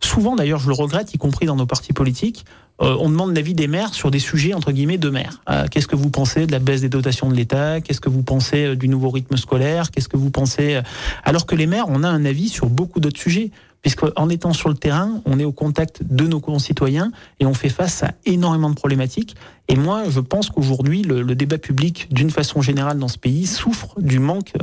souvent, 0.00 0.36
d'ailleurs, 0.36 0.60
je 0.60 0.68
le 0.68 0.74
regrette, 0.74 1.12
y 1.14 1.18
compris 1.18 1.46
dans 1.46 1.56
nos 1.56 1.66
partis 1.66 1.92
politiques, 1.92 2.44
euh, 2.82 2.96
on 2.98 3.08
demande 3.08 3.34
l'avis 3.36 3.54
des 3.54 3.68
maires 3.68 3.94
sur 3.94 4.10
des 4.10 4.18
sujets 4.18 4.52
entre 4.52 4.72
guillemets 4.72 4.98
de 4.98 5.08
maires. 5.08 5.40
Euh, 5.48 5.66
qu'est-ce 5.70 5.86
que 5.86 5.94
vous 5.94 6.10
pensez 6.10 6.46
de 6.46 6.52
la 6.52 6.58
baisse 6.58 6.80
des 6.80 6.88
dotations 6.88 7.28
de 7.28 7.34
l'État? 7.34 7.80
Qu'est-ce 7.80 8.00
que 8.00 8.08
vous 8.08 8.24
pensez 8.24 8.64
euh, 8.64 8.76
du 8.76 8.88
nouveau 8.88 9.10
rythme 9.10 9.36
scolaire? 9.36 9.92
Qu'est-ce 9.92 10.08
que 10.08 10.16
vous 10.16 10.30
pensez 10.30 10.80
Alors 11.22 11.46
que 11.46 11.54
les 11.54 11.66
maires, 11.66 11.86
on 11.88 12.02
a 12.02 12.08
un 12.08 12.24
avis 12.24 12.48
sur 12.48 12.68
beaucoup 12.68 12.98
d'autres 12.98 13.20
sujets, 13.20 13.52
puisque 13.84 14.00
en 14.16 14.30
étant 14.30 14.54
sur 14.54 14.70
le 14.70 14.74
terrain, 14.74 15.20
on 15.26 15.38
est 15.38 15.44
au 15.44 15.52
contact 15.52 16.02
de 16.02 16.26
nos 16.26 16.40
concitoyens 16.40 17.12
et 17.38 17.44
on 17.44 17.52
fait 17.52 17.68
face 17.68 18.02
à 18.02 18.12
énormément 18.24 18.70
de 18.70 18.74
problématiques. 18.74 19.36
Et 19.68 19.76
moi, 19.76 20.04
je 20.08 20.20
pense 20.20 20.48
qu'aujourd'hui, 20.48 21.02
le, 21.02 21.22
débat 21.34 21.58
public, 21.58 22.08
d'une 22.10 22.30
façon 22.30 22.62
générale 22.62 22.98
dans 22.98 23.08
ce 23.08 23.18
pays, 23.18 23.46
souffre 23.46 23.94
du 24.00 24.20
manque 24.20 24.54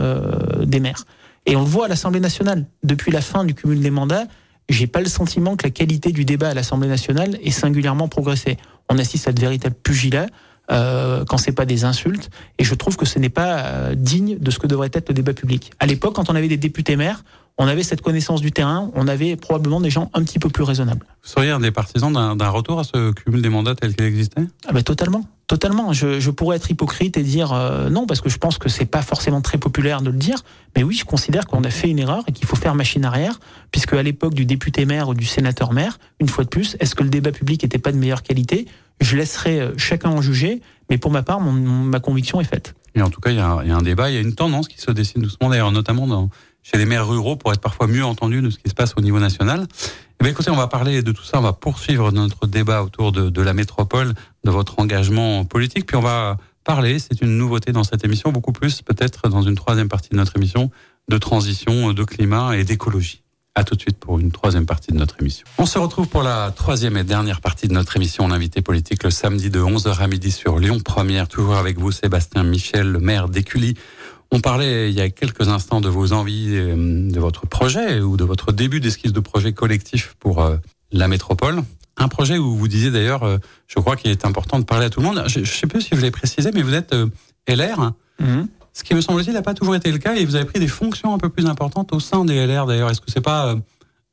des 0.66 0.80
maires. 0.80 1.06
Et 1.46 1.56
on 1.56 1.62
le 1.62 1.68
voit 1.68 1.86
à 1.86 1.88
l'Assemblée 1.88 2.20
nationale. 2.20 2.66
Depuis 2.82 3.12
la 3.12 3.22
fin 3.22 3.46
du 3.46 3.54
cumul 3.54 3.80
des 3.80 3.92
mandats, 3.92 4.26
j'ai 4.70 4.88
pas 4.88 5.02
le 5.02 5.08
sentiment 5.08 5.56
que 5.56 5.68
la 5.68 5.72
qualité 5.72 6.12
du 6.12 6.26
débat 6.26 6.50
à 6.50 6.54
l'Assemblée 6.56 6.88
nationale 6.88 7.38
ait 7.44 7.52
singulièrement 7.52 8.08
progressé. 8.08 8.58
On 8.90 8.98
assiste 8.98 9.28
à 9.28 9.34
de 9.34 9.40
véritables 9.40 9.76
pugilats. 9.76 10.28
Euh, 10.72 11.26
quand 11.26 11.38
c'est 11.38 11.52
pas 11.52 11.66
des 11.66 11.84
insultes, 11.84 12.30
et 12.58 12.64
je 12.64 12.74
trouve 12.76 12.96
que 12.96 13.06
ce 13.06 13.20
n'est 13.20 13.30
pas 13.30 13.60
euh, 13.60 13.96
digne 13.96 14.38
de 14.40 14.52
ce 14.52 14.60
que 14.60 14.68
devrait 14.68 14.92
être 14.94 15.10
le 15.10 15.16
débat 15.16 15.34
public. 15.34 15.72
À 15.80 15.86
l'époque, 15.86 16.16
quand 16.16 16.30
on 16.30 16.36
avait 16.36 16.48
des 16.48 16.56
députés 16.56 16.96
maires, 16.96 17.26
on 17.58 17.68
avait 17.68 17.84
cette 17.84 18.02
connaissance 18.02 18.42
du 18.42 18.52
terrain, 18.52 18.90
on 18.96 19.08
avait 19.08 19.36
probablement 19.36 19.82
des 19.82 19.90
gens 19.90 20.10
un 20.14 20.24
petit 20.24 20.40
peu 20.40 20.50
plus 20.50 20.64
raisonnables. 20.64 21.06
Vous 21.24 21.30
seriez 21.30 21.52
un 21.52 21.60
des 21.60 21.72
partisans 21.72 22.12
d'un 22.12 22.50
retour 22.50 22.80
à 22.80 22.84
ce 22.84 23.12
cumul 23.12 23.42
des 23.42 23.50
mandats 23.50 23.76
tel 23.76 23.96
qu'il 23.96 24.06
existait? 24.06 24.42
Ah 24.68 24.74
ben 24.74 24.82
Totalement. 24.84 25.26
Totalement. 25.52 25.92
Je, 25.92 26.30
pourrais 26.30 26.56
être 26.56 26.72
hypocrite 26.72 27.18
et 27.18 27.24
dire 27.24 27.52
euh, 27.52 27.90
non, 27.90 28.08
parce 28.08 28.22
que 28.22 28.30
je 28.30 28.38
pense 28.38 28.58
que 28.58 28.70
c'est 28.70 28.86
pas 28.86 29.02
forcément 29.02 29.42
très 29.42 29.58
populaire 29.58 30.02
de 30.02 30.10
le 30.10 30.18
dire. 30.18 30.38
Mais 30.78 30.84
oui, 30.84 30.96
je 30.96 31.04
considère 31.04 31.46
qu'on 31.46 31.64
a 31.66 31.70
fait 31.70 31.90
une 31.90 32.00
erreur 32.00 32.24
et 32.28 32.32
qu'il 32.32 32.48
faut 32.48 32.56
faire 32.56 32.74
machine 32.74 33.04
arrière, 33.04 33.38
puisque 33.70 33.94
à 33.94 34.02
l'époque 34.02 34.34
du 34.34 34.46
député 34.46 34.86
maire 34.86 35.10
ou 35.10 35.14
du 35.14 35.26
sénateur 35.26 35.74
maire, 35.74 36.00
une 36.22 36.30
fois 36.30 36.46
de 36.46 36.50
plus, 36.50 36.78
est-ce 36.80 36.96
que 36.96 37.04
le 37.04 37.10
débat 37.10 37.34
public 37.34 37.66
était 37.66 37.80
pas 37.80 37.92
de 37.92 37.98
meilleure 37.98 38.24
qualité? 38.24 38.66
Je 39.02 39.18
laisserai 39.18 39.60
euh, 39.60 39.74
chacun 39.76 40.10
en 40.10 40.22
juger, 40.22 40.62
mais 40.90 40.98
pour 40.98 41.12
ma 41.12 41.22
part, 41.22 41.42
ma 41.42 42.00
conviction 42.00 42.40
est 42.40 42.46
faite. 42.46 42.74
Et 42.96 43.02
en 43.02 43.10
tout 43.10 43.20
cas, 43.20 43.32
il 43.32 43.38
y, 43.38 43.42
a, 43.42 43.60
il 43.64 43.70
y 43.70 43.72
a 43.72 43.76
un 43.76 43.82
débat, 43.82 44.10
il 44.10 44.16
y 44.16 44.18
a 44.18 44.22
une 44.22 44.36
tendance 44.36 44.70
qui 44.70 44.80
se 44.80 44.92
dessine 44.92 45.22
doucement, 45.22 45.50
d'ailleurs, 45.50 45.72
notamment 45.72 46.08
dans, 46.08 46.30
chez 46.64 46.78
les 46.78 46.86
maires 46.86 47.08
ruraux 47.08 47.36
pour 47.36 47.52
être 47.52 47.62
parfois 47.62 47.88
mieux 47.88 48.06
entendus 48.06 48.42
de 48.42 48.50
ce 48.50 48.58
qui 48.58 48.70
se 48.70 48.74
passe 48.74 48.94
au 48.98 49.02
niveau 49.02 49.20
national. 49.20 49.68
Eh 50.20 50.24
bien, 50.24 50.32
écoutez, 50.32 50.52
on 50.52 50.56
va 50.56 50.68
parler 50.68 51.02
de 51.02 51.12
tout 51.12 51.24
ça, 51.24 51.40
on 51.40 51.42
va 51.42 51.54
poursuivre 51.54 52.12
notre 52.12 52.46
débat 52.46 52.84
autour 52.84 53.12
de, 53.12 53.42
la 53.42 53.54
métropole, 53.54 54.14
de 54.44 54.52
votre 54.52 54.80
engagement 54.80 55.46
politique, 55.46 55.88
puis 55.88 55.98
on 55.98 56.02
va 56.02 56.38
parler, 56.64 57.00
c'est 57.00 57.22
une 57.22 57.38
nouveauté 57.38 57.72
dans 57.72 57.84
cette 57.84 58.06
émission, 58.06 58.32
beaucoup 58.32 58.52
plus 58.52 58.84
peut-être 58.84 59.30
dans 59.30 59.42
une 59.42 59.56
troisième 59.56 59.90
partie 59.90 60.10
de 60.10 60.18
notre 60.18 60.36
émission, 60.36 60.70
de 61.10 61.18
transition, 61.18 61.94
de 61.94 62.04
climat 62.04 62.56
et 62.56 62.64
d'écologie. 62.64 63.24
À 63.54 63.66
tout 63.66 63.76
de 63.76 63.82
suite 63.82 63.98
pour 63.98 64.18
une 64.18 64.32
troisième 64.32 64.66
partie 64.66 64.94
de 64.94 64.98
notre 64.98 65.20
émission. 65.20 65.46
On 65.58 65.66
se 65.66 65.78
retrouve 65.78 66.08
pour 66.08 66.24
la 66.24 66.52
troisième 66.52 66.96
et 66.96 67.04
dernière 67.04 67.42
partie 67.42 67.68
de 67.68 67.74
notre 67.74 67.98
émission 67.98 68.26
L'invité 68.30 68.62
politique 68.62 69.04
le 69.04 69.10
samedi 69.10 69.50
de 69.50 69.60
11h 69.60 70.00
à 70.00 70.08
midi 70.08 70.32
sur 70.32 70.58
Lyon 70.58 70.80
Première. 70.80 71.28
Toujours 71.28 71.56
avec 71.56 71.78
vous, 71.78 71.92
Sébastien 71.92 72.44
Michel, 72.44 72.90
le 72.90 73.00
maire 73.00 73.28
d'Écully. 73.28 73.76
On 74.34 74.40
parlait 74.40 74.90
il 74.90 74.98
y 74.98 75.02
a 75.02 75.10
quelques 75.10 75.50
instants 75.50 75.82
de 75.82 75.90
vos 75.90 76.14
envies, 76.14 76.52
euh, 76.52 77.12
de 77.12 77.20
votre 77.20 77.48
projet 77.48 78.00
ou 78.00 78.16
de 78.16 78.24
votre 78.24 78.54
début 78.54 78.80
d'esquisse 78.80 79.12
de 79.12 79.20
projet 79.20 79.52
collectif 79.52 80.16
pour 80.20 80.42
euh, 80.42 80.56
la 80.94 81.10
métropole. 81.10 81.62
Un 81.98 82.08
projet 82.08 82.38
où 82.38 82.56
vous 82.56 82.68
disiez 82.70 82.92
d'ailleurs, 82.92 83.24
euh, 83.24 83.38
je 83.68 83.78
crois 83.80 83.98
qu'il 83.98 84.10
est 84.10 84.26
important 84.26 84.58
de 84.58 84.64
parler 84.64 84.86
à 84.86 84.90
tout 84.90 85.02
le 85.02 85.08
monde. 85.08 85.22
Je 85.28 85.42
ne 85.42 85.46
sais 85.46 85.68
plus 85.68 85.82
si 85.82 85.90
je 85.92 86.02
l'ai 86.02 86.12
précisé, 86.12 86.52
mais 86.54 86.62
vous 86.62 86.74
êtes 86.74 86.96
LR. 87.46 87.92
Mhm. 88.20 88.48
Ce 88.72 88.86
qui 88.86 88.96
me 88.96 89.02
semble-t-il 89.02 89.34
n'a 89.34 89.42
pas 89.42 89.54
toujours 89.54 89.76
été 89.76 89.92
le 89.92 89.98
cas 89.98 90.16
et 90.16 90.24
vous 90.24 90.36
avez 90.36 90.46
pris 90.46 90.62
des 90.62 90.70
fonctions 90.70 91.14
un 91.14 91.18
peu 91.18 91.28
plus 91.28 91.46
importantes 91.46 91.92
au 91.92 92.00
sein 92.00 92.24
des 92.24 92.46
LR 92.48 92.66
d'ailleurs. 92.68 92.90
Est-ce 92.90 93.02
que 93.02 93.12
c'est 93.12 93.20
pas 93.20 93.56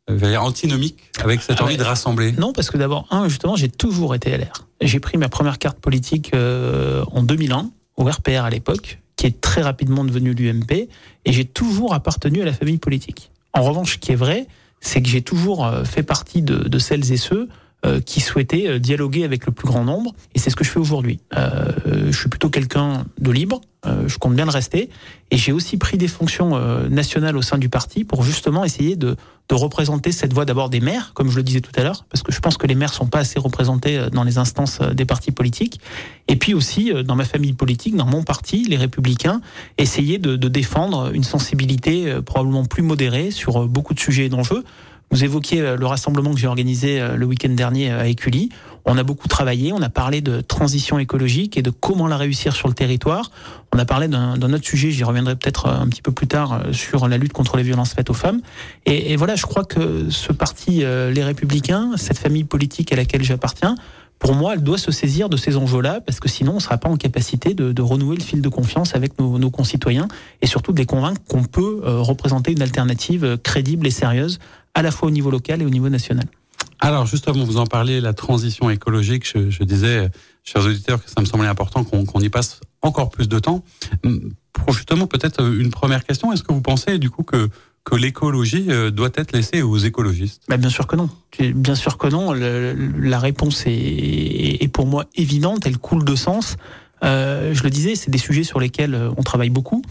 antinomique 0.08 0.98
avec 1.22 1.42
cette 1.42 1.58
ah 1.60 1.64
envie 1.64 1.76
de 1.76 1.84
rassembler? 1.84 2.32
Non, 2.32 2.52
parce 2.52 2.70
que 2.70 2.76
d'abord, 2.76 3.06
un, 3.12 3.28
justement, 3.28 3.54
j'ai 3.54 3.68
toujours 3.68 4.16
été 4.16 4.36
LR. 4.36 4.66
J'ai 4.80 4.98
pris 4.98 5.16
ma 5.16 5.28
première 5.28 5.58
carte 5.58 5.78
politique 5.78 6.32
en 6.34 7.22
2001, 7.22 7.70
au 7.96 8.04
RPR 8.04 8.42
à 8.42 8.50
l'époque, 8.50 8.98
qui 9.18 9.26
est 9.26 9.40
très 9.40 9.60
rapidement 9.60 10.04
devenu 10.04 10.32
l'UMP, 10.32 10.72
et 10.72 10.88
j'ai 11.32 11.44
toujours 11.44 11.92
appartenu 11.92 12.40
à 12.40 12.44
la 12.44 12.52
famille 12.54 12.78
politique. 12.78 13.30
En 13.52 13.62
revanche, 13.62 13.94
ce 13.94 13.98
qui 13.98 14.12
est 14.12 14.16
vrai, 14.16 14.46
c'est 14.80 15.02
que 15.02 15.08
j'ai 15.08 15.22
toujours 15.22 15.66
euh, 15.66 15.84
fait 15.84 16.04
partie 16.04 16.40
de, 16.40 16.56
de 16.56 16.78
celles 16.78 17.12
et 17.12 17.16
ceux 17.16 17.48
euh, 17.84 18.00
qui 18.00 18.20
souhaitaient 18.20 18.68
euh, 18.68 18.78
dialoguer 18.78 19.24
avec 19.24 19.46
le 19.46 19.52
plus 19.52 19.68
grand 19.68 19.84
nombre, 19.84 20.12
et 20.34 20.38
c'est 20.38 20.50
ce 20.50 20.56
que 20.56 20.64
je 20.64 20.70
fais 20.70 20.80
aujourd'hui. 20.80 21.20
Euh, 21.36 22.10
je 22.10 22.18
suis 22.18 22.28
plutôt 22.28 22.50
quelqu'un 22.50 23.04
de 23.20 23.30
libre, 23.30 23.60
euh, 23.86 24.08
je 24.08 24.18
compte 24.18 24.34
bien 24.34 24.44
le 24.46 24.50
rester, 24.50 24.90
et 25.30 25.36
j'ai 25.36 25.52
aussi 25.52 25.76
pris 25.76 25.96
des 25.96 26.08
fonctions 26.08 26.56
euh, 26.56 26.88
nationales 26.88 27.36
au 27.36 27.42
sein 27.42 27.56
du 27.56 27.68
parti 27.68 28.02
pour 28.02 28.24
justement 28.24 28.64
essayer 28.64 28.96
de, 28.96 29.14
de 29.48 29.54
représenter 29.54 30.10
cette 30.10 30.32
voix 30.32 30.44
d'abord 30.44 30.70
des 30.70 30.80
maires, 30.80 31.12
comme 31.14 31.30
je 31.30 31.36
le 31.36 31.44
disais 31.44 31.60
tout 31.60 31.70
à 31.76 31.84
l'heure, 31.84 32.04
parce 32.10 32.24
que 32.24 32.32
je 32.32 32.40
pense 32.40 32.56
que 32.56 32.66
les 32.66 32.74
maires 32.74 32.92
sont 32.92 33.06
pas 33.06 33.20
assez 33.20 33.38
représentés 33.38 34.08
dans 34.12 34.24
les 34.24 34.38
instances 34.38 34.80
des 34.80 35.04
partis 35.04 35.30
politiques, 35.30 35.80
et 36.26 36.34
puis 36.34 36.54
aussi 36.54 36.92
dans 37.04 37.14
ma 37.14 37.24
famille 37.24 37.52
politique, 37.52 37.94
dans 37.94 38.06
mon 38.06 38.24
parti, 38.24 38.64
les 38.64 38.76
Républicains, 38.76 39.40
essayer 39.76 40.18
de, 40.18 40.34
de 40.34 40.48
défendre 40.48 41.14
une 41.14 41.24
sensibilité 41.24 42.18
probablement 42.26 42.64
plus 42.64 42.82
modérée 42.82 43.30
sur 43.30 43.68
beaucoup 43.68 43.94
de 43.94 44.00
sujets 44.00 44.26
et 44.26 44.28
d'enjeux. 44.28 44.64
Vous 45.10 45.24
évoquiez 45.24 45.60
euh, 45.60 45.76
le 45.76 45.86
rassemblement 45.86 46.32
que 46.34 46.38
j'ai 46.38 46.46
organisé 46.46 47.00
euh, 47.00 47.16
le 47.16 47.24
week-end 47.24 47.50
dernier 47.50 47.90
euh, 47.90 48.00
à 48.00 48.06
Écully. 48.06 48.50
On 48.84 48.96
a 48.96 49.02
beaucoup 49.02 49.28
travaillé, 49.28 49.72
on 49.72 49.82
a 49.82 49.88
parlé 49.88 50.20
de 50.20 50.40
transition 50.40 50.98
écologique 50.98 51.56
et 51.58 51.62
de 51.62 51.70
comment 51.70 52.06
la 52.06 52.16
réussir 52.16 52.54
sur 52.54 52.68
le 52.68 52.74
territoire. 52.74 53.30
On 53.74 53.78
a 53.78 53.84
parlé 53.84 54.08
d'un 54.08 54.40
autre 54.40 54.64
sujet, 54.64 54.90
j'y 54.90 55.04
reviendrai 55.04 55.36
peut-être 55.36 55.66
un 55.66 55.86
petit 55.88 56.00
peu 56.00 56.10
plus 56.10 56.26
tard, 56.26 56.62
sur 56.72 57.06
la 57.06 57.18
lutte 57.18 57.34
contre 57.34 57.58
les 57.58 57.62
violences 57.62 57.92
faites 57.92 58.08
aux 58.08 58.14
femmes. 58.14 58.40
Et, 58.86 59.14
voilà, 59.16 59.36
je 59.36 59.44
crois 59.44 59.64
que 59.64 60.08
ce 60.08 60.32
parti, 60.32 60.78
les 60.78 61.22
Républicains, 61.22 61.98
cette 61.98 62.16
famille 62.16 62.44
politique 62.44 62.90
à 62.94 62.96
laquelle 62.96 63.22
j'appartiens, 63.22 63.74
pour 64.18 64.34
moi, 64.34 64.54
elle 64.54 64.62
doit 64.62 64.78
se 64.78 64.90
saisir 64.90 65.28
de 65.28 65.36
ces 65.36 65.58
enjeux-là, 65.58 66.00
parce 66.00 66.18
que 66.18 66.30
sinon, 66.30 66.52
on 66.52 66.54
ne 66.56 66.60
sera 66.60 66.78
pas 66.78 66.88
en 66.88 66.96
capacité 66.96 67.52
de, 67.52 67.82
renouer 67.82 68.16
le 68.16 68.22
fil 68.22 68.40
de 68.40 68.48
confiance 68.48 68.94
avec 68.94 69.18
nos 69.18 69.50
concitoyens, 69.50 70.08
et 70.40 70.46
surtout 70.46 70.72
de 70.72 70.78
les 70.78 70.86
convaincre 70.86 71.20
qu'on 71.28 71.44
peut 71.44 71.82
représenter 71.84 72.52
une 72.52 72.62
alternative 72.62 73.36
crédible 73.42 73.86
et 73.86 73.90
sérieuse 73.90 74.38
à 74.78 74.82
la 74.82 74.92
fois 74.92 75.08
au 75.08 75.10
niveau 75.10 75.30
local 75.30 75.60
et 75.60 75.66
au 75.66 75.70
niveau 75.70 75.88
national. 75.88 76.24
Alors 76.78 77.04
justement, 77.04 77.44
vous 77.44 77.56
en 77.56 77.66
parliez, 77.66 78.00
la 78.00 78.12
transition 78.12 78.70
écologique, 78.70 79.26
je, 79.26 79.64
disais, 79.64 80.08
chers 80.44 80.64
auditeurs, 80.64 81.02
que 81.02 81.10
ça 81.10 81.20
me 81.20 81.26
semblait 81.26 81.48
important 81.48 81.82
qu'on 81.82 82.20
y 82.20 82.28
passe 82.28 82.60
encore 82.80 83.10
plus 83.10 83.28
de 83.28 83.40
temps. 83.40 83.64
Hum, 84.04 84.30
justement, 84.68 85.08
peut-être 85.08 85.42
une 85.42 85.70
première 85.70 86.04
question, 86.04 86.32
est-ce 86.32 86.44
que 86.44 86.52
vous 86.52 86.60
pensez 86.62 86.98
du 86.98 87.10
coup 87.10 87.24
que 87.24 87.50
que 87.84 87.96
l'écologie 87.96 88.66
euh, 88.68 88.90
doit 88.90 89.08
être 89.14 89.32
laissée 89.32 89.62
aux 89.62 89.78
écologistes? 89.78 90.42
Bah, 90.48 90.58
Bien 90.58 90.68
sûr 90.68 90.86
que 90.86 90.94
non. 90.94 91.08
Bien 91.40 91.74
sûr 91.74 91.96
que 91.96 92.06
non. 92.06 92.34
la 92.34 93.18
réponse 93.18 93.64
est, 93.66 94.62
est, 94.62 94.68
pour 94.68 94.86
moi 94.86 95.06
évidente, 95.14 95.64
elle 95.64 95.78
coule 95.78 96.04
de 96.04 96.14
sens. 96.14 96.56
Euh, 97.02 97.54
je 97.54 97.62
le 97.62 97.70
disais, 97.70 97.94
c'est 97.94 98.10
des 98.10 98.18
sujets 98.18 98.44
sur 98.44 98.60
lesquels 98.60 98.94
euh, 98.94 99.10
on 99.16 99.22
travaille 99.22 99.50
beaucoup. 99.50 99.82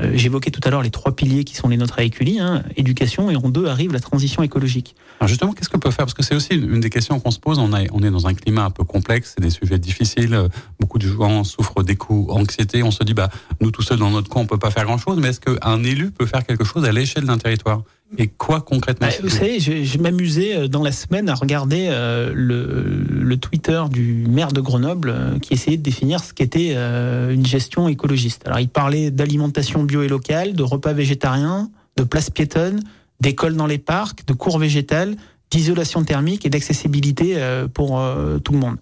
Euh, 0.00 0.10
j'évoquais 0.14 0.50
tout 0.50 0.60
à 0.64 0.70
l'heure 0.70 0.82
les 0.82 0.90
trois 0.90 1.14
piliers 1.14 1.44
qui 1.44 1.54
sont 1.54 1.68
les 1.68 1.76
nôtres 1.76 1.98
à 1.98 2.02
Écully, 2.02 2.40
hein, 2.40 2.64
éducation, 2.76 3.30
et 3.30 3.36
en 3.36 3.48
deux 3.48 3.66
arrive 3.66 3.92
la 3.92 4.00
transition 4.00 4.42
écologique. 4.42 4.96
Alors 5.20 5.28
justement, 5.28 5.52
qu'est-ce 5.52 5.68
qu'on 5.68 5.78
peut 5.78 5.90
faire? 5.92 6.04
Parce 6.04 6.14
que 6.14 6.24
c'est 6.24 6.34
aussi 6.34 6.54
une 6.54 6.80
des 6.80 6.90
questions 6.90 7.20
qu'on 7.20 7.30
se 7.30 7.38
pose. 7.38 7.58
On, 7.58 7.70
on 7.70 8.02
est 8.02 8.10
dans 8.10 8.26
un 8.26 8.34
climat 8.34 8.64
un 8.64 8.70
peu 8.70 8.82
complexe, 8.82 9.34
c'est 9.36 9.42
des 9.42 9.50
sujets 9.50 9.78
difficiles. 9.78 10.48
Beaucoup 10.80 10.98
de 10.98 11.06
gens 11.06 11.44
souffrent 11.44 11.84
des 11.84 11.94
coups 11.94 12.32
anxiété. 12.32 12.82
On 12.82 12.90
se 12.90 13.04
dit, 13.04 13.14
bah, 13.14 13.30
nous 13.60 13.70
tout 13.70 13.82
seuls 13.82 13.98
dans 13.98 14.10
notre 14.10 14.28
coin, 14.28 14.42
on 14.42 14.46
peut 14.46 14.58
pas 14.58 14.72
faire 14.72 14.84
grand-chose. 14.84 15.18
Mais 15.20 15.28
est-ce 15.28 15.40
qu'un 15.40 15.84
élu 15.84 16.10
peut 16.10 16.26
faire 16.26 16.44
quelque 16.44 16.64
chose 16.64 16.84
à 16.84 16.90
l'échelle 16.90 17.24
d'un 17.24 17.38
territoire? 17.38 17.82
Et 18.18 18.28
quoi 18.28 18.60
concrètement 18.60 19.08
bah, 19.08 19.14
Vous 19.22 19.28
savez, 19.28 19.60
je, 19.60 19.82
je 19.82 19.98
m'amusais 19.98 20.56
euh, 20.56 20.68
dans 20.68 20.82
la 20.82 20.92
semaine 20.92 21.28
à 21.28 21.34
regarder 21.34 21.88
euh, 21.90 22.32
le, 22.34 23.04
le, 23.08 23.36
Twitter 23.36 23.82
du 23.90 24.26
maire 24.28 24.52
de 24.52 24.60
Grenoble 24.60 25.10
euh, 25.10 25.38
qui 25.38 25.54
essayait 25.54 25.76
de 25.76 25.82
définir 25.82 26.22
ce 26.22 26.32
qu'était 26.32 26.74
une 26.74 27.46
gestion 27.46 27.88
écologiste. 27.88 28.42
Alors 28.46 28.60
il 28.60 28.68
parlait 28.68 29.10
d'alimentation 29.10 29.82
bio 29.82 30.02
et 30.02 30.08
locale, 30.08 30.54
de 30.54 30.62
repas 30.62 30.92
végétariens, 30.92 31.70
de 31.96 32.04
places 32.04 32.30
piétonnes, 32.30 32.82
d'écoles 33.20 33.56
dans 33.56 33.66
les 33.66 33.78
parcs, 33.78 34.26
de 34.26 34.32
cours 34.32 34.58
végétales, 34.58 35.16
d'isolation 35.50 36.04
thermique 36.04 36.46
et 36.46 36.50
d'accessibilité 36.50 37.36
pour 37.74 38.02
tout 38.42 38.52
le 38.52 38.58
monde. 38.58 38.76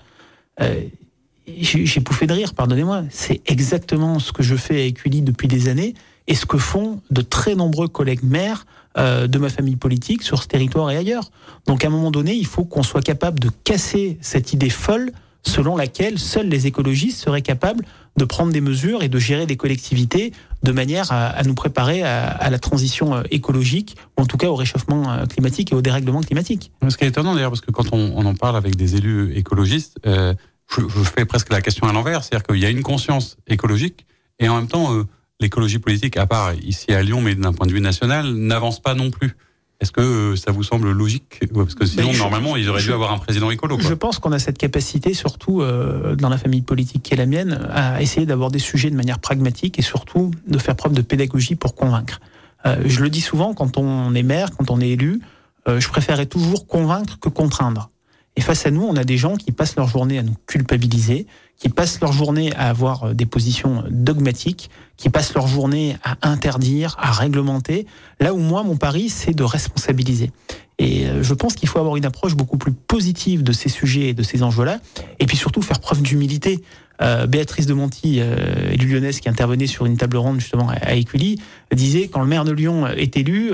J'ai 1.46 2.00
pouffé 2.00 2.26
de 2.26 2.32
rire, 2.32 2.54
pardonnez-moi. 2.54 3.04
C'est 3.10 3.42
exactement 3.46 4.18
ce 4.18 4.32
que 4.32 4.42
je 4.42 4.56
fais 4.56 4.76
à 4.76 4.84
Écully 4.84 5.22
depuis 5.22 5.48
des 5.48 5.68
années 5.68 5.94
et 6.26 6.34
ce 6.34 6.46
que 6.46 6.58
font 6.58 7.00
de 7.10 7.20
très 7.20 7.54
nombreux 7.54 7.88
collègues 7.88 8.22
maires 8.22 8.64
euh, 8.98 9.26
de 9.26 9.38
ma 9.38 9.48
famille 9.48 9.76
politique 9.76 10.22
sur 10.22 10.42
ce 10.42 10.48
territoire 10.48 10.90
et 10.90 10.96
ailleurs. 10.98 11.30
Donc 11.66 11.82
à 11.82 11.88
un 11.88 11.90
moment 11.90 12.10
donné, 12.10 12.34
il 12.34 12.46
faut 12.46 12.64
qu'on 12.64 12.82
soit 12.82 13.00
capable 13.00 13.40
de 13.40 13.50
casser 13.64 14.18
cette 14.20 14.52
idée 14.52 14.68
folle 14.68 15.12
selon 15.44 15.76
laquelle 15.76 16.18
seuls 16.18 16.48
les 16.48 16.66
écologistes 16.66 17.18
seraient 17.18 17.42
capables 17.42 17.86
de 18.18 18.24
prendre 18.26 18.52
des 18.52 18.60
mesures 18.60 19.02
et 19.02 19.08
de 19.08 19.18
gérer 19.18 19.46
des 19.46 19.56
collectivités 19.56 20.32
de 20.62 20.72
manière 20.72 21.10
à, 21.10 21.42
nous 21.44 21.54
préparer 21.54 22.02
à, 22.02 22.50
la 22.50 22.58
transition 22.58 23.14
euh, 23.14 23.22
écologique, 23.30 23.96
ou 24.18 24.22
en 24.22 24.26
tout 24.26 24.36
cas 24.36 24.48
au 24.48 24.54
réchauffement 24.54 25.10
euh, 25.10 25.24
climatique 25.24 25.72
et 25.72 25.74
au 25.74 25.80
dérèglement 25.80 26.20
climatique. 26.20 26.70
Ce 26.86 26.96
qui 26.96 27.04
est 27.04 27.08
étonnant 27.08 27.34
d'ailleurs, 27.34 27.50
parce 27.50 27.62
que 27.62 27.70
quand 27.70 27.92
on, 27.92 28.24
en 28.24 28.34
parle 28.34 28.56
avec 28.56 28.76
des 28.76 28.96
élus 28.96 29.34
écologistes, 29.34 29.98
je, 30.04 30.80
fais 31.16 31.24
presque 31.24 31.50
la 31.50 31.62
question 31.62 31.88
à 31.88 31.92
l'envers, 31.92 32.22
c'est-à-dire 32.22 32.46
qu'il 32.46 32.58
y 32.58 32.66
a 32.66 32.70
une 32.70 32.82
conscience 32.82 33.38
écologique 33.48 34.06
et 34.38 34.48
en 34.48 34.56
même 34.56 34.68
temps 34.68 35.04
l'écologie 35.42 35.78
politique, 35.78 36.16
à 36.16 36.26
part 36.26 36.54
ici 36.54 36.92
à 36.92 37.02
Lyon, 37.02 37.20
mais 37.20 37.34
d'un 37.34 37.52
point 37.52 37.66
de 37.66 37.72
vue 37.72 37.80
national, 37.80 38.32
n'avance 38.32 38.80
pas 38.80 38.94
non 38.94 39.10
plus. 39.10 39.36
Est-ce 39.82 39.90
que 39.90 40.00
euh, 40.00 40.36
ça 40.36 40.52
vous 40.52 40.62
semble 40.62 40.92
logique? 40.92 41.40
Parce 41.52 41.74
que 41.74 41.84
sinon, 41.84 42.12
normalement, 42.12 42.54
ils 42.56 42.68
auraient 42.70 42.82
dû 42.82 42.92
avoir 42.92 43.12
un 43.12 43.18
président 43.18 43.50
écolo. 43.50 43.78
Je 43.80 43.94
pense 43.94 44.20
qu'on 44.20 44.30
a 44.30 44.38
cette 44.38 44.56
capacité, 44.56 45.12
surtout 45.12 45.60
euh, 45.60 46.14
dans 46.14 46.28
la 46.28 46.38
famille 46.38 46.62
politique 46.62 47.02
qui 47.02 47.14
est 47.14 47.16
la 47.16 47.26
mienne, 47.26 47.68
à 47.72 48.00
essayer 48.00 48.24
d'avoir 48.24 48.52
des 48.52 48.60
sujets 48.60 48.90
de 48.90 48.94
manière 48.94 49.18
pragmatique 49.18 49.80
et 49.80 49.82
surtout 49.82 50.30
de 50.46 50.56
faire 50.58 50.76
preuve 50.76 50.92
de 50.92 51.02
pédagogie 51.02 51.56
pour 51.56 51.74
convaincre. 51.74 52.20
Euh, 52.64 52.76
je 52.86 53.02
le 53.02 53.10
dis 53.10 53.20
souvent, 53.20 53.54
quand 53.54 53.76
on 53.76 54.14
est 54.14 54.22
maire, 54.22 54.50
quand 54.56 54.70
on 54.70 54.80
est 54.80 54.90
élu, 54.90 55.20
je 55.66 55.88
préférerais 55.88 56.26
toujours 56.26 56.66
convaincre 56.66 57.20
que 57.20 57.28
contraindre. 57.28 57.90
Et 58.36 58.40
face 58.40 58.66
à 58.66 58.70
nous, 58.70 58.82
on 58.82 58.96
a 58.96 59.04
des 59.04 59.16
gens 59.16 59.36
qui 59.36 59.52
passent 59.52 59.76
leur 59.76 59.88
journée 59.88 60.18
à 60.18 60.22
nous 60.22 60.34
culpabiliser, 60.46 61.26
qui 61.62 61.68
passent 61.68 62.00
leur 62.00 62.12
journée 62.12 62.52
à 62.56 62.68
avoir 62.70 63.04
euh, 63.04 63.14
des 63.14 63.24
positions 63.24 63.84
dogmatiques, 63.88 64.68
qui 64.96 65.10
passent 65.10 65.32
leur 65.32 65.46
journée 65.46 65.96
à 66.02 66.16
interdire, 66.28 66.96
à 66.98 67.12
réglementer. 67.12 67.86
Là 68.18 68.34
où 68.34 68.38
moi, 68.38 68.64
mon 68.64 68.76
pari, 68.76 69.08
c'est 69.08 69.32
de 69.32 69.44
responsabiliser. 69.44 70.32
Et 70.80 71.06
euh, 71.06 71.22
je 71.22 71.34
pense 71.34 71.54
qu'il 71.54 71.68
faut 71.68 71.78
avoir 71.78 71.94
une 71.94 72.04
approche 72.04 72.34
beaucoup 72.34 72.58
plus 72.58 72.72
positive 72.72 73.44
de 73.44 73.52
ces 73.52 73.68
sujets 73.68 74.08
et 74.08 74.12
de 74.12 74.24
ces 74.24 74.42
enjeux-là, 74.42 74.80
et 75.20 75.26
puis 75.26 75.36
surtout 75.36 75.62
faire 75.62 75.78
preuve 75.78 76.02
d'humilité. 76.02 76.60
Euh, 77.00 77.28
Béatrice 77.28 77.66
de 77.66 77.74
Monti, 77.74 78.18
euh, 78.18 78.72
élue 78.72 78.94
lyonnaise 78.94 79.20
qui 79.20 79.28
intervenait 79.28 79.68
sur 79.68 79.86
une 79.86 79.96
table 79.96 80.16
ronde 80.16 80.40
justement 80.40 80.68
à 80.68 80.94
Écully, 80.94 81.40
disait 81.72 82.08
quand 82.08 82.20
le 82.20 82.26
maire 82.26 82.44
de 82.44 82.50
Lyon 82.50 82.88
est 82.88 83.16
élu, 83.16 83.52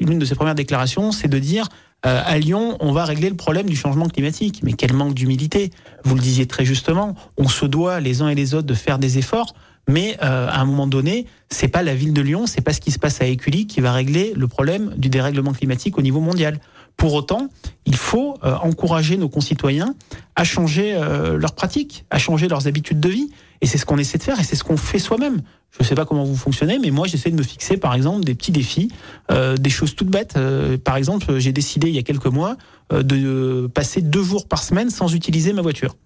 l'une 0.00 0.18
de 0.18 0.24
ses 0.24 0.34
premières 0.34 0.54
déclarations, 0.54 1.12
c'est 1.12 1.28
de 1.28 1.38
dire 1.38 1.68
euh, 2.06 2.20
à 2.24 2.38
Lyon, 2.38 2.76
on 2.80 2.92
va 2.92 3.04
régler 3.04 3.30
le 3.30 3.36
problème 3.36 3.68
du 3.68 3.76
changement 3.76 4.08
climatique. 4.08 4.60
Mais 4.62 4.74
quel 4.74 4.92
manque 4.92 5.14
d'humilité 5.14 5.70
Vous 6.04 6.14
le 6.14 6.20
disiez 6.20 6.46
très 6.46 6.64
justement. 6.64 7.14
On 7.38 7.48
se 7.48 7.64
doit 7.66 8.00
les 8.00 8.22
uns 8.22 8.28
et 8.28 8.34
les 8.34 8.54
autres 8.54 8.66
de 8.66 8.74
faire 8.74 8.98
des 8.98 9.18
efforts, 9.18 9.54
mais 9.88 10.16
euh, 10.22 10.48
à 10.48 10.60
un 10.60 10.64
moment 10.64 10.86
donné, 10.86 11.26
c'est 11.48 11.68
pas 11.68 11.82
la 11.82 11.94
ville 11.94 12.12
de 12.12 12.20
Lyon, 12.20 12.46
c'est 12.46 12.60
pas 12.60 12.72
ce 12.72 12.80
qui 12.80 12.90
se 12.90 12.98
passe 12.98 13.20
à 13.20 13.26
Écully 13.26 13.66
qui 13.66 13.80
va 13.80 13.92
régler 13.92 14.32
le 14.36 14.48
problème 14.48 14.94
du 14.96 15.08
dérèglement 15.08 15.52
climatique 15.52 15.98
au 15.98 16.02
niveau 16.02 16.20
mondial. 16.20 16.58
Pour 16.96 17.14
autant, 17.14 17.48
il 17.86 17.96
faut 17.96 18.36
euh, 18.44 18.54
encourager 18.62 19.16
nos 19.16 19.28
concitoyens 19.28 19.94
à 20.36 20.44
changer 20.44 20.98
leurs 21.38 21.54
pratiques, 21.54 22.06
à 22.10 22.18
changer 22.18 22.48
leurs 22.48 22.66
habitudes 22.66 22.98
de 22.98 23.08
vie. 23.08 23.30
Et 23.60 23.66
c'est 23.66 23.78
ce 23.78 23.86
qu'on 23.86 23.98
essaie 23.98 24.18
de 24.18 24.24
faire 24.24 24.40
et 24.40 24.44
c'est 24.44 24.56
ce 24.56 24.64
qu'on 24.64 24.76
fait 24.76 24.98
soi-même. 24.98 25.42
Je 25.78 25.82
ne 25.82 25.88
sais 25.88 25.94
pas 25.96 26.04
comment 26.04 26.24
vous 26.24 26.36
fonctionnez, 26.36 26.78
mais 26.78 26.90
moi 26.90 27.08
j'essaie 27.08 27.30
de 27.30 27.36
me 27.36 27.42
fixer 27.42 27.76
par 27.76 27.94
exemple 27.94 28.24
des 28.24 28.34
petits 28.34 28.52
défis, 28.52 28.92
euh, 29.30 29.56
des 29.56 29.70
choses 29.70 29.96
toutes 29.96 30.08
bêtes. 30.08 30.36
Euh, 30.36 30.78
par 30.78 30.96
exemple, 30.96 31.38
j'ai 31.38 31.52
décidé 31.52 31.88
il 31.88 31.94
y 31.94 31.98
a 31.98 32.02
quelques 32.02 32.26
mois 32.26 32.56
euh, 32.92 33.02
de 33.02 33.68
passer 33.74 34.00
deux 34.00 34.22
jours 34.22 34.46
par 34.46 34.62
semaine 34.62 34.90
sans 34.90 35.12
utiliser 35.14 35.52
ma 35.52 35.62
voiture. 35.62 35.96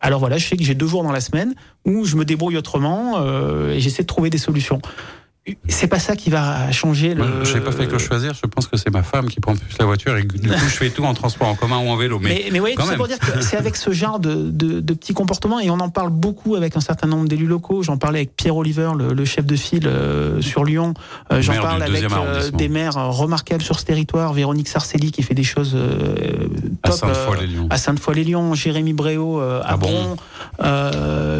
Alors 0.00 0.20
voilà, 0.20 0.36
je 0.36 0.46
sais 0.46 0.58
que 0.58 0.64
j'ai 0.64 0.74
deux 0.74 0.86
jours 0.86 1.02
dans 1.02 1.12
la 1.12 1.22
semaine 1.22 1.54
où 1.86 2.04
je 2.04 2.16
me 2.16 2.26
débrouille 2.26 2.58
autrement 2.58 3.24
et 3.70 3.80
j'essaie 3.80 4.02
de 4.02 4.06
trouver 4.06 4.28
des 4.28 4.36
solutions 4.36 4.82
c'est 5.68 5.86
pas 5.86 6.00
ça 6.00 6.16
qui 6.16 6.30
va 6.30 6.72
changer 6.72 7.14
le. 7.14 7.44
Je 7.44 7.54
n'ai 7.54 7.60
pas 7.60 7.70
fait 7.70 7.86
que 7.86 7.98
choisir. 7.98 8.32
Je 8.34 8.46
pense 8.48 8.66
que 8.66 8.76
c'est 8.76 8.90
ma 8.90 9.02
femme 9.02 9.26
qui 9.26 9.38
prend 9.38 9.54
plus 9.54 9.78
la 9.78 9.84
voiture 9.84 10.16
et 10.16 10.24
du 10.24 10.48
coup 10.48 10.54
je 10.58 10.76
fais 10.76 10.90
tout 10.90 11.04
en 11.04 11.14
transport 11.14 11.46
en 11.48 11.54
commun 11.54 11.78
ou 11.78 11.88
en 11.88 11.96
vélo. 11.96 12.18
Mais, 12.20 12.48
mais, 12.50 12.58
oui, 12.58 12.74
c'est 12.78 12.96
pour 12.96 13.06
dire 13.06 13.18
que 13.18 13.40
c'est 13.42 13.56
avec 13.56 13.76
ce 13.76 13.92
genre 13.92 14.18
de, 14.18 14.50
de, 14.50 14.80
de, 14.80 14.94
petits 14.94 15.14
comportements 15.14 15.60
et 15.60 15.70
on 15.70 15.78
en 15.78 15.88
parle 15.88 16.10
beaucoup 16.10 16.56
avec 16.56 16.76
un 16.76 16.80
certain 16.80 17.06
nombre 17.06 17.28
d'élus 17.28 17.46
locaux. 17.46 17.82
J'en 17.82 17.96
parlais 17.96 18.20
avec 18.20 18.34
Pierre 18.34 18.56
Oliver, 18.56 18.90
le, 18.98 19.24
chef 19.24 19.44
de 19.46 19.56
file 19.56 19.86
euh, 19.86 20.40
sur 20.40 20.64
Lyon. 20.64 20.94
Euh, 21.32 21.40
j'en 21.42 21.54
parle 21.60 21.82
avec 21.82 22.04
euh, 22.10 22.50
des 22.50 22.68
maires 22.68 22.94
remarquables 22.94 23.62
sur 23.62 23.78
ce 23.78 23.84
territoire. 23.84 24.32
Véronique 24.32 24.68
Sarcelli 24.68 25.12
qui 25.12 25.22
fait 25.22 25.34
des 25.34 25.44
choses 25.44 25.76
top 26.82 27.04
à 27.70 27.76
Sainte-Foy-les-Lyons. 27.76 28.54
Jérémy 28.54 28.94
Bréau 28.94 29.38
à, 29.38 29.64
à 29.64 29.76
Bron. 29.76 30.16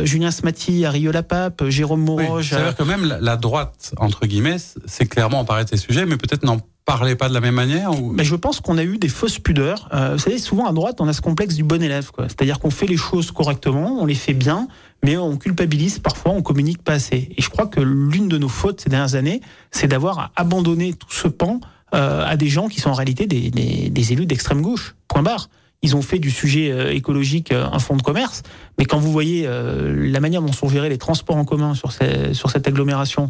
Julien 0.05 0.31
Smati 0.31 0.85
à 0.85 0.91
Rieux-la-Pape. 0.91 1.65
Jérôme 1.69 2.03
Mouroge. 2.03 2.51
C'est-à-dire 2.51 2.77
que 2.77 2.85
même 2.85 3.17
la 3.21 3.37
droite 3.37 3.95
entre 3.99 4.27
guillemets, 4.27 4.57
c'est 4.87 5.07
clairement 5.07 5.41
emparer 5.41 5.65
de 5.65 5.71
ces 5.71 5.77
sujets, 5.77 6.07
mais 6.07 6.17
peut-être 6.17 6.45
n'en 6.45 6.59
parlez 6.85 7.17
pas 7.17 7.29
de 7.29 7.35
la 7.35 7.41
même 7.41 7.55
manière 7.55 7.91
Mais 8.13 8.25
je 8.25 8.37
pense 8.37 8.61
qu'on 8.61 8.79
a 8.79 8.85
eu 8.85 8.97
des 8.97 9.09
fausses 9.09 9.39
pudeurs. 9.39 9.89
Euh, 9.93 10.13
vous 10.13 10.19
savez, 10.19 10.39
souvent 10.39 10.67
à 10.67 10.73
droite, 10.73 11.01
on 11.01 11.09
a 11.09 11.13
ce 11.13 11.21
complexe 11.21 11.55
du 11.55 11.65
bon 11.65 11.83
élève. 11.83 12.11
C'est-à-dire 12.19 12.61
qu'on 12.61 12.71
fait 12.71 12.87
les 12.87 12.97
choses 12.97 13.33
correctement, 13.33 13.99
on 14.01 14.07
les 14.07 14.15
fait 14.15 14.35
bien, 14.35 14.69
mais 15.05 15.17
on 15.17 15.37
culpabilise 15.37 15.99
parfois, 15.99 16.33
on 16.33 16.43
communique 16.43 16.83
pas 16.83 16.93
assez. 16.93 17.29
Et 17.37 17.43
je 17.43 17.51
crois 17.51 17.67
que 17.67 17.81
l'une 17.81 18.29
de 18.29 18.39
nos 18.39 18.49
fautes 18.49 18.81
ces 18.81 18.89
dernières 18.89 19.17
années, 19.17 19.41
c'est 19.73 19.89
d'avoir 19.89 20.31
abandonné 20.37 20.95
tout 20.95 21.11
ce 21.11 21.29
pan 21.29 21.61
euh, 21.95 22.25
à 22.25 22.37
des 22.37 22.49
gens 22.49 22.69
qui 22.69 22.81
sont 22.81 22.91
en 22.91 22.95
réalité 22.95 23.27
des 23.27 24.13
élus 24.13 24.27
d'extrême 24.27 24.63
gauche. 24.63 24.95
Point 25.09 25.23
barre 25.23 25.49
ils 25.83 25.97
ont 25.97 26.03
fait 26.03 26.19
du 26.19 26.31
sujet 26.31 26.71
euh, 26.71 26.93
écologique 26.93 27.53
euh, 27.53 27.67
un 27.71 27.79
fonds 27.79 27.97
de 27.97 28.03
commerce. 28.03 28.43
Mais 28.79 28.85
quand 28.85 28.99
vous 28.99 29.13
voyez 29.13 29.45
euh, 29.47 29.95
la 30.11 30.21
manière 30.21 30.43
dont 30.43 30.53
sont 30.53 30.69
gérés 30.69 30.89
les 30.89 30.99
transports 30.99 31.37
en 31.37 31.45
commun 31.45 31.75
sur, 31.75 31.93
sur 31.93 32.51
cette 32.51 32.67
agglomération, 32.67 33.29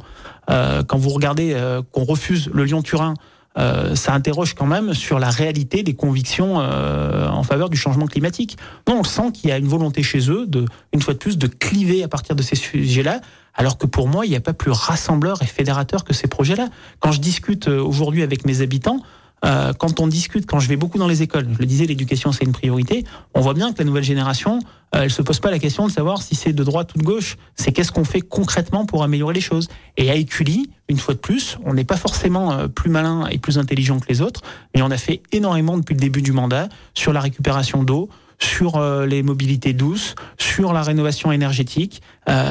quand 0.49 0.97
vous 0.97 1.11
regardez 1.11 1.57
qu'on 1.91 2.05
refuse 2.05 2.49
le 2.55 2.65
Lyon-Turin, 2.65 3.15
ça 3.57 4.15
interroge 4.15 4.55
quand 4.55 4.67
même 4.67 4.95
sur 4.95 5.19
la 5.19 5.29
réalité 5.29 5.83
des 5.83 5.95
convictions 5.95 6.57
en 6.57 7.43
faveur 7.43 7.69
du 7.69 7.77
changement 7.77 8.07
climatique. 8.07 8.57
Non, 8.89 9.01
on 9.01 9.05
sent 9.05 9.33
qu'il 9.33 9.51
y 9.51 9.53
a 9.53 9.59
une 9.59 9.67
volonté 9.67 10.05
chez 10.05 10.31
eux, 10.31 10.47
de, 10.47 10.65
une 10.93 11.03
fois 11.03 11.15
de 11.15 11.19
plus, 11.19 11.37
de 11.37 11.49
cliver 11.49 12.05
à 12.05 12.09
partir 12.09 12.37
de 12.37 12.43
ces 12.43 12.55
sujets-là, 12.55 13.21
alors 13.55 13.77
que 13.77 13.87
pour 13.87 14.07
moi, 14.07 14.25
il 14.25 14.31
n'y 14.31 14.37
a 14.37 14.41
pas 14.41 14.53
plus 14.53 14.71
rassembleur 14.71 15.43
et 15.43 15.47
fédérateur 15.47 16.05
que 16.05 16.15
ces 16.15 16.29
projets-là. 16.29 16.69
Quand 17.01 17.11
je 17.11 17.21
discute 17.21 17.67
aujourd'hui 17.67 18.23
avec 18.23 18.47
mes 18.47 18.61
habitants, 18.61 19.01
euh, 19.45 19.73
quand 19.75 20.01
on 20.01 20.07
discute, 20.07 20.47
quand 20.47 20.59
je 20.61 20.69
vais 20.69 20.77
beaucoup 20.77 20.99
dans 20.99 21.07
les 21.07 21.23
écoles, 21.23 21.47
je 21.53 21.59
le 21.59 21.67
disais, 21.67 21.85
l'éducation 21.85 22.33
c'est 22.33 22.45
une 22.45 22.53
priorité. 22.53 23.05
On 23.35 23.41
voit 23.41 23.55
bien 23.55 23.73
que 23.73 23.79
la 23.79 23.85
nouvelle 23.85 24.05
génération, 24.05 24.61
euh, 24.95 25.03
elle 25.03 25.11
se 25.11 25.23
pose 25.23 25.41
pas 25.41 25.51
la 25.51 25.59
question 25.59 25.87
de 25.87 25.93
savoir 25.93 26.23
si 26.23 26.35
c'est 26.35 26.53
de 26.53 26.65
droite 26.65 26.95
ou 26.95 26.99
de 26.99 27.05
gauche. 27.05 27.37
C'est 27.55 27.73
qu'est-ce 27.73 27.93
qu'on 27.93 28.05
fait 28.05 28.23
concrètement 28.23 28.87
pour 28.87 29.03
améliorer 29.03 29.35
les 29.35 29.41
choses. 29.41 29.69
Et 29.97 30.11
à 30.11 30.15
Écully, 30.15 30.71
une 30.89 30.99
fois 30.99 31.15
de 31.15 31.19
plus, 31.19 31.59
on 31.65 31.75
n'est 31.75 31.85
pas 31.85 31.97
forcément 31.97 32.53
euh, 32.53 32.69
plus 32.69 32.91
malin 32.91 33.27
et 33.31 33.39
plus 33.39 33.59
intelligent 33.59 33.99
que 34.01 34.07
les 34.09 34.23
autres, 34.23 34.43
mais 34.75 34.83
on 34.83 34.91
a 34.91 34.97
fait 34.97 35.23
énormément 35.33 35.77
depuis 35.77 35.95
le 35.95 36.01
début 36.01 36.23
du 36.23 36.33
mandat 36.33 36.69
sur 36.95 37.13
la 37.13 37.21
récupération 37.21 37.83
d'eau, 37.83 38.09
sur 38.39 38.77
euh, 38.77 39.07
les 39.07 39.23
mobilités 39.23 39.75
douces, 39.75 40.15
sur 40.39 40.73
la 40.73 40.83
rénovation 40.83 41.33
énergétique, 41.33 42.03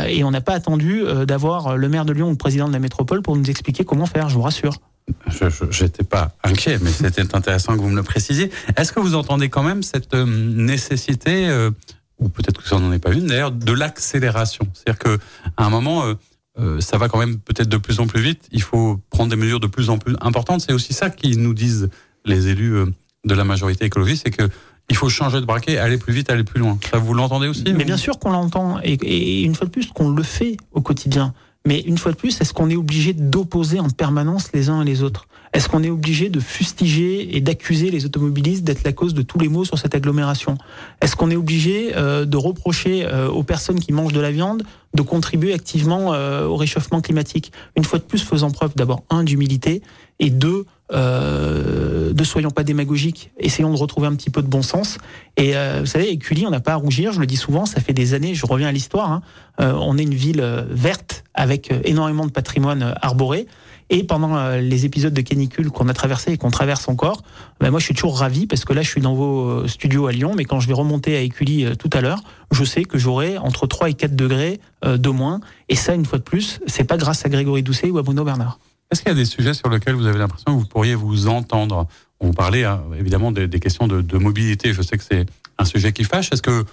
et 0.07 0.23
on 0.23 0.31
n'a 0.31 0.39
pas 0.39 0.53
attendu 0.53 1.03
d'avoir 1.27 1.75
le 1.75 1.89
maire 1.89 2.05
de 2.05 2.13
Lyon 2.13 2.27
ou 2.27 2.31
le 2.31 2.37
président 2.37 2.67
de 2.69 2.73
la 2.73 2.79
métropole 2.79 3.21
pour 3.21 3.35
nous 3.35 3.49
expliquer 3.49 3.83
comment 3.83 4.05
faire. 4.05 4.29
Je 4.29 4.35
vous 4.35 4.41
rassure. 4.41 4.79
Je 5.27 5.83
n'étais 5.83 6.03
pas 6.03 6.35
inquiet, 6.43 6.79
mais 6.81 6.91
c'était 6.91 7.35
intéressant 7.35 7.75
que 7.75 7.81
vous 7.81 7.89
me 7.89 7.95
le 7.95 8.03
précisiez. 8.03 8.51
Est-ce 8.75 8.91
que 8.91 8.99
vous 8.99 9.15
entendez 9.15 9.49
quand 9.49 9.63
même 9.63 9.83
cette 9.83 10.13
euh, 10.13 10.25
nécessité, 10.25 11.47
euh, 11.47 11.71
ou 12.19 12.29
peut-être 12.29 12.61
que 12.61 12.67
ça 12.67 12.79
n'en 12.79 12.91
est 12.91 12.99
pas 12.99 13.11
une 13.11 13.27
d'ailleurs, 13.27 13.51
de 13.51 13.71
l'accélération? 13.71 14.67
C'est-à-dire 14.73 14.99
qu'à 14.99 15.63
un 15.63 15.69
moment, 15.69 16.03
euh, 16.59 16.79
ça 16.81 16.97
va 16.97 17.09
quand 17.09 17.19
même 17.19 17.37
peut-être 17.39 17.69
de 17.69 17.77
plus 17.77 17.99
en 17.99 18.07
plus 18.07 18.21
vite. 18.21 18.47
Il 18.51 18.61
faut 18.61 18.99
prendre 19.09 19.29
des 19.29 19.35
mesures 19.35 19.59
de 19.59 19.67
plus 19.67 19.89
en 19.89 19.97
plus 19.97 20.15
importantes. 20.21 20.61
C'est 20.61 20.73
aussi 20.73 20.93
ça 20.93 21.09
qui 21.09 21.37
nous 21.37 21.53
disent 21.53 21.89
les 22.25 22.47
élus 22.47 22.85
de 23.25 23.35
la 23.35 23.43
majorité 23.43 23.85
écologiste, 23.85 24.23
c'est 24.25 24.31
que 24.31 24.49
il 24.89 24.95
faut 24.95 25.09
changer 25.09 25.41
de 25.41 25.45
braquet, 25.45 25.77
aller 25.77 25.97
plus 25.97 26.13
vite, 26.13 26.29
aller 26.29 26.43
plus 26.43 26.59
loin. 26.59 26.77
Ça, 26.91 26.99
vous 26.99 27.13
l'entendez 27.13 27.47
aussi 27.47 27.63
Mais 27.75 27.85
bien 27.85 27.97
sûr 27.97 28.19
qu'on 28.19 28.31
l'entend, 28.31 28.79
et, 28.83 28.93
et, 28.93 29.41
une 29.41 29.55
fois 29.55 29.65
de 29.65 29.71
plus, 29.71 29.87
qu'on 29.87 30.11
le 30.11 30.23
fait 30.23 30.57
au 30.73 30.81
quotidien. 30.81 31.33
Mais 31.65 31.79
une 31.81 31.97
fois 31.97 32.11
de 32.11 32.17
plus, 32.17 32.39
est-ce 32.39 32.53
qu'on 32.53 32.69
est 32.69 32.75
obligé 32.75 33.13
d'opposer 33.13 33.79
en 33.79 33.89
permanence 33.89 34.49
les 34.53 34.69
uns 34.69 34.83
et 34.83 34.85
les 34.85 35.01
autres? 35.01 35.27
Est-ce 35.51 35.67
qu'on 35.67 35.83
est 35.83 35.89
obligé 35.89 36.29
de 36.29 36.39
fustiger 36.39 37.35
et 37.35 37.41
d'accuser 37.41 37.89
les 37.89 38.05
automobilistes 38.05 38.63
d'être 38.63 38.83
la 38.83 38.91
cause 38.91 39.13
de 39.13 39.21
tous 39.21 39.39
les 39.39 39.47
maux 39.47 39.65
sur 39.65 39.79
cette 39.79 39.95
agglomération? 39.95 40.57
Est-ce 41.01 41.15
qu'on 41.15 41.31
est 41.31 41.35
obligé 41.35 41.95
euh, 41.95 42.25
de 42.25 42.37
reprocher 42.37 43.05
euh, 43.05 43.29
aux 43.29 43.43
personnes 43.43 43.79
qui 43.79 43.93
mangent 43.93 44.13
de 44.13 44.19
la 44.19 44.31
viande 44.31 44.63
de 44.93 45.01
contribuer 45.01 45.53
activement 45.53 46.13
euh, 46.13 46.45
au 46.45 46.55
réchauffement 46.55 47.01
climatique? 47.01 47.51
Une 47.75 47.83
fois 47.83 47.99
de 47.99 48.03
plus, 48.03 48.21
faisant 48.21 48.51
preuve 48.51 48.73
d'abord, 48.75 49.03
un, 49.09 49.23
d'humilité, 49.23 49.81
et 50.19 50.29
deux, 50.29 50.65
euh, 50.93 52.13
ne 52.13 52.23
soyons 52.23 52.51
pas 52.51 52.63
démagogiques, 52.63 53.31
essayons 53.39 53.71
de 53.71 53.77
retrouver 53.77 54.07
un 54.07 54.15
petit 54.15 54.29
peu 54.29 54.41
de 54.41 54.47
bon 54.47 54.61
sens. 54.61 54.97
Et 55.35 55.55
euh, 55.55 55.79
vous 55.81 55.87
savez, 55.87 56.09
Écully, 56.11 56.45
on 56.45 56.51
n'a 56.51 56.59
pas 56.59 56.73
à 56.73 56.75
rougir, 56.75 57.11
je 57.11 57.19
le 57.19 57.25
dis 57.25 57.37
souvent, 57.37 57.65
ça 57.65 57.81
fait 57.81 57.93
des 57.93 58.13
années, 58.13 58.35
je 58.35 58.45
reviens 58.45 58.67
à 58.67 58.71
l'histoire, 58.71 59.11
hein, 59.11 59.21
euh, 59.61 59.73
on 59.73 59.97
est 59.97 60.03
une 60.03 60.13
ville 60.13 60.43
verte 60.69 61.23
avec 61.33 61.73
énormément 61.83 62.25
de 62.25 62.31
patrimoine 62.31 62.95
arboré. 63.01 63.47
Et 63.91 64.03
pendant 64.03 64.49
les 64.57 64.85
épisodes 64.85 65.13
de 65.13 65.21
canicule 65.21 65.69
qu'on 65.69 65.87
a 65.89 65.93
traversé 65.93 66.31
et 66.31 66.37
qu'on 66.37 66.49
traverse 66.49 66.89
encore, 66.89 67.21
ben 67.59 67.69
moi 67.69 67.79
je 67.79 67.85
suis 67.85 67.93
toujours 67.93 68.17
ravi 68.17 68.47
parce 68.47 68.65
que 68.65 68.73
là 68.73 68.81
je 68.81 68.89
suis 68.89 69.01
dans 69.01 69.13
vos 69.13 69.67
studios 69.67 70.07
à 70.07 70.11
Lyon, 70.11 70.33
mais 70.35 70.43
quand 70.43 70.59
je 70.59 70.67
vais 70.67 70.73
remonter 70.73 71.15
à 71.15 71.19
Écully 71.21 71.67
tout 71.77 71.91
à 71.93 72.01
l'heure, 72.01 72.23
je 72.51 72.63
sais 72.63 72.83
que 72.83 72.97
j'aurai 72.97 73.37
entre 73.37 73.67
3 73.67 73.91
et 73.91 73.93
4 73.93 74.15
degrés 74.15 74.59
de 74.83 75.09
moins. 75.09 75.39
Et 75.69 75.75
ça, 75.75 75.93
une 75.93 76.05
fois 76.05 76.17
de 76.17 76.23
plus, 76.23 76.61
c'est 76.65 76.85
pas 76.85 76.97
grâce 76.97 77.27
à 77.27 77.29
Grégory 77.29 77.61
Doucet 77.61 77.91
ou 77.91 77.99
à 77.99 78.01
Bruno 78.01 78.23
Bernard. 78.23 78.57
Est-ce 78.91 79.01
qu'il 79.01 79.09
y 79.09 79.11
a 79.11 79.15
des 79.15 79.25
sujets 79.25 79.53
sur 79.53 79.69
lesquels 79.69 79.95
vous 79.95 80.05
avez 80.05 80.19
l'impression 80.19 80.55
que 80.55 80.61
vous 80.61 80.67
pourriez 80.67 80.95
vous 80.95 81.27
entendre? 81.27 81.87
On 82.19 82.27
vous 82.27 82.33
parlait 82.33 82.63
hein, 82.63 82.83
évidemment 82.97 83.31
des, 83.31 83.59
questions 83.59 83.87
de, 83.87 84.17
mobilité. 84.17 84.73
Je 84.73 84.81
sais 84.81 84.97
que 84.97 85.03
c'est 85.03 85.25
un 85.57 85.65
sujet 85.65 85.91
qui 85.91 86.03
fâche. 86.03 86.29
Est-ce 86.31 86.41
que, 86.41 86.65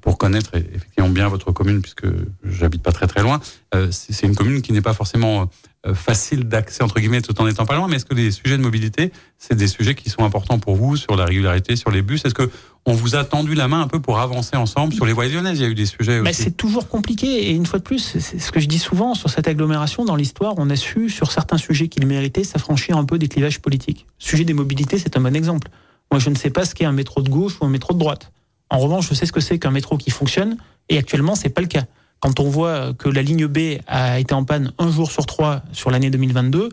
pour, 0.00 0.18
connaître 0.18 0.56
effectivement 0.56 1.08
bien 1.08 1.28
votre 1.28 1.52
commune, 1.52 1.82
puisque 1.82 2.06
j'habite 2.42 2.82
pas 2.82 2.92
très 2.92 3.06
très 3.06 3.22
loin, 3.22 3.40
euh, 3.74 3.88
c'est 3.90 4.26
une 4.26 4.34
commune 4.34 4.62
qui 4.62 4.72
n'est 4.72 4.82
pas 4.82 4.94
forcément 4.94 5.48
facile 5.92 6.44
d'accès 6.44 6.82
entre 6.82 6.98
guillemets 6.98 7.20
tout 7.20 7.38
en 7.40 7.46
étant 7.46 7.66
pas 7.66 7.76
loin. 7.76 7.88
Mais 7.88 7.96
est-ce 7.96 8.06
que 8.06 8.14
les 8.14 8.30
sujets 8.30 8.56
de 8.56 8.62
mobilité, 8.62 9.12
c'est 9.38 9.54
des 9.54 9.66
sujets 9.66 9.94
qui 9.94 10.08
sont 10.08 10.24
importants 10.24 10.58
pour 10.58 10.76
vous 10.76 10.96
sur 10.96 11.16
la 11.16 11.26
régularité, 11.26 11.76
sur 11.76 11.90
les 11.90 12.00
bus? 12.00 12.24
Est-ce 12.24 12.34
que 12.34 12.50
on 12.86 12.92
vous 12.92 13.14
a 13.16 13.24
tendu 13.24 13.54
la 13.54 13.66
main 13.66 13.80
un 13.80 13.88
peu 13.88 14.00
pour 14.00 14.18
avancer 14.18 14.56
ensemble 14.56 14.92
sur 14.92 15.06
les 15.06 15.12
voies 15.12 15.26
lyonnaises 15.26 15.58
Il 15.58 15.62
y 15.62 15.66
a 15.66 15.68
eu 15.68 15.74
des 15.74 15.86
sujets 15.86 16.20
aussi. 16.20 16.34
c'est 16.34 16.56
toujours 16.56 16.88
compliqué 16.88 17.48
et 17.48 17.50
une 17.52 17.66
fois 17.66 17.78
de 17.78 17.84
plus, 17.84 17.98
c'est 17.98 18.38
ce 18.38 18.52
que 18.52 18.60
je 18.60 18.66
dis 18.66 18.78
souvent 18.78 19.14
sur 19.14 19.30
cette 19.30 19.48
agglomération 19.48 20.04
dans 20.04 20.16
l'histoire, 20.16 20.54
on 20.58 20.68
a 20.70 20.76
su 20.76 21.08
sur 21.08 21.32
certains 21.32 21.58
sujets 21.58 21.88
qu'il 21.88 22.06
méritait 22.06 22.44
s'affranchir 22.44 22.96
un 22.96 23.04
peu 23.04 23.18
des 23.18 23.28
clivages 23.28 23.60
politiques. 23.60 24.06
Le 24.20 24.24
sujet 24.24 24.44
des 24.44 24.54
mobilités, 24.54 24.98
c'est 24.98 25.16
un 25.16 25.20
bon 25.20 25.34
exemple. 25.34 25.68
Moi, 26.10 26.18
je 26.20 26.30
ne 26.30 26.34
sais 26.34 26.50
pas 26.50 26.64
ce 26.64 26.74
qu'est 26.74 26.84
un 26.84 26.92
métro 26.92 27.22
de 27.22 27.30
gauche 27.30 27.58
ou 27.60 27.64
un 27.64 27.70
métro 27.70 27.94
de 27.94 27.98
droite. 27.98 28.30
En 28.70 28.78
revanche, 28.78 29.08
je 29.08 29.14
sais 29.14 29.26
ce 29.26 29.32
que 29.32 29.40
c'est 29.40 29.58
qu'un 29.58 29.70
métro 29.70 29.96
qui 29.96 30.10
fonctionne 30.10 30.56
et 30.88 30.98
actuellement, 30.98 31.34
c'est 31.34 31.48
pas 31.48 31.60
le 31.60 31.66
cas. 31.66 31.84
Quand 32.24 32.40
on 32.40 32.48
voit 32.48 32.94
que 32.94 33.10
la 33.10 33.20
ligne 33.20 33.46
B 33.46 33.82
a 33.86 34.18
été 34.18 34.32
en 34.32 34.44
panne 34.44 34.72
un 34.78 34.90
jour 34.90 35.12
sur 35.12 35.26
trois 35.26 35.60
sur 35.72 35.90
l'année 35.90 36.08
2022, 36.08 36.70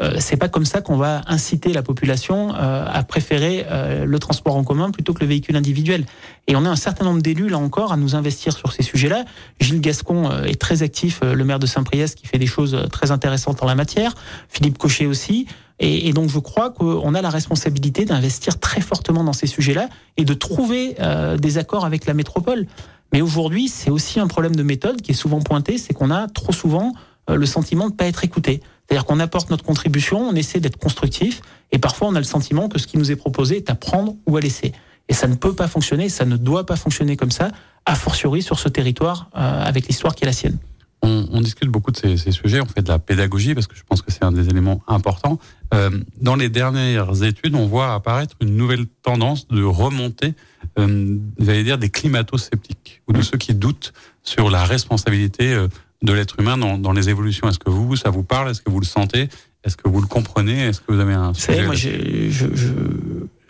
euh, 0.00 0.14
c'est 0.20 0.36
pas 0.36 0.48
comme 0.48 0.64
ça 0.64 0.80
qu'on 0.80 0.96
va 0.96 1.22
inciter 1.26 1.72
la 1.72 1.82
population 1.82 2.54
euh, 2.54 2.86
à 2.86 3.02
préférer 3.02 3.66
euh, 3.68 4.04
le 4.04 4.18
transport 4.20 4.54
en 4.54 4.62
commun 4.62 4.92
plutôt 4.92 5.12
que 5.12 5.18
le 5.18 5.26
véhicule 5.26 5.56
individuel. 5.56 6.04
Et 6.46 6.54
on 6.54 6.64
a 6.64 6.68
un 6.68 6.76
certain 6.76 7.04
nombre 7.04 7.20
d'élus 7.20 7.48
là 7.48 7.58
encore 7.58 7.92
à 7.92 7.96
nous 7.96 8.14
investir 8.14 8.56
sur 8.56 8.72
ces 8.72 8.84
sujets-là. 8.84 9.24
Gilles 9.58 9.80
Gascon 9.80 10.30
est 10.44 10.60
très 10.60 10.84
actif, 10.84 11.20
le 11.20 11.44
maire 11.44 11.58
de 11.58 11.66
Saint-Priest, 11.66 12.16
qui 12.16 12.28
fait 12.28 12.38
des 12.38 12.46
choses 12.46 12.86
très 12.92 13.10
intéressantes 13.10 13.60
en 13.60 13.66
la 13.66 13.74
matière. 13.74 14.14
Philippe 14.48 14.78
Cochet 14.78 15.06
aussi. 15.06 15.48
Et, 15.80 16.08
et 16.08 16.12
donc 16.12 16.30
je 16.30 16.38
crois 16.38 16.70
qu'on 16.70 17.12
a 17.16 17.22
la 17.22 17.30
responsabilité 17.30 18.04
d'investir 18.04 18.60
très 18.60 18.80
fortement 18.80 19.24
dans 19.24 19.32
ces 19.32 19.48
sujets-là 19.48 19.88
et 20.16 20.24
de 20.24 20.34
trouver 20.34 20.94
des 21.40 21.58
accords 21.58 21.84
avec 21.84 22.06
la 22.06 22.14
métropole. 22.14 22.68
Mais 23.12 23.20
aujourd'hui, 23.20 23.68
c'est 23.68 23.90
aussi 23.90 24.20
un 24.20 24.26
problème 24.26 24.56
de 24.56 24.62
méthode 24.62 25.02
qui 25.02 25.12
est 25.12 25.14
souvent 25.14 25.40
pointé, 25.40 25.78
c'est 25.78 25.92
qu'on 25.92 26.10
a 26.10 26.28
trop 26.28 26.52
souvent 26.52 26.94
euh, 27.30 27.36
le 27.36 27.46
sentiment 27.46 27.86
de 27.86 27.92
ne 27.92 27.96
pas 27.96 28.06
être 28.06 28.24
écouté. 28.24 28.62
C'est-à-dire 28.86 29.04
qu'on 29.04 29.20
apporte 29.20 29.50
notre 29.50 29.64
contribution, 29.64 30.20
on 30.20 30.34
essaie 30.34 30.60
d'être 30.60 30.78
constructif, 30.78 31.40
et 31.70 31.78
parfois 31.78 32.08
on 32.08 32.14
a 32.14 32.18
le 32.18 32.24
sentiment 32.24 32.68
que 32.68 32.78
ce 32.78 32.86
qui 32.86 32.98
nous 32.98 33.10
est 33.10 33.16
proposé 33.16 33.56
est 33.56 33.70
à 33.70 33.74
prendre 33.74 34.16
ou 34.26 34.36
à 34.36 34.40
laisser. 34.40 34.72
Et 35.08 35.14
ça 35.14 35.26
ne 35.28 35.34
peut 35.34 35.54
pas 35.54 35.68
fonctionner, 35.68 36.08
ça 36.08 36.24
ne 36.24 36.36
doit 36.36 36.66
pas 36.66 36.76
fonctionner 36.76 37.16
comme 37.16 37.30
ça, 37.30 37.50
a 37.86 37.94
fortiori 37.94 38.42
sur 38.42 38.58
ce 38.58 38.68
territoire 38.68 39.30
euh, 39.36 39.64
avec 39.64 39.88
l'histoire 39.88 40.14
qui 40.14 40.24
est 40.24 40.26
la 40.26 40.32
sienne. 40.32 40.58
On, 41.04 41.40
discute 41.40 41.68
beaucoup 41.68 41.90
de 41.90 41.96
ces, 41.96 42.30
sujets, 42.30 42.60
on 42.60 42.66
fait 42.66 42.82
de 42.82 42.88
la 42.88 43.00
pédagogie 43.00 43.54
parce 43.54 43.66
que 43.66 43.74
je 43.74 43.82
pense 43.82 44.02
que 44.02 44.12
c'est 44.12 44.22
un 44.22 44.30
des 44.30 44.48
éléments 44.48 44.82
importants. 44.86 45.40
Euh, 45.74 45.90
dans 46.20 46.36
les 46.36 46.48
dernières 46.48 47.24
études, 47.24 47.56
on 47.56 47.66
voit 47.66 47.92
apparaître 47.92 48.36
une 48.40 48.56
nouvelle 48.56 48.86
tendance 49.02 49.48
de 49.48 49.64
remonter, 49.64 50.34
euh, 50.78 51.18
j'allais 51.38 51.64
dire, 51.64 51.78
des 51.78 51.90
climato-sceptiques 51.90 53.02
ou 53.08 53.12
de 53.12 53.22
ceux 53.22 53.38
qui 53.38 53.54
doutent 53.54 53.92
sur 54.22 54.50
la 54.50 54.64
responsabilité 54.64 55.52
euh, 55.52 55.68
de 56.02 56.12
l'être 56.12 56.38
humain 56.40 56.56
dans, 56.56 56.78
dans, 56.78 56.92
les 56.92 57.08
évolutions. 57.08 57.48
Est-ce 57.48 57.58
que 57.58 57.70
vous, 57.70 57.96
ça 57.96 58.10
vous 58.10 58.22
parle? 58.22 58.50
Est-ce 58.50 58.62
que 58.62 58.70
vous 58.70 58.80
le 58.80 58.86
sentez? 58.86 59.28
Est-ce 59.64 59.76
que 59.76 59.88
vous 59.88 60.00
le 60.00 60.06
comprenez? 60.06 60.66
Est-ce 60.66 60.80
que 60.80 60.92
vous 60.92 61.00
avez 61.00 61.14
un 61.14 61.34
sujet 61.34 61.64
moi, 61.64 61.74
je, 61.74 61.90
je, 62.30 62.46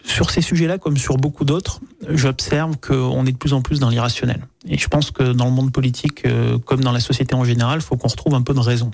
sur 0.05 0.31
ces 0.31 0.41
sujets-là, 0.41 0.79
comme 0.79 0.97
sur 0.97 1.17
beaucoup 1.17 1.45
d'autres, 1.45 1.81
j'observe 2.09 2.77
qu'on 2.77 3.25
est 3.25 3.33
de 3.33 3.37
plus 3.37 3.53
en 3.53 3.63
plus 3.63 3.79
dans 3.79 3.89
l'irrationnel. 3.89 4.41
Et 4.67 4.77
je 4.77 4.89
pense 4.89 5.11
que 5.11 5.33
dans 5.33 5.45
le 5.47 5.53
monde 5.53 5.73
politique, 5.73 6.25
euh, 6.27 6.59
comme 6.59 6.81
dans 6.81 6.93
la 6.93 7.01
société 7.01 7.35
en 7.35 7.45
général, 7.45 7.79
il 7.79 7.83
faut 7.83 7.97
qu'on 7.97 8.09
retrouve 8.09 8.35
un 8.35 8.43
peu 8.43 8.55
de 8.55 8.61
raison. 8.61 8.91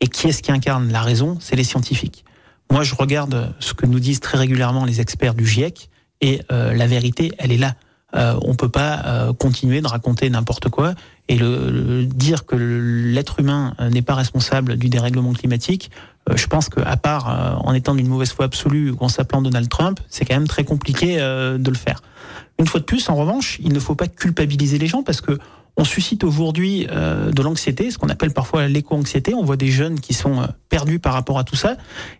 Et 0.00 0.06
qui 0.06 0.28
est-ce 0.28 0.42
qui 0.42 0.52
incarne 0.52 0.90
la 0.90 1.02
raison? 1.02 1.38
C'est 1.40 1.56
les 1.56 1.64
scientifiques. 1.64 2.24
Moi, 2.70 2.84
je 2.84 2.94
regarde 2.94 3.54
ce 3.60 3.74
que 3.74 3.86
nous 3.86 4.00
disent 4.00 4.20
très 4.20 4.38
régulièrement 4.38 4.84
les 4.84 5.00
experts 5.00 5.34
du 5.34 5.46
GIEC, 5.46 5.90
et 6.22 6.40
euh, 6.50 6.72
la 6.72 6.86
vérité, 6.86 7.32
elle 7.38 7.52
est 7.52 7.58
là. 7.58 7.74
Euh, 8.14 8.38
on 8.42 8.54
peut 8.54 8.68
pas 8.68 9.02
euh, 9.06 9.32
continuer 9.32 9.80
de 9.80 9.86
raconter 9.86 10.28
n'importe 10.28 10.68
quoi 10.68 10.94
et 11.28 11.36
le, 11.36 12.04
dire 12.04 12.44
que 12.44 12.56
l'être 12.56 13.40
humain 13.40 13.74
n'est 13.90 14.02
pas 14.02 14.14
responsable 14.14 14.76
du 14.76 14.90
dérèglement 14.90 15.32
climatique. 15.32 15.90
Euh, 16.28 16.36
je 16.36 16.46
pense 16.46 16.68
qu'à 16.68 16.96
part 16.96 17.62
en 17.64 17.72
étant 17.72 17.94
d'une 17.94 18.08
mauvaise 18.08 18.32
foi 18.32 18.44
absolue 18.44 18.90
ou 18.90 18.98
en 19.00 19.08
s'appelant 19.08 19.40
Donald 19.40 19.68
Trump, 19.68 19.98
c'est 20.08 20.26
quand 20.26 20.34
même 20.34 20.48
très 20.48 20.64
compliqué 20.64 21.16
de 21.16 21.70
le 21.70 21.76
faire. 21.76 22.02
Une 22.58 22.66
fois 22.66 22.80
de 22.80 22.84
plus, 22.84 23.08
en 23.08 23.16
revanche, 23.16 23.58
il 23.62 23.72
ne 23.72 23.80
faut 23.80 23.94
pas 23.94 24.08
culpabiliser 24.08 24.78
les 24.78 24.86
gens 24.86 25.02
parce 25.02 25.20
que 25.20 25.38
on 25.76 25.84
suscite 25.84 26.22
aujourd'hui 26.22 26.86
euh, 26.90 27.30
de 27.30 27.42
l'anxiété, 27.42 27.90
ce 27.90 27.98
qu'on 27.98 28.10
appelle 28.10 28.32
parfois 28.32 28.68
l'éco-anxiété. 28.68 29.34
On 29.34 29.44
voit 29.44 29.56
des 29.56 29.68
jeunes 29.68 30.00
qui 30.00 30.12
sont 30.12 30.42
euh, 30.42 30.46
perdus 30.68 30.98
par 30.98 31.14
rapport 31.14 31.38
à 31.38 31.44
tout 31.44 31.56
ça. 31.56 31.76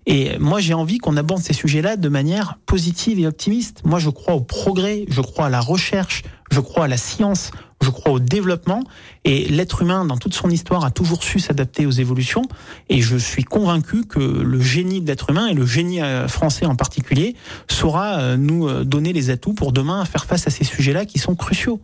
Et 0.06 0.38
moi, 0.38 0.60
j'ai 0.60 0.74
envie 0.74 0.98
qu'on 0.98 1.16
aborde 1.16 1.42
ces 1.42 1.52
sujets-là 1.52 1.96
de 1.96 2.08
manière 2.08 2.58
positive 2.64 3.18
et 3.20 3.26
optimiste. 3.26 3.82
Moi, 3.84 3.98
je 3.98 4.08
crois 4.08 4.34
au 4.34 4.40
progrès, 4.40 5.04
je 5.08 5.20
crois 5.20 5.46
à 5.46 5.50
la 5.50 5.60
recherche, 5.60 6.22
je 6.50 6.60
crois 6.60 6.86
à 6.86 6.88
la 6.88 6.96
science, 6.96 7.50
je 7.82 7.90
crois 7.90 8.12
au 8.12 8.18
développement. 8.18 8.84
Et 9.24 9.46
l'être 9.48 9.82
humain, 9.82 10.06
dans 10.06 10.16
toute 10.16 10.34
son 10.34 10.48
histoire, 10.48 10.84
a 10.86 10.90
toujours 10.90 11.22
su 11.22 11.38
s'adapter 11.38 11.84
aux 11.84 11.90
évolutions. 11.90 12.44
Et 12.88 13.02
je 13.02 13.18
suis 13.18 13.44
convaincu 13.44 14.06
que 14.06 14.18
le 14.18 14.60
génie 14.62 15.02
de 15.02 15.06
l'être 15.08 15.28
humain, 15.28 15.48
et 15.48 15.54
le 15.54 15.66
génie 15.66 16.00
euh, 16.00 16.26
français 16.26 16.64
en 16.64 16.74
particulier, 16.74 17.36
saura 17.68 18.36
nous 18.38 18.84
donner 18.84 19.12
les 19.12 19.28
atouts 19.28 19.52
pour 19.52 19.72
demain 19.72 20.06
faire 20.06 20.24
face 20.24 20.46
à 20.46 20.50
ces 20.50 20.64
sujets-là 20.64 21.04
qui 21.04 21.18
sont 21.18 21.34
cruciaux. 21.34 21.82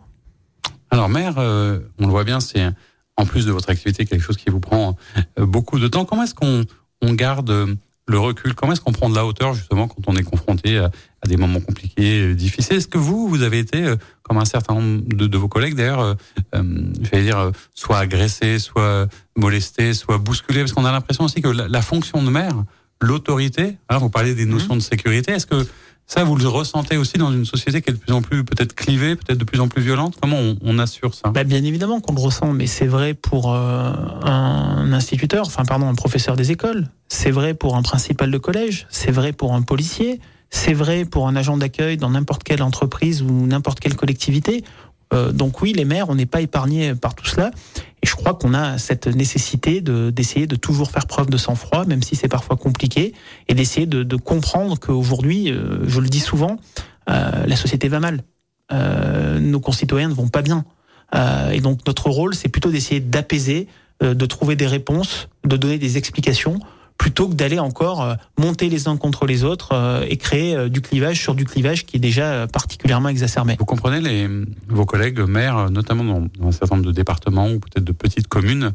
Alors, 0.99 1.07
maire, 1.07 1.35
euh, 1.37 1.79
on 1.97 2.07
le 2.07 2.11
voit 2.11 2.25
bien, 2.25 2.41
c'est 2.41 2.61
en 3.15 3.25
plus 3.25 3.45
de 3.45 3.53
votre 3.53 3.69
activité 3.69 4.03
quelque 4.03 4.21
chose 4.21 4.35
qui 4.35 4.49
vous 4.49 4.59
prend 4.59 4.97
euh, 5.39 5.45
beaucoup 5.45 5.79
de 5.79 5.87
temps. 5.87 6.03
Comment 6.03 6.23
est-ce 6.23 6.35
qu'on 6.35 6.65
on 7.01 7.13
garde 7.13 7.49
euh, 7.51 7.73
le 8.05 8.19
recul? 8.19 8.53
Comment 8.53 8.73
est-ce 8.73 8.81
qu'on 8.81 8.91
prend 8.91 9.09
de 9.09 9.15
la 9.15 9.25
hauteur 9.25 9.53
justement 9.53 9.87
quand 9.87 10.03
on 10.07 10.17
est 10.17 10.23
confronté 10.23 10.77
à, 10.77 10.91
des 11.25 11.37
moments 11.37 11.61
compliqués, 11.61 12.35
difficiles? 12.35 12.75
Est-ce 12.75 12.89
que 12.89 12.97
vous, 12.97 13.29
vous 13.29 13.43
avez 13.43 13.59
été, 13.59 13.93
comme 14.23 14.39
un 14.39 14.43
certain 14.43 14.73
nombre 14.73 15.03
de, 15.07 15.37
vos 15.37 15.47
collègues 15.47 15.75
d'ailleurs, 15.75 16.01
euh, 16.01 16.63
j'allais 17.01 17.23
dire, 17.23 17.49
soit 17.73 17.99
agressé, 17.99 18.59
soit 18.59 19.07
molesté, 19.37 19.93
soit 19.93 20.17
bousculé? 20.17 20.59
Parce 20.59 20.73
qu'on 20.73 20.83
a 20.83 20.91
l'impression 20.91 21.23
aussi 21.23 21.41
que 21.41 21.47
la, 21.47 21.81
fonction 21.81 22.21
de 22.21 22.29
maire, 22.29 22.65
l'autorité, 22.99 23.77
hein, 23.87 23.99
vous 23.99 24.09
parlez 24.09 24.35
des 24.35 24.45
notions 24.45 24.75
mmh. 24.75 24.79
de 24.79 24.83
sécurité, 24.83 25.31
est-ce 25.31 25.47
que 25.47 25.65
ça, 26.09 26.23
vous 26.23 26.35
le 26.35 26.47
ressentez 26.47 26.97
aussi 26.97 27.19
dans 27.19 27.31
une 27.31 27.45
société 27.45 27.83
qui 27.83 27.91
est 27.91 27.93
de 27.93 27.99
plus 27.99 28.13
en 28.13 28.23
plus 28.23 28.43
peut-être 28.43 28.73
clivée, 28.73 29.15
peut-être 29.15 29.37
de 29.37 29.43
plus 29.43 29.59
en 29.59 29.67
plus 29.67 29.83
violente? 29.83 30.15
Comment 30.19 30.39
on, 30.59 30.79
assure 30.79 31.13
ça? 31.13 31.29
Bah, 31.29 31.43
Bien 31.43 31.63
évidemment 31.63 31.99
qu'on 32.01 32.15
le 32.15 32.19
ressent, 32.19 32.51
mais 32.51 32.65
c'est 32.65 32.87
vrai 32.87 33.13
pour 33.13 33.53
euh, 33.53 33.91
un 34.23 34.91
instituteur, 34.91 35.45
enfin 35.45 35.65
pardon, 35.65 35.87
un 35.87 35.93
professeur 35.93 36.35
des 36.35 36.51
écoles, 36.51 36.87
c'est 37.09 37.29
vrai 37.29 37.53
pour 37.53 37.75
un 37.75 37.83
principal 37.83 38.31
de 38.31 38.37
collège, 38.39 38.87
c'est 38.89 39.11
vrai 39.11 39.33
pour 39.33 39.53
un 39.53 39.61
policier, 39.61 40.19
c'est 40.49 40.73
vrai 40.73 41.05
pour 41.05 41.27
un 41.27 41.35
agent 41.35 41.57
d'accueil 41.57 41.97
dans 41.97 42.09
n'importe 42.09 42.43
quelle 42.43 42.63
entreprise 42.63 43.21
ou 43.21 43.45
n'importe 43.45 43.79
quelle 43.79 43.95
collectivité. 43.95 44.63
Euh, 45.13 45.31
donc 45.31 45.61
oui, 45.61 45.73
les 45.73 45.85
maires, 45.85 46.09
on 46.09 46.15
n'est 46.15 46.25
pas 46.25 46.41
épargnés 46.41 46.93
par 46.95 47.15
tout 47.15 47.25
cela. 47.25 47.51
Et 48.01 48.07
je 48.07 48.15
crois 48.15 48.33
qu'on 48.33 48.53
a 48.53 48.77
cette 48.77 49.07
nécessité 49.07 49.81
de 49.81 50.09
d'essayer 50.09 50.47
de 50.47 50.55
toujours 50.55 50.91
faire 50.91 51.05
preuve 51.05 51.29
de 51.29 51.37
sang-froid, 51.37 51.85
même 51.85 52.01
si 52.03 52.15
c'est 52.15 52.27
parfois 52.27 52.55
compliqué, 52.55 53.13
et 53.47 53.53
d'essayer 53.53 53.87
de, 53.87 54.03
de, 54.03 54.15
comprendre 54.15 54.79
qu'aujourd'hui, 54.79 55.51
euh, 55.51 55.79
je 55.87 55.99
le 55.99 56.07
dis 56.07 56.21
souvent, 56.21 56.57
euh, 57.09 57.45
la 57.45 57.55
société 57.55 57.87
va 57.87 57.99
mal. 57.99 58.23
Euh, 58.71 59.39
nos 59.39 59.59
concitoyens 59.59 60.09
ne 60.09 60.13
vont 60.13 60.27
pas 60.27 60.41
bien. 60.41 60.65
Euh, 61.15 61.51
et 61.51 61.59
donc 61.59 61.85
notre 61.87 62.09
rôle, 62.09 62.35
c'est 62.35 62.49
plutôt 62.49 62.71
d'essayer 62.71 62.99
d'apaiser, 62.99 63.67
de 64.01 64.25
trouver 64.25 64.55
des 64.55 64.67
réponses, 64.67 65.27
de 65.43 65.57
donner 65.57 65.77
des 65.77 65.97
explications 65.97 66.59
plutôt 66.99 67.29
que 67.29 67.33
d'aller 67.33 67.57
encore 67.57 68.03
euh, 68.03 68.13
monter 68.37 68.69
les 68.69 68.87
uns 68.87 68.97
contre 68.97 69.25
les 69.25 69.43
autres 69.43 69.69
euh, 69.71 70.05
et 70.07 70.17
créer 70.17 70.55
euh, 70.55 70.69
du 70.69 70.81
clivage 70.81 71.19
sur 71.19 71.33
du 71.33 71.45
clivage 71.45 71.85
qui 71.85 71.95
est 71.95 71.99
déjà 71.99 72.45
particulièrement 72.45 73.09
exacerbé. 73.09 73.55
Vous 73.57 73.65
comprenez 73.65 74.01
les, 74.01 74.29
vos 74.67 74.85
collègues 74.85 75.21
maires, 75.21 75.71
notamment 75.71 76.03
dans, 76.03 76.47
un 76.47 76.51
certain 76.51 76.75
nombre 76.75 76.87
de 76.87 76.91
départements 76.91 77.49
ou 77.49 77.59
peut-être 77.59 77.85
de 77.85 77.91
petites 77.93 78.27
communes, 78.27 78.73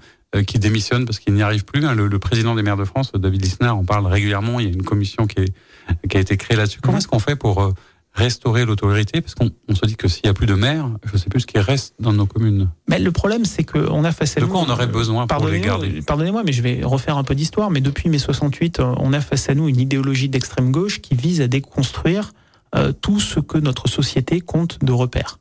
qui 0.49 0.59
démissionnent 0.59 1.05
parce 1.05 1.21
qu'ils 1.21 1.35
n'y 1.35 1.43
arrivent 1.43 1.65
plus. 1.65 1.85
Hein. 1.87 1.95
Le, 1.95 2.19
président 2.19 2.57
des 2.57 2.63
maires 2.63 2.77
de 2.77 2.85
France, 2.85 3.13
David 3.15 3.41
Lisnard, 3.41 3.77
en 3.79 3.85
parle 3.85 4.07
régulièrement. 4.07 4.59
Il 4.59 4.67
y 4.67 4.69
a 4.69 4.73
une 4.73 4.83
commission 4.83 5.29
qui, 5.29 5.41
est, 5.41 6.09
qui 6.09 6.17
a 6.17 6.21
été 6.21 6.37
créée 6.37 6.57
là-dessus. 6.57 6.81
Comment 6.83 6.99
est-ce 6.99 7.07
qu'on 7.07 7.21
fait 7.21 7.37
pour 7.37 7.73
restaurer 8.15 8.65
l'autorité 8.65 9.21
Parce 9.21 9.35
qu'on 9.35 9.51
se 9.75 9.87
dit 9.87 9.97
que 9.97 10.09
s'il 10.09 10.23
n'y 10.25 10.31
a 10.31 10.35
plus 10.35 10.47
de 10.47 10.55
maires, 10.55 10.89
je 11.05 11.13
ne 11.13 11.19
sais 11.19 11.29
plus 11.29 11.41
ce 11.41 11.47
qui 11.47 11.59
reste 11.59 11.95
dans 11.99 12.13
nos 12.13 12.27
communes. 12.27 12.71
Mais 12.89 12.99
le 12.99 13.11
problème, 13.11 13.45
c'est 13.45 13.65
qu'on 13.65 14.05
a 14.05 14.13
face 14.13 14.37
à 14.37 14.41
de 14.41 14.47
quoi 14.47 14.61
on 14.61 14.71
aurait 14.71 14.87
besoin 14.87 15.27
pour 15.27 15.49
les 15.49 15.61
garder 15.61 16.01
Pardonnez-moi, 16.07 16.43
mais 16.45 16.53
je 16.53 16.63
vais 16.63 16.81
refaire 16.85 17.19
un 17.19 17.25
peu 17.25 17.35
d'histoire. 17.35 17.71
Mais 17.71 17.81
depuis 17.81 18.09
mai 18.09 18.19
68, 18.19 18.81
on 18.81 19.13
a 19.13 19.21
face 19.21 19.49
à 19.49 19.55
nous 19.55 19.69
une 19.69 19.81
idéologie 19.81 20.29
d'extrême 20.29 20.71
gauche 20.71 21.01
qui 21.01 21.15
vise 21.15 21.41
à 21.41 21.49
déconstruire 21.49 22.33
euh, 22.75 22.93
tout 22.93 23.21
ce 23.21 23.41
que 23.41 23.59
notre 23.59 23.89
société 23.89 24.41
compte 24.41 24.79
de 24.85 24.93
repères. 24.93 25.39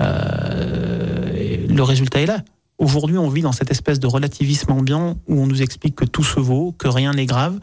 Euh, 0.00 1.66
le 1.68 1.82
résultat 1.82 2.20
est 2.20 2.26
là. 2.26 2.42
Aujourd'hui, 2.78 3.18
on 3.18 3.28
vit 3.28 3.42
dans 3.42 3.52
cette 3.52 3.72
espèce 3.72 3.98
de 3.98 4.06
relativisme 4.06 4.70
ambiant 4.70 5.18
où 5.26 5.40
on 5.40 5.46
nous 5.46 5.62
explique 5.62 5.96
que 5.96 6.04
tout 6.04 6.22
se 6.22 6.38
vaut, 6.38 6.72
que 6.78 6.86
rien 6.86 7.12
n'est 7.12 7.26
grave. 7.26 7.58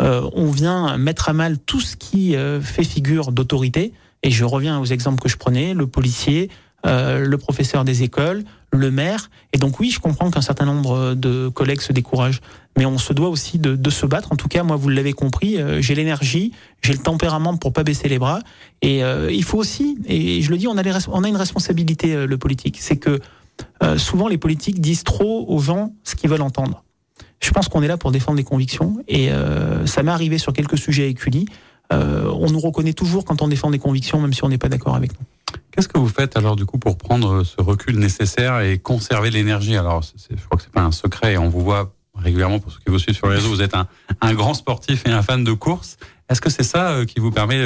Euh, 0.00 0.30
on 0.34 0.50
vient 0.50 0.96
mettre 0.96 1.28
à 1.28 1.32
mal 1.32 1.58
tout 1.58 1.80
ce 1.80 1.96
qui 1.96 2.36
euh, 2.36 2.60
fait 2.60 2.84
figure 2.84 3.32
d'autorité. 3.32 3.92
Et 4.22 4.30
je 4.30 4.44
reviens 4.44 4.78
aux 4.78 4.84
exemples 4.84 5.20
que 5.20 5.28
je 5.28 5.36
prenais, 5.36 5.74
le 5.74 5.88
policier, 5.88 6.50
euh, 6.86 7.24
le 7.26 7.36
professeur 7.36 7.84
des 7.84 8.04
écoles, 8.04 8.44
le 8.72 8.90
maire. 8.90 9.28
Et 9.52 9.58
donc 9.58 9.80
oui, 9.80 9.90
je 9.90 9.98
comprends 9.98 10.30
qu'un 10.30 10.40
certain 10.40 10.66
nombre 10.66 11.14
de 11.14 11.48
collègues 11.48 11.80
se 11.80 11.92
découragent. 11.92 12.40
Mais 12.78 12.86
on 12.86 12.98
se 12.98 13.12
doit 13.12 13.28
aussi 13.28 13.58
de, 13.58 13.76
de 13.76 13.90
se 13.90 14.06
battre. 14.06 14.32
En 14.32 14.36
tout 14.36 14.48
cas, 14.48 14.62
moi, 14.62 14.76
vous 14.76 14.88
l'avez 14.88 15.12
compris, 15.12 15.60
euh, 15.60 15.82
j'ai 15.82 15.94
l'énergie, 15.94 16.52
j'ai 16.82 16.92
le 16.92 17.00
tempérament 17.00 17.56
pour 17.56 17.72
pas 17.72 17.82
baisser 17.82 18.08
les 18.08 18.18
bras. 18.18 18.40
Et 18.80 19.02
euh, 19.02 19.30
il 19.32 19.42
faut 19.42 19.58
aussi, 19.58 19.98
et 20.06 20.40
je 20.40 20.50
le 20.50 20.56
dis, 20.56 20.68
on 20.68 20.76
a, 20.78 20.82
les, 20.82 20.92
on 21.08 21.24
a 21.24 21.28
une 21.28 21.36
responsabilité, 21.36 22.14
euh, 22.14 22.26
le 22.26 22.38
politique. 22.38 22.78
C'est 22.80 22.96
que 22.96 23.20
euh, 23.82 23.98
souvent 23.98 24.28
les 24.28 24.38
politiques 24.38 24.80
disent 24.80 25.04
trop 25.04 25.44
aux 25.48 25.60
gens 25.60 25.92
ce 26.04 26.14
qu'ils 26.14 26.30
veulent 26.30 26.42
entendre. 26.42 26.84
Je 27.40 27.50
pense 27.50 27.68
qu'on 27.68 27.82
est 27.82 27.88
là 27.88 27.96
pour 27.96 28.12
défendre 28.12 28.36
des 28.36 28.44
convictions 28.44 29.02
et 29.08 29.30
euh, 29.30 29.86
ça 29.86 30.02
m'est 30.02 30.10
arrivé 30.10 30.38
sur 30.38 30.52
quelques 30.52 30.78
sujets 30.78 31.04
avec 31.04 31.24
Uli. 31.26 31.46
Euh, 31.92 32.30
on 32.32 32.50
nous 32.50 32.60
reconnaît 32.60 32.92
toujours 32.92 33.24
quand 33.24 33.42
on 33.42 33.48
défend 33.48 33.70
des 33.70 33.78
convictions, 33.78 34.20
même 34.20 34.32
si 34.32 34.44
on 34.44 34.48
n'est 34.48 34.58
pas 34.58 34.68
d'accord 34.68 34.94
avec 34.94 35.12
nous. 35.18 35.26
Qu'est-ce 35.70 35.88
que 35.88 35.98
vous 35.98 36.08
faites 36.08 36.36
alors 36.36 36.56
du 36.56 36.66
coup 36.66 36.78
pour 36.78 36.98
prendre 36.98 37.42
ce 37.42 37.60
recul 37.60 37.98
nécessaire 37.98 38.60
et 38.60 38.78
conserver 38.78 39.30
l'énergie? 39.30 39.76
Alors, 39.76 40.02
je 40.02 40.44
crois 40.44 40.58
que 40.58 40.62
c'est 40.62 40.72
pas 40.72 40.82
un 40.82 40.92
secret. 40.92 41.36
On 41.36 41.48
vous 41.48 41.62
voit 41.62 41.92
régulièrement 42.14 42.58
pour 42.58 42.70
ceux 42.70 42.78
qui 42.78 42.90
vous 42.90 42.98
suivent 42.98 43.16
sur 43.16 43.28
les 43.28 43.36
réseaux. 43.36 43.48
Vous 43.48 43.62
êtes 43.62 43.74
un, 43.74 43.88
un 44.20 44.34
grand 44.34 44.54
sportif 44.54 45.04
et 45.06 45.10
un 45.10 45.22
fan 45.22 45.42
de 45.42 45.52
course. 45.52 45.96
Est-ce 46.28 46.40
que 46.40 46.50
c'est 46.50 46.62
ça 46.64 47.04
qui 47.06 47.18
vous 47.18 47.30
permet 47.30 47.64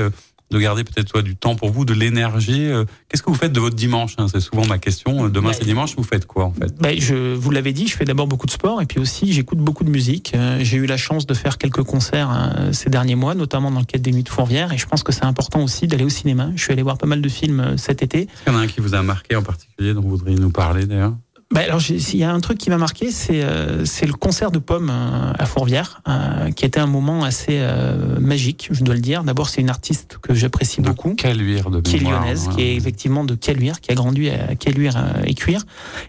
de 0.54 0.60
garder 0.60 0.84
peut-être 0.84 1.08
soit 1.08 1.22
du 1.22 1.36
temps 1.36 1.56
pour 1.56 1.70
vous, 1.70 1.84
de 1.84 1.92
l'énergie. 1.92 2.66
Euh, 2.66 2.84
qu'est-ce 3.08 3.22
que 3.22 3.30
vous 3.30 3.36
faites 3.36 3.52
de 3.52 3.60
votre 3.60 3.74
dimanche 3.74 4.14
hein 4.18 4.26
C'est 4.28 4.40
souvent 4.40 4.64
ma 4.66 4.78
question. 4.78 5.28
Demain 5.28 5.48
bah, 5.48 5.56
c'est 5.58 5.64
dimanche, 5.64 5.94
vous 5.96 6.04
faites 6.04 6.26
quoi 6.26 6.44
en 6.44 6.52
fait? 6.52 6.72
Bah, 6.80 6.90
je 6.96 7.34
vous 7.34 7.50
l'avais 7.50 7.72
dit, 7.72 7.88
je 7.88 7.96
fais 7.96 8.04
d'abord 8.04 8.26
beaucoup 8.26 8.46
de 8.46 8.52
sport 8.52 8.80
et 8.80 8.86
puis 8.86 9.00
aussi 9.00 9.32
j'écoute 9.32 9.58
beaucoup 9.58 9.84
de 9.84 9.90
musique. 9.90 10.32
Euh, 10.34 10.58
j'ai 10.62 10.76
eu 10.78 10.86
la 10.86 10.96
chance 10.96 11.26
de 11.26 11.34
faire 11.34 11.58
quelques 11.58 11.82
concerts 11.82 12.30
hein, 12.30 12.72
ces 12.72 12.88
derniers 12.88 13.16
mois, 13.16 13.34
notamment 13.34 13.70
dans 13.70 13.80
le 13.80 13.84
cadre 13.84 14.04
des 14.04 14.12
Nuits 14.12 14.22
de 14.22 14.28
Fourvière 14.28 14.72
et 14.72 14.78
je 14.78 14.86
pense 14.86 15.02
que 15.02 15.12
c'est 15.12 15.24
important 15.24 15.62
aussi 15.62 15.86
d'aller 15.88 16.04
au 16.04 16.08
cinéma. 16.08 16.50
Je 16.54 16.62
suis 16.62 16.72
allé 16.72 16.82
voir 16.82 16.98
pas 16.98 17.06
mal 17.06 17.20
de 17.20 17.28
films 17.28 17.60
euh, 17.60 17.76
cet 17.76 18.02
été. 18.02 18.22
Est-ce 18.22 18.44
qu'il 18.44 18.52
y 18.52 18.56
en 18.56 18.58
a 18.58 18.62
un 18.62 18.66
qui 18.66 18.80
vous 18.80 18.94
a 18.94 19.02
marqué 19.02 19.34
en 19.36 19.42
particulier 19.42 19.92
dont 19.92 20.02
vous 20.02 20.10
voudriez 20.10 20.38
nous 20.38 20.50
parler 20.50 20.86
d'ailleurs? 20.86 21.14
Bah 21.50 21.60
alors, 21.60 21.80
il 21.88 22.16
y 22.16 22.24
a 22.24 22.32
un 22.32 22.40
truc 22.40 22.58
qui 22.58 22.70
m'a 22.70 22.78
marqué, 22.78 23.12
c'est 23.12 23.42
euh, 23.42 23.84
c'est 23.84 24.06
le 24.06 24.14
concert 24.14 24.50
de 24.50 24.58
Pomme 24.58 24.90
euh, 24.90 25.32
à 25.38 25.46
Fourvière, 25.46 26.00
euh, 26.08 26.50
qui 26.50 26.64
était 26.64 26.80
un 26.80 26.86
moment 26.86 27.22
assez 27.22 27.58
euh, 27.60 28.18
magique, 28.18 28.68
je 28.70 28.82
dois 28.82 28.94
le 28.94 29.00
dire. 29.00 29.24
D'abord, 29.24 29.48
c'est 29.48 29.60
une 29.60 29.70
artiste 29.70 30.18
que 30.20 30.34
j'apprécie 30.34 30.80
beaucoup, 30.80 31.14
Caluire 31.14 31.70
de 31.70 31.80
qui 31.80 31.96
est 31.96 31.98
lyonnaise, 32.00 32.44
voilà. 32.44 32.56
qui 32.56 32.62
est 32.64 32.74
effectivement 32.74 33.24
de 33.24 33.34
Caluire, 33.34 33.80
qui 33.80 33.92
a 33.92 33.94
grandi 33.94 34.30
à 34.30 34.54
Caluire 34.56 34.96
euh, 34.96 35.22
et 35.26 35.34
Cuire. 35.34 35.64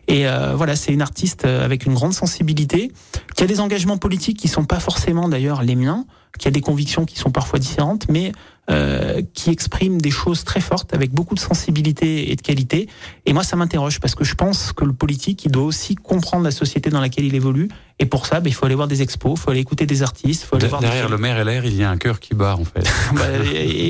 Et 0.07 0.27
euh, 0.27 0.55
voilà, 0.55 0.75
c'est 0.75 0.93
une 0.93 1.01
artiste 1.01 1.45
avec 1.45 1.86
une 1.86 1.93
grande 1.93 2.13
sensibilité, 2.13 2.91
qui 3.36 3.43
a 3.43 3.47
des 3.47 3.59
engagements 3.59 3.97
politiques 3.97 4.39
qui 4.39 4.47
sont 4.47 4.65
pas 4.65 4.79
forcément 4.79 5.29
d'ailleurs 5.29 5.61
les 5.61 5.75
miens, 5.75 6.05
qui 6.39 6.47
a 6.47 6.51
des 6.51 6.61
convictions 6.61 7.05
qui 7.05 7.19
sont 7.19 7.31
parfois 7.31 7.59
différentes, 7.59 8.07
mais 8.09 8.31
euh, 8.70 9.22
qui 9.34 9.51
exprime 9.51 10.01
des 10.01 10.09
choses 10.11 10.43
très 10.43 10.59
fortes 10.61 10.93
avec 10.93 11.11
beaucoup 11.11 11.36
de 11.36 11.39
sensibilité 11.39 12.32
et 12.32 12.36
de 12.36 12.41
qualité. 12.41 12.88
Et 13.26 13.34
moi, 13.34 13.43
ça 13.43 13.55
m'interroge 13.55 13.99
parce 13.99 14.16
que 14.16 14.24
je 14.24 14.34
pense 14.36 14.72
que 14.74 14.86
le 14.86 14.93
politique, 14.93 15.45
il 15.45 15.51
doit 15.51 15.63
aussi 15.63 15.95
comprendre 15.95 16.43
la 16.43 16.51
société 16.51 16.89
dans 16.89 16.99
laquelle 17.01 17.26
il 17.26 17.36
évolue. 17.36 17.68
Et 17.97 18.05
pour 18.05 18.26
ça, 18.26 18.41
ben, 18.41 18.49
il 18.49 18.53
faut 18.53 18.66
aller 18.66 18.76
voir 18.76 18.89
des 18.89 19.01
expos, 19.01 19.34
il 19.38 19.41
faut 19.41 19.51
aller 19.51 19.61
écouter 19.61 19.86
des 19.86 20.03
artistes, 20.03 20.43
faut 20.43 20.55
aller 20.57 20.66
De- 20.66 20.70
voir 20.70 20.82
des 20.82 20.88
Derrière 20.88 21.05
films. 21.05 21.16
le 21.16 21.22
maire 21.22 21.38
et 21.39 21.45
l'air, 21.45 21.63
il 21.66 21.76
y 21.76 21.84
a 21.84 21.89
un 21.89 21.95
cœur 21.97 22.20
qui 22.20 22.34
bat 22.34 22.55
en 22.59 22.66
fait. 22.66 22.84
Bah, 23.16 23.22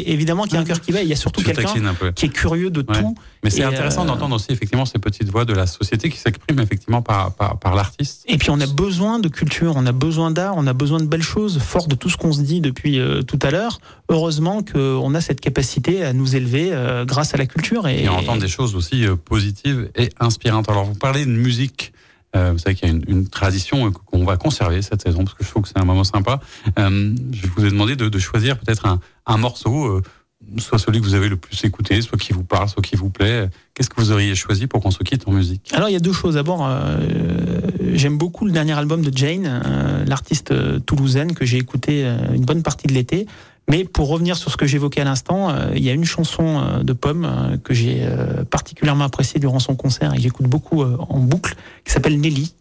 évidemment 0.06 0.44
qu'il 0.44 0.54
y 0.54 0.58
a 0.58 0.60
un 0.60 0.66
cœur 0.66 0.80
qui 0.82 0.92
va. 0.92 1.02
Il 1.02 1.08
y 1.08 1.14
a 1.14 1.16
surtout 1.16 1.42
quelqu'un 1.42 1.70
un 1.86 2.12
qui 2.12 2.26
est 2.26 2.30
curieux 2.30 2.70
de 2.70 2.82
Ouais. 2.88 3.00
tout. 3.00 3.16
Mais 3.44 3.50
c'est 3.50 3.64
intéressant 3.64 4.04
euh, 4.04 4.08
d'entendre 4.08 4.36
aussi 4.36 4.48
effectivement 4.52 4.86
ces 4.86 5.00
petites 5.00 5.30
voix 5.30 5.46
de 5.46 5.54
la 5.54 5.66
société 5.68 6.10
qui 6.10 6.18
s'expriment 6.20 6.60
effectivement 6.60 7.02
par, 7.02 7.34
par, 7.34 7.58
par 7.60 7.76
l'artiste. 7.76 8.24
Et 8.28 8.38
puis 8.38 8.50
on 8.52 8.60
a 8.60 8.68
besoin 8.68 9.20
de 9.20 9.28
culture, 9.28 9.74
on 9.76 9.86
a 9.88 9.92
besoin 9.92 10.30
d'art, 10.32 10.54
on 10.58 10.68
a 10.68 10.74
besoin 10.74 11.00
de 11.00 11.06
belles 11.06 11.22
choses, 11.24 11.60
fort 11.60 11.88
de 11.88 11.96
tout 11.96 12.10
ce 12.10 12.18
qu'on 12.18 12.32
se 12.34 12.42
dit 12.42 12.62
depuis 12.62 13.00
euh, 13.00 13.22
tout 13.24 13.40
à 13.42 13.50
l'heure. 13.52 13.80
Heureusement 14.10 14.62
qu'on 14.66 15.14
a 15.14 15.22
cette 15.22 15.40
capacité 15.40 16.04
à 16.04 16.14
nous 16.14 16.36
élever 16.36 16.70
euh, 16.72 17.06
grâce 17.06 17.34
à 17.34 17.38
la 17.38 17.46
culture. 17.46 17.88
Et, 17.88 18.04
et 18.04 18.08
à 18.08 18.14
entendre 18.14 18.42
des 18.42 18.48
choses 18.48 18.76
aussi 18.76 19.06
euh, 19.06 19.16
positives 19.16 19.90
et 19.96 20.10
inspirantes. 20.20 20.68
Alors 20.70 20.86
vous 20.86 20.96
parlez 20.96 21.26
de 21.26 21.32
musique. 21.32 21.94
Euh, 22.36 22.52
vous 22.52 22.58
savez 22.58 22.76
qu'il 22.76 22.90
y 22.90 22.92
a 22.92 22.94
une, 22.94 23.04
une 23.08 23.28
tradition 23.30 23.92
qu'on 23.94 24.26
va 24.26 24.36
conserver 24.36 24.82
cette 24.82 25.02
saison 25.02 25.24
parce 25.24 25.36
que 25.38 25.46
je 25.46 25.50
trouve 25.50 25.64
que 25.64 25.70
c'est 25.70 25.80
un 25.80 25.86
moment 25.86 26.04
sympa. 26.04 26.42
Euh, 26.78 27.16
je 27.32 27.48
vous 27.56 27.64
ai 27.66 27.70
demandé 27.70 27.96
de, 27.96 28.10
de 28.10 28.20
choisir 28.20 28.58
peut-être 28.58 28.86
un, 28.86 29.00
un 29.26 29.38
morceau, 29.38 29.86
euh, 29.86 30.02
soit 30.58 30.78
celui 30.78 31.00
que 31.00 31.06
vous 31.06 31.14
avez 31.14 31.30
le 31.30 31.38
plus 31.38 31.64
écouté, 31.64 32.02
soit 32.02 32.18
qui 32.18 32.34
vous 32.34 32.44
parle, 32.44 32.68
soit 32.68 32.84
qui 32.84 32.98
vous 32.98 33.10
plaît. 33.10 33.48
Qu'est-ce 33.74 33.90
que 33.90 34.02
vous 34.02 34.12
auriez 34.12 34.36
choisi 34.36 34.68
pour 34.68 34.82
qu'on 34.82 34.92
se 34.92 35.02
quitte 35.02 35.28
en 35.30 35.32
musique? 35.32 35.72
Alors 35.74 35.88
il 35.88 35.94
y 35.94 35.96
a 35.96 36.02
deux 36.02 36.12
choses. 36.12 36.36
D'abord, 36.36 36.70
j'aime 37.94 38.18
beaucoup 38.18 38.46
le 38.46 38.52
dernier 38.52 38.74
album 38.74 39.02
de 39.02 39.18
Jane, 39.18 40.04
l'artiste 40.06 40.54
toulousaine 40.86 41.34
que 41.34 41.46
j'ai 41.46 41.58
écouté 41.58 42.06
une 42.34 42.46
bonne 42.46 42.64
partie 42.64 42.86
de 42.88 42.94
l'été. 42.94 43.28
Mais 43.70 43.84
pour 43.84 44.10
revenir 44.10 44.38
sur 44.38 44.52
ce 44.52 44.58
que 44.58 44.68
j'évoquais 44.68 45.02
à 45.02 45.06
l'instant, 45.06 45.50
euh, 45.50 45.72
il 45.76 45.84
y 45.84 45.90
a 45.90 45.94
une 45.94 46.06
chanson 46.06 46.60
euh, 46.60 46.84
de 46.84 46.94
Pomme 46.94 47.26
euh, 47.26 47.58
que 47.58 47.74
j'ai 47.74 48.08
particulièrement 48.50 49.06
appréciée 49.06 49.40
durant 49.40 49.60
son 49.60 49.76
concert 49.76 50.14
et 50.14 50.18
que 50.18 50.22
j'écoute 50.22 50.48
beaucoup 50.48 50.84
en 50.84 51.20
boucle, 51.20 51.56
qui 51.84 51.92
s'appelle 51.92 52.20
Nelly. 52.20 52.54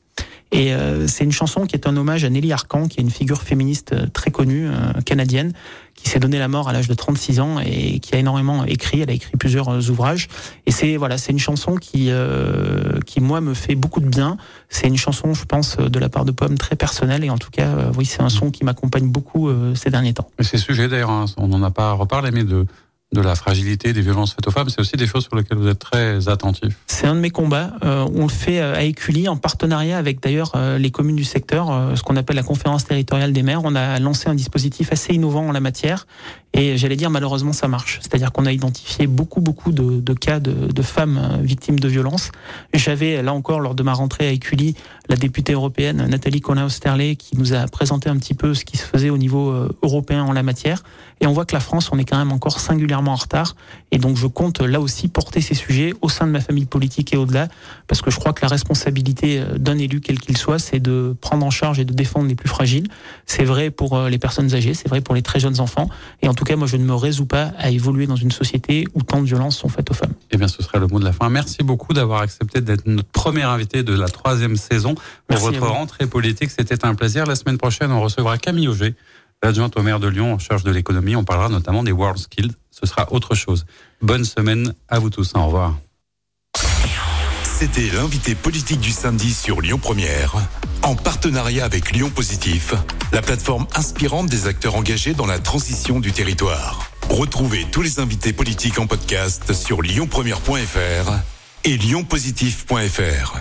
Et 0.55 0.73
euh, 0.73 1.09
c'est 1.09 1.25
une 1.25 1.33
chanson 1.33 1.67
qui 1.67 1.75
est 1.75 1.89
un 1.89 1.97
hommage 1.97 2.25
à 2.25 2.31
Nelly 2.31 2.53
Arcan, 2.53 2.87
qui 2.87 3.01
est 3.01 3.03
une 3.03 3.11
figure 3.11 3.43
féministe 3.43 3.93
euh, 3.93 4.07
très 4.07 4.31
connue, 4.31 4.69
euh, 4.69 5.01
canadienne, 5.05 5.53
qui 5.97 6.09
s'est 6.09 6.21
donné 6.21 6.39
la 6.39 6.47
mort 6.47 6.69
à 6.69 6.73
l'âge 6.73 6.87
de 6.87 6.95
36 6.95 7.41
ans 7.41 7.59
et 7.59 7.99
qui 7.99 8.15
a 8.15 8.19
énormément 8.19 8.65
écrit. 8.65 9.01
Elle 9.01 9.11
a 9.11 9.15
écrit 9.15 9.37
plusieurs 9.37 9.91
ouvrages. 9.91 10.29
Et 10.67 10.71
c'est 10.71 10.97
voilà, 10.97 11.19
c'est 11.19 11.33
une 11.33 11.41
chanson 11.41 11.75
qui, 11.75 12.07
euh, 12.11 13.01
qui 13.05 13.21
moi 13.21 13.41
me 13.41 13.53
fait 13.53 13.75
beaucoup 13.75 13.99
de 13.99 14.09
bien. 14.09 14.37
C'est 14.69 14.87
une 14.87 14.97
chanson, 14.97 15.35
je 15.35 15.45
pense, 15.45 15.77
de 15.77 15.99
la 15.99 16.09
part 16.09 16.25
de 16.25 16.31
Pomme 16.31 16.57
très 16.57 16.77
personnelle. 16.77 17.25
Et 17.25 17.31
en 17.31 17.39
tout 17.39 17.51
cas, 17.51 17.91
oui, 17.97 18.05
c'est 18.05 18.23
un 18.23 18.29
son 18.29 18.53
qui 18.53 18.65
m'accompagne 18.65 19.09
beaucoup 19.09 19.49
euh, 19.49 19.75
ces 19.75 19.91
derniers 19.91 20.15
temps. 20.15 20.29
Mais 20.39 20.45
ces 20.45 20.59
sujets 20.59 20.87
d'ailleurs, 20.87 21.11
hein, 21.11 21.25
on 21.37 21.49
n'en 21.49 21.65
a 21.65 21.73
pas 21.73 21.93
reparlé, 21.93 22.31
mais 22.31 22.45
de, 22.45 22.65
de 23.15 23.21
la 23.21 23.35
fragilité, 23.35 23.93
des 23.93 24.03
violences 24.03 24.35
faites 24.35 24.47
aux 24.47 24.51
femmes, 24.51 24.69
c'est 24.69 24.81
aussi 24.81 24.97
des 24.97 25.07
choses 25.07 25.25
sur 25.25 25.37
lesquelles 25.37 25.57
vous 25.57 25.69
êtes 25.69 25.79
très 25.79 26.29
attentif. 26.29 26.75
C'est 26.87 27.07
un 27.07 27.15
de 27.15 27.21
mes 27.21 27.31
combats. 27.31 27.73
Euh, 27.85 28.07
on 28.15 28.23
le 28.23 28.29
fait 28.29 28.61
euh, 28.61 28.75
à 28.75 28.83
Écully 28.83 29.29
en 29.29 29.37
partenariat 29.37 29.97
avec 29.97 30.21
d'ailleurs 30.21 30.53
euh, 30.57 30.77
les 30.77 30.91
communes 30.91 31.17
du 31.17 31.25
secteur, 31.25 31.97
ce 31.97 32.03
qu'on 32.03 32.17
appelle 32.17 32.37
la 32.37 32.43
conférence 32.43 32.85
territoriale 32.85 33.33
des 33.33 33.43
maires. 33.43 33.63
On 33.65 33.75
a 33.75 33.99
lancé 34.01 34.29
un 34.29 34.35
dispositif 34.35 34.93
assez 34.93 35.15
innovant 35.15 35.49
en 35.49 35.53
la 35.53 35.61
matière 35.61 36.07
et 36.53 36.77
j'allais 36.77 36.97
dire 36.97 37.11
malheureusement 37.11 37.53
ça 37.53 37.69
marche. 37.69 38.01
C'est-à-dire 38.03 38.33
qu'on 38.33 38.47
a 38.47 38.53
identifié 38.53 39.07
beaucoup 39.07 39.41
beaucoup 39.41 39.73
de, 39.73 40.13
cas 40.15 40.41
de, 40.41 40.83
femmes 40.83 41.41
victimes 41.43 41.79
de 41.79 41.89
violences. 41.89 42.31
J'avais 42.73 43.23
là 43.23 43.33
encore 43.33 43.61
lors 43.61 43.75
de 43.75 43.83
ma 43.83 43.93
rentrée 43.93 44.29
à 44.29 44.31
Écully 44.31 44.75
la 45.09 45.17
députée 45.17 45.53
européenne 45.53 46.07
Nathalie 46.09 46.41
Colin-Osterley 46.41 47.17
qui 47.17 47.37
nous 47.37 47.53
a 47.53 47.67
présenté 47.67 48.09
un 48.09 48.17
petit 48.17 48.35
peu 48.35 48.55
ce 48.55 48.65
qui 48.65 48.77
se 48.77 48.85
faisait 48.85 49.11
au 49.11 49.19
niveau 49.19 49.53
européen 49.83 50.23
en 50.23 50.33
la 50.33 50.43
matière. 50.43 50.83
Et 51.21 51.27
on 51.27 51.33
voit 51.33 51.45
que 51.45 51.55
la 51.55 51.61
France, 51.61 51.91
on 51.93 51.99
est 51.99 52.05
quand 52.05 52.19
même 52.19 52.33
encore 52.33 52.61
singulièrement 52.61 53.04
en 53.13 53.17
retard. 53.17 53.57
Et 53.91 53.99
donc 53.99 54.17
je 54.17 54.27
compte 54.27 54.61
là 54.61 54.81
aussi 54.81 55.09
porter 55.09 55.41
ces 55.41 55.55
sujets 55.55 55.93
au 56.03 56.09
sein 56.09 56.27
de 56.27 56.33
ma 56.33 56.41
famille 56.41 56.67
politique 56.67 57.13
et 57.15 57.17
au-delà, 57.17 57.49
parce 57.87 58.03
que 58.03 58.11
je 58.11 58.19
crois 58.19 58.33
que 58.33 58.43
la 58.43 58.49
responsabilité 58.49 59.41
euh, 59.41 59.59
d'un 59.59 59.79
élu, 59.79 60.01
quel 60.01 60.19
qu'il 60.19 60.37
soit, 60.37 60.59
c'est 60.59 60.81
de 60.81 61.15
prendre 61.21 61.45
en 61.45 61.51
charge 61.51 61.79
et 61.79 61.85
de 61.85 61.93
défendre 61.93 62.29
les 62.29 62.35
plus 62.35 62.49
fragiles. 62.49 62.89
C'est 63.27 63.45
vrai 63.45 63.71
pour 63.71 63.97
euh, 63.97 64.09
les 64.09 64.19
personnes 64.19 64.55
âgées, 64.55 64.75
c'est 64.75 64.89
vrai 64.89 65.01
pour 65.01 65.15
les 65.15 65.23
très 65.23 65.41
jeunes 65.41 65.61
enfants. 65.61 65.89
Et 66.23 66.29
en 66.29 66.35
tout 66.35 66.45
cas, 66.45 66.57
moi, 66.57 66.67
je 66.67 66.77
ne 66.77 66.85
me 66.85 66.95
résous 66.95 67.27
pas 67.27 67.53
à 67.59 67.71
évoluer 67.71 68.07
dans 68.07 68.17
une 68.17 68.33
société 68.33 68.85
où 68.95 69.03
tant 69.03 69.21
de 69.21 69.27
violences 69.27 69.57
sont 69.57 69.69
faites 69.69 69.91
aux 69.91 69.95
femmes. 69.95 70.15
Eh 70.31 70.37
bien, 70.37 70.49
ce 70.49 70.63
serait 70.63 70.79
le 70.79 70.87
mot 70.87 70.99
de 70.99 71.05
la 71.05 71.13
fin. 71.13 71.29
Merci 71.29 71.63
beaucoup 71.63 71.93
d'avoir 71.93 72.23
accepté 72.23 72.61
d'être 72.61 72.87
notre 72.87 73.09
premier 73.09 73.43
invité 73.43 73.83
de 73.83 73.95
la 73.95 74.09
troisième 74.09 74.57
saison 74.57 74.95
pour 74.95 75.05
Merci 75.31 75.47
votre 75.47 75.67
rentrée 75.67 76.07
politique. 76.07 76.51
C'était 76.51 76.85
un 76.85 76.95
plaisir. 76.95 77.27
La 77.27 77.37
semaine 77.37 77.59
prochaine, 77.59 77.93
on 77.93 78.01
recevra 78.01 78.39
Camille 78.39 78.69
Auger, 78.69 78.95
l'adjointe 79.43 79.77
au 79.77 79.83
maire 79.83 80.01
de 80.01 80.09
Lyon 80.09 80.35
en 80.35 80.39
charge 80.39 80.65
de 80.65 80.71
l'économie. 80.71 81.17
On 81.17 81.25
parlera 81.25 81.49
notamment 81.49 81.83
des 81.83 81.93
World 81.93 82.19
Skills. 82.19 82.53
Ce 82.71 82.87
sera 82.87 83.13
autre 83.13 83.35
chose. 83.35 83.67
Bonne 84.03 84.25
semaine 84.25 84.75
à 84.89 84.99
vous 84.99 85.11
tous. 85.11 85.33
Au 85.35 85.47
revoir. 85.47 85.77
C'était 87.43 87.89
l'invité 87.95 88.35
politique 88.35 88.81
du 88.81 88.91
samedi 88.91 89.33
sur 89.33 89.61
Lyon 89.61 89.79
Première, 89.79 90.35
en 90.83 90.97
partenariat 90.97 91.65
avec 91.65 91.93
Lyon 91.93 92.11
Positif, 92.11 92.75
la 93.13 93.23
plateforme 93.23 93.67
inspirante 93.77 94.27
des 94.27 94.49
acteurs 94.49 94.75
engagés 94.75 95.15
dans 95.15 95.27
la 95.27 95.39
transition 95.39 96.01
du 96.01 96.11
territoire. 96.11 96.91
Retrouvez 97.11 97.65
tous 97.71 97.83
les 97.83 98.01
invités 98.01 98.33
politiques 98.33 98.81
en 98.81 98.89
podcast 98.89 99.53
sur 99.53 99.83
lyonpremière.fr 99.83 101.13
et 101.65 101.79
lyonpositif.fr. 101.79 103.41